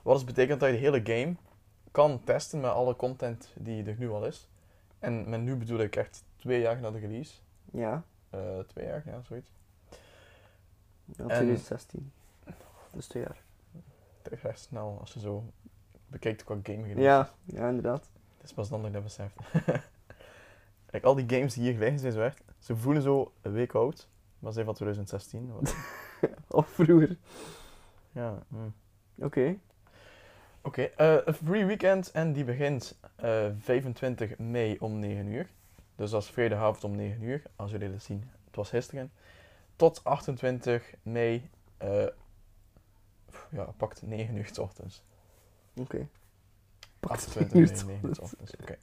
Wat 0.01 0.15
dus 0.15 0.23
betekent 0.23 0.59
dat 0.59 0.69
je 0.69 0.75
de 0.75 0.81
hele 0.81 1.01
game 1.03 1.35
kan 1.91 2.23
testen 2.23 2.59
met 2.59 2.71
alle 2.71 2.95
content 2.95 3.51
die 3.55 3.85
er 3.85 3.95
nu 3.97 4.09
al 4.09 4.25
is. 4.25 4.49
En 4.99 5.29
met 5.29 5.41
nu 5.41 5.55
bedoel 5.55 5.79
ik 5.79 5.95
echt 5.95 6.23
twee 6.35 6.61
jaar 6.61 6.79
na 6.79 6.91
de 6.91 6.99
release. 6.99 7.33
Ja. 7.71 8.03
Twee 8.67 8.85
jaar, 8.85 9.03
ja, 9.05 9.21
zoiets. 9.21 9.51
ja 11.05 11.23
En- 11.23 11.27
2016. 11.27 12.11
Dus 12.95 13.07
twee 13.07 13.23
jaar. 13.23 13.41
Is 14.29 14.43
echt 14.43 14.59
snel 14.59 14.97
als 14.99 15.13
je 15.13 15.19
zo 15.19 15.43
bekijkt 16.07 16.43
qua 16.43 16.55
game 16.63 16.81
release. 16.81 17.01
Ja, 17.01 17.29
ja, 17.43 17.67
inderdaad. 17.67 18.09
Het 18.37 18.43
is 18.45 18.53
pas 18.53 18.69
dan 18.69 18.77
dat 18.79 18.87
ik 18.87 18.93
dat 18.93 19.03
beseft. 19.03 19.35
Kijk, 20.91 21.03
al 21.03 21.15
die 21.15 21.29
games 21.29 21.53
die 21.53 21.63
hier 21.63 21.79
liggen 21.79 21.99
zijn 21.99 22.11
zo 22.13 22.21
echt, 22.21 22.41
ze 22.59 22.75
voelen 22.75 23.01
zo 23.01 23.31
een 23.41 23.51
week 23.51 23.73
oud. 23.73 24.07
Maar 24.39 24.49
ze 24.49 24.53
zijn 24.53 24.65
van 24.65 24.73
2016. 24.75 25.51
wat- 25.53 25.75
Of 26.59 26.67
vroeger. 26.67 27.17
ja, 28.11 28.43
hm. 28.47 29.23
Oké. 29.25 29.57
Oké, 30.61 30.81
eh, 30.81 31.17
een 31.25 31.33
free 31.33 31.65
weekend 31.65 32.11
en 32.11 32.33
die 32.33 32.43
begint 32.43 32.99
eh, 33.15 33.45
25 33.59 34.37
mei 34.37 34.77
om 34.79 34.99
9 34.99 35.27
uur. 35.27 35.49
Dus 35.95 36.09
dat 36.11 36.21
is 36.21 36.29
vrijdagavond 36.29 36.83
om 36.83 36.95
9 36.95 37.21
uur, 37.21 37.41
als 37.55 37.71
jullie 37.71 37.91
dat 37.91 38.01
zien. 38.03 38.29
Het 38.45 38.55
was 38.55 38.69
gisteren. 38.69 39.11
Tot 39.75 40.03
28 40.03 40.93
mei, 41.01 41.49
eh, 41.77 42.05
ja, 43.51 43.63
pakt 43.77 44.01
9 44.01 44.35
uur 44.35 44.45
's 44.51 44.57
ochtends. 44.57 45.03
Oké. 45.75 46.07
28 46.99 47.53
uur 47.53 47.65
mei, 47.65 47.77
's 47.77 47.83
9 47.85 48.07
uur 48.07 48.15
's 48.15 48.19
ochtends. 48.25 48.53
Oké. 48.61 48.77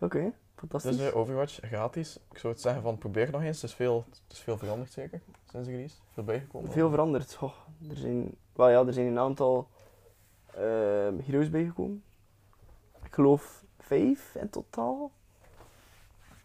Oké, 0.00 0.32
fantastisch. 0.54 0.96
Dus 0.96 1.10
eh, 1.10 1.16
Overwatch, 1.16 1.58
gratis. 1.62 2.18
Ik 2.30 2.38
zou 2.38 2.52
het 2.52 2.62
zeggen 2.62 2.82
van 2.82 2.98
probeer 2.98 3.30
nog 3.30 3.42
eens. 3.42 3.60
Het 3.62 3.70
is 3.70 3.76
veel, 3.76 4.04
het 4.10 4.32
is 4.32 4.38
veel 4.38 4.58
veranderd 4.58 4.92
zeker, 4.92 5.20
sinds 5.50 5.66
de 5.66 5.72
release. 5.74 5.96
Veel 6.12 6.24
bijgekomen. 6.24 6.72
Veel 6.72 6.90
veranderd. 6.90 7.34
Goh, 7.34 7.54
er, 7.90 7.96
zijn, 7.96 8.34
wel 8.52 8.68
ja, 8.68 8.86
er 8.86 8.92
zijn 8.92 9.06
een 9.06 9.18
aantal 9.18 9.68
ehm 10.54 11.18
heroes 11.24 11.50
bijgekomen. 11.50 12.02
Ik 13.04 13.14
geloof 13.14 13.64
vijf 13.78 14.34
in 14.34 14.50
totaal. 14.50 15.10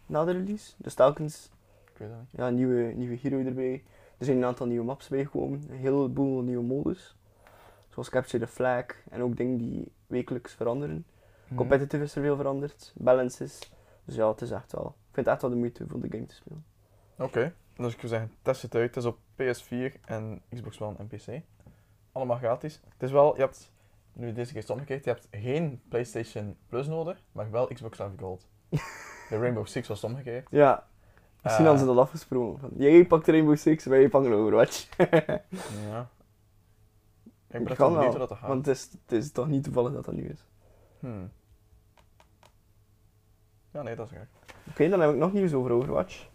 Na 0.05 0.25
de 0.25 0.31
release. 0.31 0.73
Dus 0.77 0.93
telkens 0.93 1.49
Ik 1.91 1.97
weet 1.97 2.09
het 2.09 2.19
niet. 2.19 2.27
ja, 2.31 2.47
een 2.47 2.55
nieuwe, 2.55 2.81
nieuwe 2.83 3.17
hero 3.21 3.45
erbij. 3.45 3.83
Er 4.21 4.27
zijn 4.27 4.37
een 4.37 4.45
aantal 4.45 4.67
nieuwe 4.67 4.85
maps 4.85 5.07
bijgekomen. 5.07 5.63
Een 5.69 5.77
heleboel 5.77 6.41
nieuwe 6.41 6.63
modus. 6.63 7.15
Zoals 7.89 8.09
Capture 8.09 8.45
the 8.45 8.51
Flag. 8.51 8.85
En 9.09 9.21
ook 9.21 9.37
dingen 9.37 9.57
die 9.57 9.91
wekelijks 10.07 10.53
veranderen. 10.53 11.05
Mhm. 11.47 11.55
Competitive 11.55 12.03
is 12.03 12.15
er 12.15 12.21
veel 12.21 12.35
veranderd. 12.35 12.93
Balances. 12.95 13.71
Dus 14.05 14.15
ja, 14.15 14.29
het 14.29 14.41
is 14.41 14.51
echt 14.51 14.71
wel... 14.71 14.85
Ik 14.85 15.13
vind 15.13 15.25
het 15.25 15.27
echt 15.27 15.41
wel 15.41 15.51
de 15.51 15.55
moeite 15.55 15.85
om 15.93 16.01
de 16.01 16.07
game 16.11 16.25
te 16.25 16.35
spelen. 16.35 16.65
Oké, 17.17 17.53
dus 17.75 17.93
ik 17.93 17.99
zou 17.99 18.07
zeggen, 18.07 18.31
test 18.41 18.61
het 18.61 18.75
uit. 18.75 18.95
Het 18.95 19.03
is 19.03 19.05
op 19.05 19.17
PS4 19.17 20.05
en 20.05 20.41
Xbox 20.53 20.81
One 20.81 20.97
en 20.97 21.07
PC. 21.07 21.43
Allemaal 22.11 22.37
gratis. 22.37 22.81
Het 22.93 23.03
is 23.03 23.11
wel, 23.11 23.35
je 23.35 23.41
hebt, 23.41 23.71
nu 24.13 24.33
deze 24.33 24.53
keer 24.53 24.71
omgekeerd, 24.71 25.03
je 25.03 25.09
hebt 25.09 25.27
geen 25.31 25.81
PlayStation 25.89 26.57
Plus 26.67 26.87
nodig, 26.87 27.23
maar 27.31 27.51
wel 27.51 27.67
Xbox 27.67 27.97
Live 27.97 28.17
Gold. 28.17 28.47
De 29.29 29.37
Rainbow 29.37 29.65
Six 29.65 29.87
was 29.87 30.03
omgekeerd. 30.03 30.47
Ja, 30.49 30.87
misschien 31.41 31.65
hadden 31.65 31.85
ze 31.85 31.93
dat 31.93 31.97
afgesproken. 31.97 32.59
Van, 32.59 32.69
jij 32.75 33.05
pakt 33.05 33.27
Rainbow 33.27 33.57
Six, 33.57 33.85
wij 33.85 34.09
pakken 34.09 34.33
Overwatch. 34.33 34.87
Ja. 35.89 36.09
Ik 37.49 37.63
ben 37.63 37.77
wel 37.77 37.91
benieuwd 37.91 38.17
dat 38.17 38.31
gaat. 38.31 38.47
Want 38.47 38.65
het 38.65 38.75
is, 38.75 38.89
het 38.91 39.11
is 39.11 39.31
toch 39.31 39.47
niet 39.47 39.63
toevallig 39.63 39.93
dat 39.93 40.05
dat 40.05 40.13
nu 40.13 40.29
is. 40.29 40.45
Hmm. 40.99 41.31
Ja, 43.71 43.81
nee, 43.81 43.95
dat 43.95 44.05
is 44.05 44.13
raar. 44.13 44.27
Oké, 44.69 44.89
dan 44.89 44.99
heb 44.99 45.09
ik 45.09 45.15
nog 45.15 45.33
nieuws 45.33 45.53
over 45.53 45.71
Overwatch. 45.71 46.29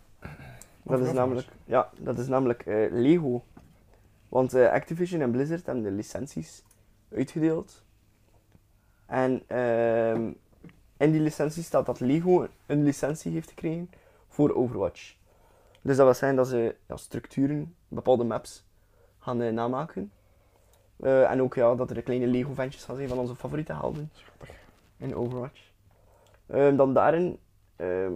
Dat 0.83 1.01
is 1.01 1.13
namelijk, 1.13 1.47
ja, 1.65 1.91
dat 1.99 2.19
is 2.19 2.27
namelijk 2.27 2.67
eh, 2.67 2.91
Lego. 2.91 3.45
Want 4.29 4.55
eh, 4.55 4.71
Activision 4.71 5.21
en 5.21 5.31
Blizzard 5.31 5.67
hebben 5.67 5.85
de 5.85 5.91
licenties 5.91 6.63
uitgedeeld. 7.13 7.85
En 9.07 9.43
ehm, 9.47 10.33
in 10.97 11.11
die 11.13 11.21
licentie 11.21 11.63
staat 11.63 11.87
dat 11.87 12.01
Lego 12.01 12.47
een 12.67 12.83
licentie 12.83 13.33
heeft 13.33 13.49
gekregen 13.49 13.91
voor 14.37 14.55
Overwatch. 14.55 15.15
Dus 15.83 15.97
dat 15.97 16.05
wil 16.05 16.15
zeggen 16.15 16.37
dat 16.37 16.49
ze 16.49 16.77
ja, 16.89 16.97
structuren, 16.97 17.75
bepaalde 17.89 18.25
maps 18.25 18.65
gaan 19.19 19.43
eh, 19.43 19.53
namaken. 19.53 20.13
Eh, 20.97 21.31
en 21.31 21.43
ook 21.43 21.55
ja, 21.55 21.75
dat 21.75 21.91
er 21.91 22.03
kleine 22.03 22.27
Lego-ventjes 22.27 22.85
gaan 22.85 22.97
zijn 22.97 23.09
van 23.09 23.19
onze 23.19 23.35
favoriete 23.35 23.73
helden 23.73 24.11
Schattig. 24.13 24.51
in 24.97 25.15
Overwatch. 25.15 25.73
Ehm, 26.47 26.77
dan 26.77 26.95
daarin 26.95 27.39
ehm, 27.77 28.13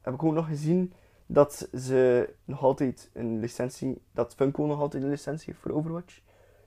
heb 0.00 0.14
ik 0.14 0.22
ook 0.22 0.32
nog 0.32 0.46
gezien 0.46 0.92
dat 1.26 1.68
ze 1.74 2.34
nog 2.44 2.62
altijd 2.62 3.10
een 3.12 3.40
licentie, 3.40 4.00
dat 4.12 4.34
Funko 4.34 4.66
nog 4.66 4.80
altijd 4.80 5.02
een 5.02 5.08
licentie 5.08 5.46
heeft 5.46 5.58
voor 5.58 5.72
Overwatch. 5.72 6.20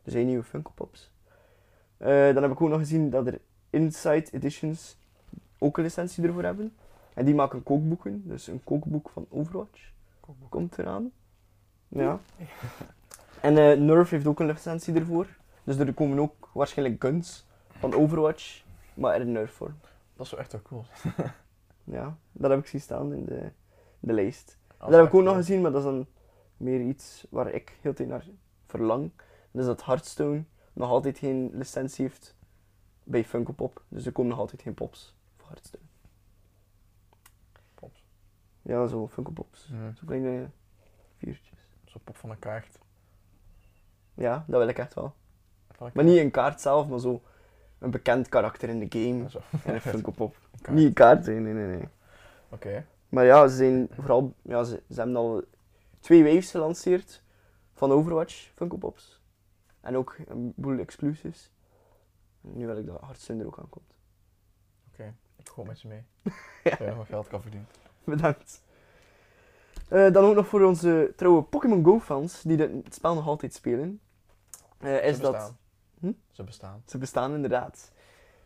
Er 0.04 0.12
zijn 0.12 0.26
nieuwe 0.26 0.44
Funko 0.44 0.72
Pops. 0.76 1.12
Eh, 1.98 2.08
dan 2.08 2.44
heb 2.44 2.52
ik 2.52 2.62
ook 2.62 2.70
nog 2.70 2.80
gezien 2.80 3.10
dat 3.10 3.28
er 3.28 3.40
Inside 3.70 4.28
Editions 4.32 4.98
ook 5.58 5.78
een 5.78 5.84
licentie 5.84 6.24
ervoor 6.24 6.44
hebben. 6.44 6.74
En 7.14 7.26
die 7.26 7.36
maken 7.36 7.64
kookboeken, 7.64 8.22
dus 8.26 8.48
een 8.48 8.64
kookboek 8.64 9.10
van 9.10 9.26
Overwatch 9.30 9.92
komt 10.50 10.78
eraan. 10.78 11.12
Ja. 11.88 12.20
En 13.42 13.86
Nerf 13.86 14.10
heeft 14.10 14.28
ook 14.28 14.40
een 14.40 14.46
licentie 14.46 14.94
ervoor. 14.94 15.28
Dus 15.64 15.78
er 15.78 15.94
komen 15.94 16.20
ook 16.20 16.50
waarschijnlijk 16.54 17.02
guns 17.02 17.46
van 17.70 17.94
Overwatch, 17.94 18.64
maar 18.94 19.22
in 19.22 19.32
Nerf 19.32 19.52
vorm. 19.52 19.80
Dat 20.16 20.26
is 20.26 20.32
wel 20.32 20.40
echt 20.40 20.52
wel 20.52 20.62
cool. 20.62 20.86
Ja, 21.84 22.18
dat 22.32 22.52
heb 22.52 22.60
ik 22.60 22.68
zien 22.68 22.82
staan 22.82 23.14
in 23.14 23.26
de, 23.26 23.52
de 24.00 24.14
lijst. 24.14 24.58
Dat 24.68 24.90
dat 24.90 25.00
heb 25.00 25.08
ik 25.08 25.14
ook 25.14 25.24
nog 25.24 25.36
gezien, 25.36 25.62
maar 25.62 25.72
dat 25.72 25.80
is 25.80 25.88
dan 25.88 26.06
meer 26.58 26.82
iets 26.82 27.26
waar 27.30 27.50
ik 27.50 27.78
heel 27.82 27.94
tijd 27.94 28.10
naar 28.10 28.26
verlang. 28.66 29.12
Dus 29.52 29.66
dat 29.66 29.86
Hearthstone 29.86 30.44
nog 30.74 30.90
altijd 30.90 31.18
geen 31.18 31.52
licentie 31.54 32.06
heeft 32.06 32.36
bij 33.04 33.26
Funko 33.26 33.54
Pop. 33.54 33.84
Dus 33.88 34.06
er 34.06 34.12
komen 34.12 34.32
nog 34.32 34.40
altijd 34.40 34.62
geen 34.62 34.74
pops 34.74 35.16
voor 35.38 35.48
Hearthstone. 35.48 35.91
Ja, 38.62 38.88
zo 38.88 39.08
Funko 39.08 39.32
Pops. 39.32 39.68
Mhm. 39.68 39.94
Zo 39.94 40.04
kleine 40.06 40.50
viertjes. 41.18 41.60
Zo'n 41.86 42.02
pop 42.04 42.18
van 42.18 42.30
een 42.30 42.40
kaart. 42.40 42.80
Ja, 44.14 44.44
dat 44.48 44.60
wil 44.60 44.68
ik 44.68 44.78
echt 44.78 44.94
wel. 44.94 45.14
Maar 45.94 46.04
niet 46.04 46.18
een 46.18 46.32
kaart 46.32 46.62
zelf, 46.62 46.88
maar 46.88 47.00
zo 47.00 47.22
een 47.80 47.92
bekend 47.92 48.30
karakter 48.30 48.70
in 48.70 48.80
de 48.80 49.00
game. 49.00 49.30
Zo. 49.30 49.40
En 49.64 49.74
een 49.74 49.82
Funko 49.92 50.12
Pop. 50.12 50.36
Niet 50.70 50.86
een 50.86 50.94
kaart, 50.94 51.26
nee, 51.26 51.40
nee, 51.40 51.54
nee. 51.54 51.88
Oké. 52.50 52.86
Maar 53.10 53.26
ja, 53.26 53.48
ze 53.48 53.56
zijn 53.56 53.88
vooral... 53.92 54.34
Ja, 54.42 54.64
ze, 54.64 54.84
ze 54.90 54.96
hebben 54.96 55.16
al 55.16 55.44
twee 56.00 56.24
waves 56.24 56.52
gelanceerd 56.52 57.24
van 57.74 57.92
Overwatch 57.92 58.52
Funko 58.56 58.78
Pops. 58.78 59.22
En 59.82 59.96
ook 59.98 60.16
een 60.28 60.54
boel 60.56 60.80
exclusives. 60.80 61.52
Nu 62.42 62.66
wil 62.66 62.78
ik 62.78 62.86
dat 62.86 63.02
Hearthstone 63.02 63.42
er 63.42 63.48
ook 63.48 63.60
aankomt. 63.60 63.94
Ik 65.44 65.50
ga 65.50 65.64
met 65.64 65.82
je 65.82 65.88
mee. 65.88 66.04
Ja. 66.64 66.76
Zodat 66.76 66.88
je 66.88 66.96
nog 66.96 67.08
geld 67.08 67.28
kan 67.28 67.42
verdienen. 67.42 67.68
Bedankt. 68.04 68.64
Eh, 69.90 70.12
dan 70.12 70.24
ook 70.26 70.36
nog 70.36 70.48
voor 70.48 70.62
onze 70.64 71.14
trouwe 71.16 71.44
Pokémon 71.44 71.84
Go 71.84 72.00
fans 72.00 72.42
die 72.42 72.58
het 72.58 72.94
spel 72.94 73.14
nog 73.16 73.28
altijd 73.28 73.54
spelen. 73.54 74.00
Eh, 74.78 75.06
is 75.06 75.16
Ze 75.16 75.22
dat 75.22 75.32
bestaan. 75.32 75.58
Hm? 76.00 76.12
Ze 76.32 76.44
bestaan. 76.44 76.84
Ze 76.86 76.98
bestaan 76.98 77.34
inderdaad. 77.34 77.92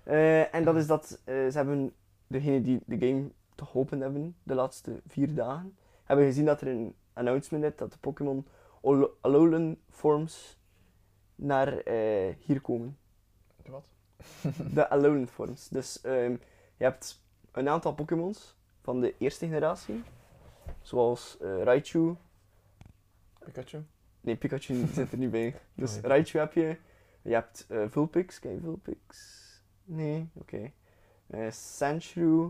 Eh, 0.03 0.53
en 0.56 0.64
dat 0.64 0.76
is 0.76 0.88
dat 0.88 1.20
ze 1.26 1.51
hebben, 1.53 1.93
degenen 2.28 2.64
die 2.64 2.82
de 2.86 2.97
game 3.08 3.30
open 3.74 3.99
hebben 4.01 4.36
de 4.43 4.53
laatste 4.56 5.01
vier 5.08 5.34
dagen, 5.34 5.78
hebben 6.03 6.26
gezien 6.26 6.45
dat 6.45 6.62
er 6.62 6.68
een 6.68 6.95
announcement 7.14 7.64
is 7.64 7.76
dat 7.76 7.91
de 7.91 7.97
Pokémon 7.97 8.47
Alo- 8.84 9.18
Alolan 9.22 9.78
Forms 9.89 10.60
naar 11.36 11.70
hier 12.39 12.62
komen. 12.62 12.97
De 13.64 13.72
wat? 13.72 13.86
De 14.74 14.89
Alolan 14.89 15.28
Forms. 15.28 15.68
Dus 15.68 16.01
ehm, 16.01 16.32
je 16.78 16.84
hebt 16.84 17.24
een 17.51 17.70
aantal 17.70 17.93
Pokémons 17.93 18.55
van 18.86 19.01
de 19.01 19.15
eerste 19.17 19.45
generatie, 19.45 20.03
zoals 20.81 21.38
eh, 21.41 21.63
Raichu. 21.63 22.15
Pikachu? 23.39 23.83
Nee, 24.21 24.36
Pikachu 24.36 24.86
zit 24.93 25.11
er 25.11 25.17
niet 25.17 25.31
bij. 25.31 25.55
Dus 25.73 25.95
niet. 25.95 26.05
Raichu 26.05 26.39
heb 26.39 26.53
je. 26.53 26.77
Je 27.21 27.33
hebt 27.33 27.65
eh 27.69 27.86
Vulpix. 27.89 28.39
Ken 28.39 28.51
je 28.51 28.59
Vulpix? 28.59 29.41
Nee, 29.83 30.29
oké. 30.33 30.71
Eh 31.27 31.51
Sandshrew. 31.51 32.49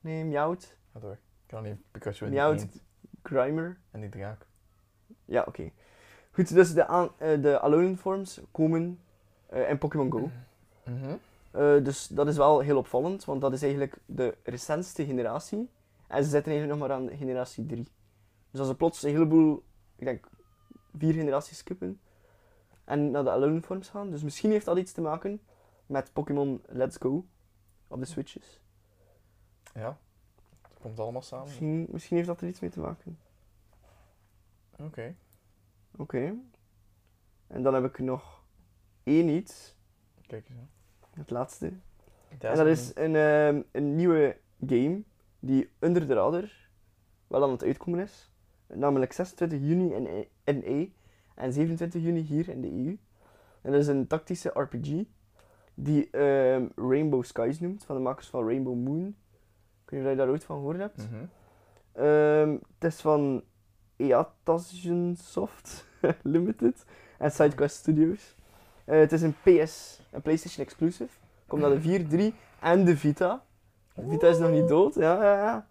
Nee, 0.00 0.24
Meowth. 0.24 0.76
Ga 0.92 1.00
door. 1.00 1.12
Ik 1.12 1.18
kan 1.46 1.62
niet 1.62 1.76
Pikachu 1.90 2.24
en 2.24 2.30
die 2.30 2.40
Meowth. 2.40 2.66
Grimer. 3.22 3.78
en 3.90 4.00
die 4.00 4.10
draak. 4.10 4.46
Ja, 5.24 5.44
oké. 5.48 5.70
Goed, 6.30 6.54
dus 6.54 6.74
de, 6.74 6.86
aan, 6.86 7.10
eh, 7.18 7.42
de 7.42 7.58
Alolan 7.58 7.96
Forms 7.96 8.40
komen 8.50 8.98
eh, 9.46 9.70
in 9.70 9.78
Pokémon 9.78 10.12
Go. 10.12 10.30
Mhm. 10.84 11.16
Eh, 11.52 11.84
dus 11.84 12.06
dat 12.06 12.26
is 12.28 12.36
wel 12.36 12.60
heel 12.60 12.76
opvallend, 12.76 13.24
want 13.24 13.40
dat 13.40 13.52
is 13.52 13.62
eigenlijk 13.62 13.98
de 14.06 14.36
recentste 14.42 15.04
generatie. 15.04 15.70
En 16.06 16.24
ze 16.24 16.30
zitten 16.30 16.52
eigenlijk 16.52 16.80
nog 16.80 16.88
maar 16.88 16.98
aan 16.98 17.16
generatie 17.16 17.66
3. 17.66 17.88
Dus 18.50 18.60
als 18.60 18.68
ze 18.68 18.76
plots 18.76 19.02
een 19.02 19.10
heleboel, 19.10 19.64
ik 19.96 20.04
denk, 20.04 20.28
vier 20.96 21.12
generaties 21.12 21.58
skippen 21.58 22.00
en 22.84 23.10
naar 23.10 23.24
de 23.24 23.30
Alolan 23.30 23.62
Forms 23.62 23.88
gaan. 23.88 24.10
Dus 24.10 24.22
misschien 24.22 24.50
heeft 24.50 24.64
dat 24.64 24.78
iets 24.78 24.92
te 24.92 25.00
maken 25.00 25.40
met 25.86 26.12
Pokémon 26.12 26.62
Let's 26.66 26.96
Go 26.96 27.26
op 27.88 27.98
de 27.98 28.04
Switches. 28.06 28.60
Ja. 29.74 29.98
Het 30.62 30.80
komt 30.80 31.00
allemaal 31.00 31.22
samen. 31.22 31.46
Misschien, 31.46 31.86
misschien 31.90 32.16
heeft 32.16 32.28
dat 32.28 32.40
er 32.40 32.48
iets 32.48 32.60
mee 32.60 32.70
te 32.70 32.80
maken. 32.80 33.18
Oké. 34.78 35.14
Oké. 35.96 36.34
En 37.46 37.62
dan 37.62 37.74
heb 37.74 37.84
ik 37.84 37.98
nog 37.98 38.44
één 39.02 39.28
iets, 39.28 39.76
Kijk 40.26 40.48
eens. 40.48 40.58
hè. 40.58 40.64
Het 41.16 41.30
laatste. 41.30 41.72
Dat 42.38 42.50
En 42.50 42.56
dat 42.56 42.66
is 42.66 42.90
een, 42.94 43.16
ehm, 43.16 43.62
een 43.72 43.94
nieuwe 43.94 44.36
game 44.66 45.02
die 45.38 45.70
onder 45.80 46.06
de 46.06 46.14
radar 46.14 46.50
wel 47.26 47.42
aan 47.42 47.50
het 47.50 47.62
uitkomen 47.62 48.00
is. 48.00 48.32
Namelijk 48.66 49.12
26 49.12 49.58
juni 49.60 49.92
in 49.94 50.06
E- 50.06 50.52
NA 50.52 50.86
en 51.34 51.52
27 51.52 52.02
juni 52.02 52.20
hier 52.20 52.48
in 52.48 52.60
de 52.60 52.68
EU. 52.70 52.98
En 53.62 53.72
dat 53.72 53.80
is 53.80 53.86
een 53.86 54.06
tactische 54.06 54.48
RPG 54.54 55.04
die 55.74 56.10
ehm, 56.10 56.66
Rainbow 56.76 57.24
Skies 57.24 57.60
noemt, 57.60 57.84
van 57.84 57.96
de 57.96 58.02
makers 58.02 58.28
van 58.28 58.46
Rainbow 58.46 58.74
Moon. 58.76 59.06
Ik 59.84 59.90
weet 59.90 60.00
niet 60.00 60.02
of 60.02 60.10
je 60.10 60.16
daar 60.16 60.28
ooit 60.28 60.44
van 60.44 60.56
gehoord 60.56 60.78
hebt. 60.78 61.08
Mhm. 61.10 61.24
Ehm, 61.92 62.50
het 62.78 62.84
is 62.92 63.00
van 63.00 63.42
Eatasion 63.96 65.16
Soft 65.16 65.86
Limited 66.22 66.84
en 67.18 67.30
SideQuest 67.32 67.76
Studios. 67.76 68.36
Eh, 68.84 68.98
het 68.98 69.12
is 69.12 69.22
een 69.22 69.34
PS, 69.42 70.00
een 70.10 70.22
PlayStation 70.22 70.66
exclusive. 70.66 71.18
Komt 71.46 71.62
naar 71.62 71.70
de 71.70 71.80
4, 71.90 72.08
3 72.08 72.34
en 72.60 72.84
de 72.84 72.96
Vita. 72.96 73.44
De 73.94 74.08
Vita 74.08 74.28
is 74.28 74.38
nog 74.38 74.50
niet 74.50 74.68
dood, 74.68 74.94
ja, 74.94 75.22
ja, 75.22 75.36
ja. 75.36 75.66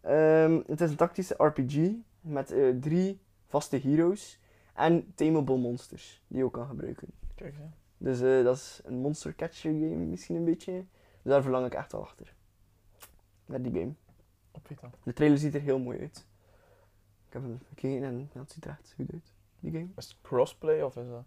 Ehm, 0.00 0.60
het 0.66 0.80
is 0.80 0.90
een 0.90 0.96
tactische 0.96 1.34
RPG 1.38 1.90
met 2.20 2.50
eh, 2.50 2.68
drie 2.80 3.20
vaste 3.46 3.76
heroes 3.76 4.40
en 4.74 5.12
tameable 5.14 5.56
monsters 5.56 6.22
die 6.26 6.38
je 6.38 6.44
ook 6.44 6.52
kan 6.52 6.66
gebruiken. 6.66 7.08
Kijk 7.34 7.54
hè. 7.56 7.64
Dus 7.98 8.20
eh, 8.20 8.44
dat 8.44 8.56
is 8.56 8.80
een 8.84 8.96
monster 8.96 9.34
catcher 9.34 9.72
game 9.72 9.96
misschien 9.96 10.36
een 10.36 10.44
beetje. 10.44 10.72
Dus 11.22 11.32
daar 11.32 11.42
verlang 11.42 11.66
ik 11.66 11.74
echt 11.74 11.92
wel 11.92 12.00
achter. 12.02 12.34
Met 13.46 13.64
die 13.64 13.72
game. 13.72 13.92
Op 14.50 14.66
Vita. 14.66 14.90
De 15.02 15.12
trailer 15.12 15.38
ziet 15.38 15.54
er 15.54 15.60
heel 15.60 15.78
mooi 15.78 16.00
uit. 16.00 16.26
Ik 17.26 17.32
heb 17.32 17.42
hem 17.42 17.60
gekeken 17.68 18.02
en 18.02 18.30
ja, 18.34 18.40
het 18.40 18.52
ziet 18.52 18.64
er 18.64 18.70
echt 18.70 18.92
goed 18.96 19.12
uit, 19.12 19.32
die 19.60 19.72
game. 19.72 19.88
Is 19.96 20.08
het 20.08 20.16
crossplay 20.22 20.82
of 20.82 20.96
is 20.96 21.08
dat... 21.08 21.24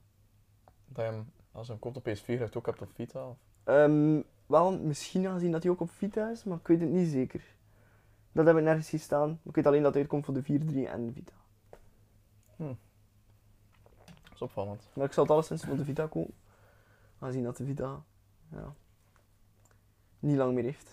Dat 0.90 1.06
je 1.06 1.12
hem, 1.12 1.32
als 1.52 1.66
je 1.66 1.72
hem 1.72 1.82
koopt 1.82 1.98
op 1.98 2.08
PS4, 2.08 2.26
dat 2.26 2.26
je 2.26 2.38
het 2.38 2.56
ook 2.56 2.66
hebt 2.66 2.82
op 2.82 2.90
Vita? 2.94 3.28
Of? 3.28 3.38
Ehm, 3.64 4.22
wel, 4.46 4.80
misschien 4.80 5.28
aangezien 5.28 5.52
dat 5.52 5.64
hij 5.64 5.72
ook 5.72 5.80
op 5.80 5.90
Vita 5.92 6.30
is, 6.30 6.44
maar 6.44 6.58
ik 6.58 6.68
weet 6.68 6.80
het 6.80 6.90
niet 6.90 7.08
zeker. 7.08 7.44
Dat 8.32 8.46
heb 8.46 8.58
ik 8.58 8.64
nergens 8.64 8.88
zien 8.88 9.00
staan. 9.00 9.40
Ik 9.44 9.56
weet 9.56 9.66
alleen 9.66 9.84
dat 9.84 9.92
hij 9.92 10.02
uitkomt 10.02 10.26
voor 10.26 10.34
de 10.34 10.44
4, 10.44 10.66
3 10.66 10.88
en 10.88 11.06
de 11.06 11.12
Vita. 11.12 11.34
Dat 14.24 14.34
is 14.34 14.42
opvallend. 14.42 14.90
Maar 14.94 15.06
ik 15.06 15.14
zal 15.14 15.24
het 15.24 15.32
alleszins 15.32 15.64
voor 15.64 15.78
de 15.78 15.86
Vita 15.86 16.08
kopen. 16.08 16.34
Aangezien 17.20 17.44
dat 17.44 17.58
de 17.58 17.66
Vita 17.66 18.04
ja, 18.52 18.74
niet 20.20 20.38
lang 20.38 20.54
meer 20.54 20.64
heeft. 20.64 20.92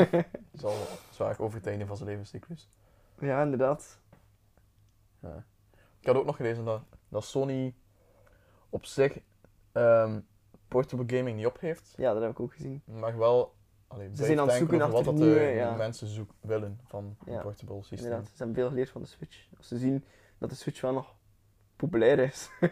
Is 0.52 0.64
al 0.64 0.76
zwaar 1.10 1.38
over 1.38 1.58
het 1.58 1.66
einde 1.66 1.86
van 1.86 1.96
zijn 1.96 2.08
levenscyclus. 2.08 2.70
Ja, 3.18 3.42
inderdaad. 3.42 4.00
Ja. 5.20 5.44
Ik 6.00 6.06
had 6.06 6.16
ook 6.16 6.24
nog 6.24 6.36
gelezen 6.36 6.64
dat, 6.64 6.82
dat 7.08 7.24
Sony 7.24 7.74
op 8.72 8.84
zich 8.84 9.18
ehm, 9.72 10.20
portable 10.68 11.16
gaming 11.16 11.36
niet 11.36 11.46
opgeeft, 11.46 11.94
Ja, 11.96 12.12
dat 12.12 12.22
heb 12.22 12.30
ik 12.30 12.40
ook 12.40 12.52
gezien. 12.52 12.82
maar 12.84 13.18
wel 13.18 13.54
allee, 13.86 14.08
Ze 14.14 14.24
zijn 14.24 14.40
aan 14.40 14.48
het 14.48 14.56
zoeken 14.56 14.82
over 14.82 14.92
wat 14.94 15.04
dat 15.04 15.16
de 15.16 15.52
ja. 15.54 15.76
mensen 15.76 16.06
zoek, 16.06 16.30
willen 16.40 16.80
van 16.84 17.16
een 17.24 17.40
portable 17.40 17.82
systeem. 17.82 17.98
Inderdaad, 17.98 18.26
ze 18.28 18.36
hebben 18.36 18.54
veel 18.54 18.68
geleerd 18.68 18.90
van 18.90 19.00
de 19.00 19.06
Switch. 19.06 19.48
Als 19.56 19.68
ze 19.68 19.78
zien 19.78 20.04
dat 20.38 20.50
de 20.50 20.56
Switch 20.56 20.80
wel 20.80 20.92
nog 20.92 21.14
populair 21.76 22.18
is. 22.18 22.50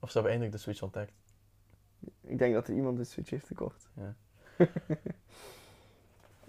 Of 0.00 0.10
ze 0.10 0.12
hebben 0.12 0.30
eindelijk 0.30 0.52
de 0.52 0.58
Switch 0.58 0.82
ontdekt. 0.82 1.12
ik 2.20 2.38
denk 2.38 2.54
dat 2.54 2.68
er 2.68 2.74
iemand 2.74 2.96
de 2.96 3.04
Switch 3.04 3.30
heeft 3.30 3.46
gekocht. 3.46 3.90
Ja. 3.94 4.16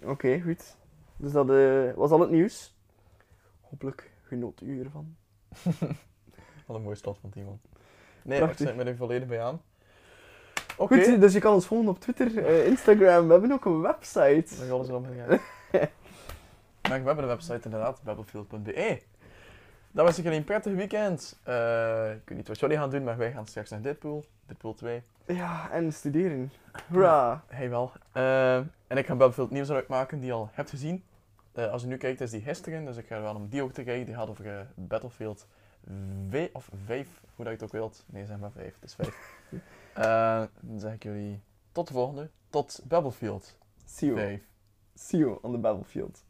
Oké, 0.12 0.40
goed. 0.40 0.76
Dus 1.16 1.32
dat 1.32 1.50
eh, 1.50 1.92
was 1.92 2.10
al 2.10 2.20
het 2.20 2.30
nieuws. 2.30 2.74
Hopelijk 3.60 4.12
genoot 4.22 4.60
u 4.60 4.80
ervan. 4.80 5.16
Wat 6.66 6.76
een 6.76 6.82
mooie 6.82 6.94
slot 6.94 7.18
van 7.20 7.30
Timon. 7.30 7.60
Nee, 8.22 8.38
Prachtig. 8.38 8.60
ik 8.60 8.66
sluit 8.66 8.84
me 8.84 8.90
er 8.90 8.96
volledig 8.96 9.28
bij 9.28 9.42
aan. 9.42 9.60
Oké, 10.76 11.04
Goed, 11.04 11.20
dus 11.20 11.32
je 11.32 11.38
kan 11.38 11.54
ons 11.54 11.66
volgen 11.66 11.88
op 11.88 12.00
Twitter, 12.00 12.44
eh, 12.44 12.66
Instagram. 12.66 13.26
We 13.26 13.32
hebben 13.32 13.52
ook 13.52 13.64
een 13.64 13.80
website. 13.80 14.56
dan 14.58 14.66
gaan 14.66 14.78
we 14.78 14.84
zo 14.84 15.00
maar 16.88 17.00
we 17.00 17.06
hebben 17.06 17.16
de 17.16 17.26
website 17.26 17.60
inderdaad, 17.64 18.00
battlefield.be. 18.02 19.00
Dat 19.90 20.06
was 20.06 20.14
zeker 20.14 20.32
een 20.32 20.44
prettig 20.44 20.74
weekend. 20.74 21.40
Eh, 21.42 22.10
ik 22.10 22.22
weet 22.24 22.36
niet 22.36 22.48
wat 22.48 22.60
jullie 22.60 22.76
gaan 22.76 22.90
doen, 22.90 23.04
maar 23.04 23.16
wij 23.16 23.32
gaan 23.32 23.46
straks 23.46 23.70
naar 23.70 23.82
Deadpool. 23.82 24.24
Deadpool 24.46 24.74
2. 24.74 25.02
Ja, 25.26 25.70
en 25.70 25.92
studeren. 25.92 26.52
Hoera. 26.88 27.44
Hij 27.46 27.70
wel. 27.70 27.92
Eh, 28.12 28.56
en 28.56 28.96
ik 28.96 29.06
ga 29.06 29.14
Battlefield 29.14 29.50
nieuws 29.50 29.68
eruit 29.68 29.88
maken 29.88 30.18
die 30.18 30.26
je 30.26 30.32
al 30.32 30.48
hebt 30.52 30.70
gezien. 30.70 31.04
Als 31.54 31.82
je 31.82 31.88
nu 31.88 31.96
kijkt, 31.96 32.20
is 32.20 32.30
die 32.30 32.40
gisteren, 32.40 32.84
dus 32.84 32.96
ik 32.96 33.06
ga 33.06 33.20
wel 33.20 33.34
om 33.34 33.48
die 33.48 33.62
ook 33.62 33.72
te 33.72 33.82
kijken. 33.82 34.06
Die 34.06 34.14
gaat 34.14 34.28
over 34.28 34.66
Battlefield 34.74 35.46
V 36.28 36.48
of 36.52 36.68
5, 36.84 37.20
hoe 37.34 37.44
dat 37.44 37.46
je 37.46 37.50
het 37.50 37.62
ook 37.62 37.72
wilt. 37.72 38.04
Nee, 38.06 38.26
zeg 38.26 38.38
maar 38.38 38.50
5, 38.50 38.74
het 38.74 38.84
is 38.84 38.94
5. 38.94 39.08
Eh, 39.94 40.42
dan 40.60 40.80
zeg 40.80 40.92
ik 40.92 41.02
jullie 41.02 41.42
tot 41.72 41.86
de 41.86 41.92
volgende. 41.92 42.30
Tot 42.48 42.80
Battlefield 42.84 43.56
See 43.84 44.08
you. 44.08 44.20
5. 44.20 44.42
See 44.94 45.20
you 45.20 45.38
on 45.42 45.52
the 45.52 45.58
battlefield. 45.58 46.24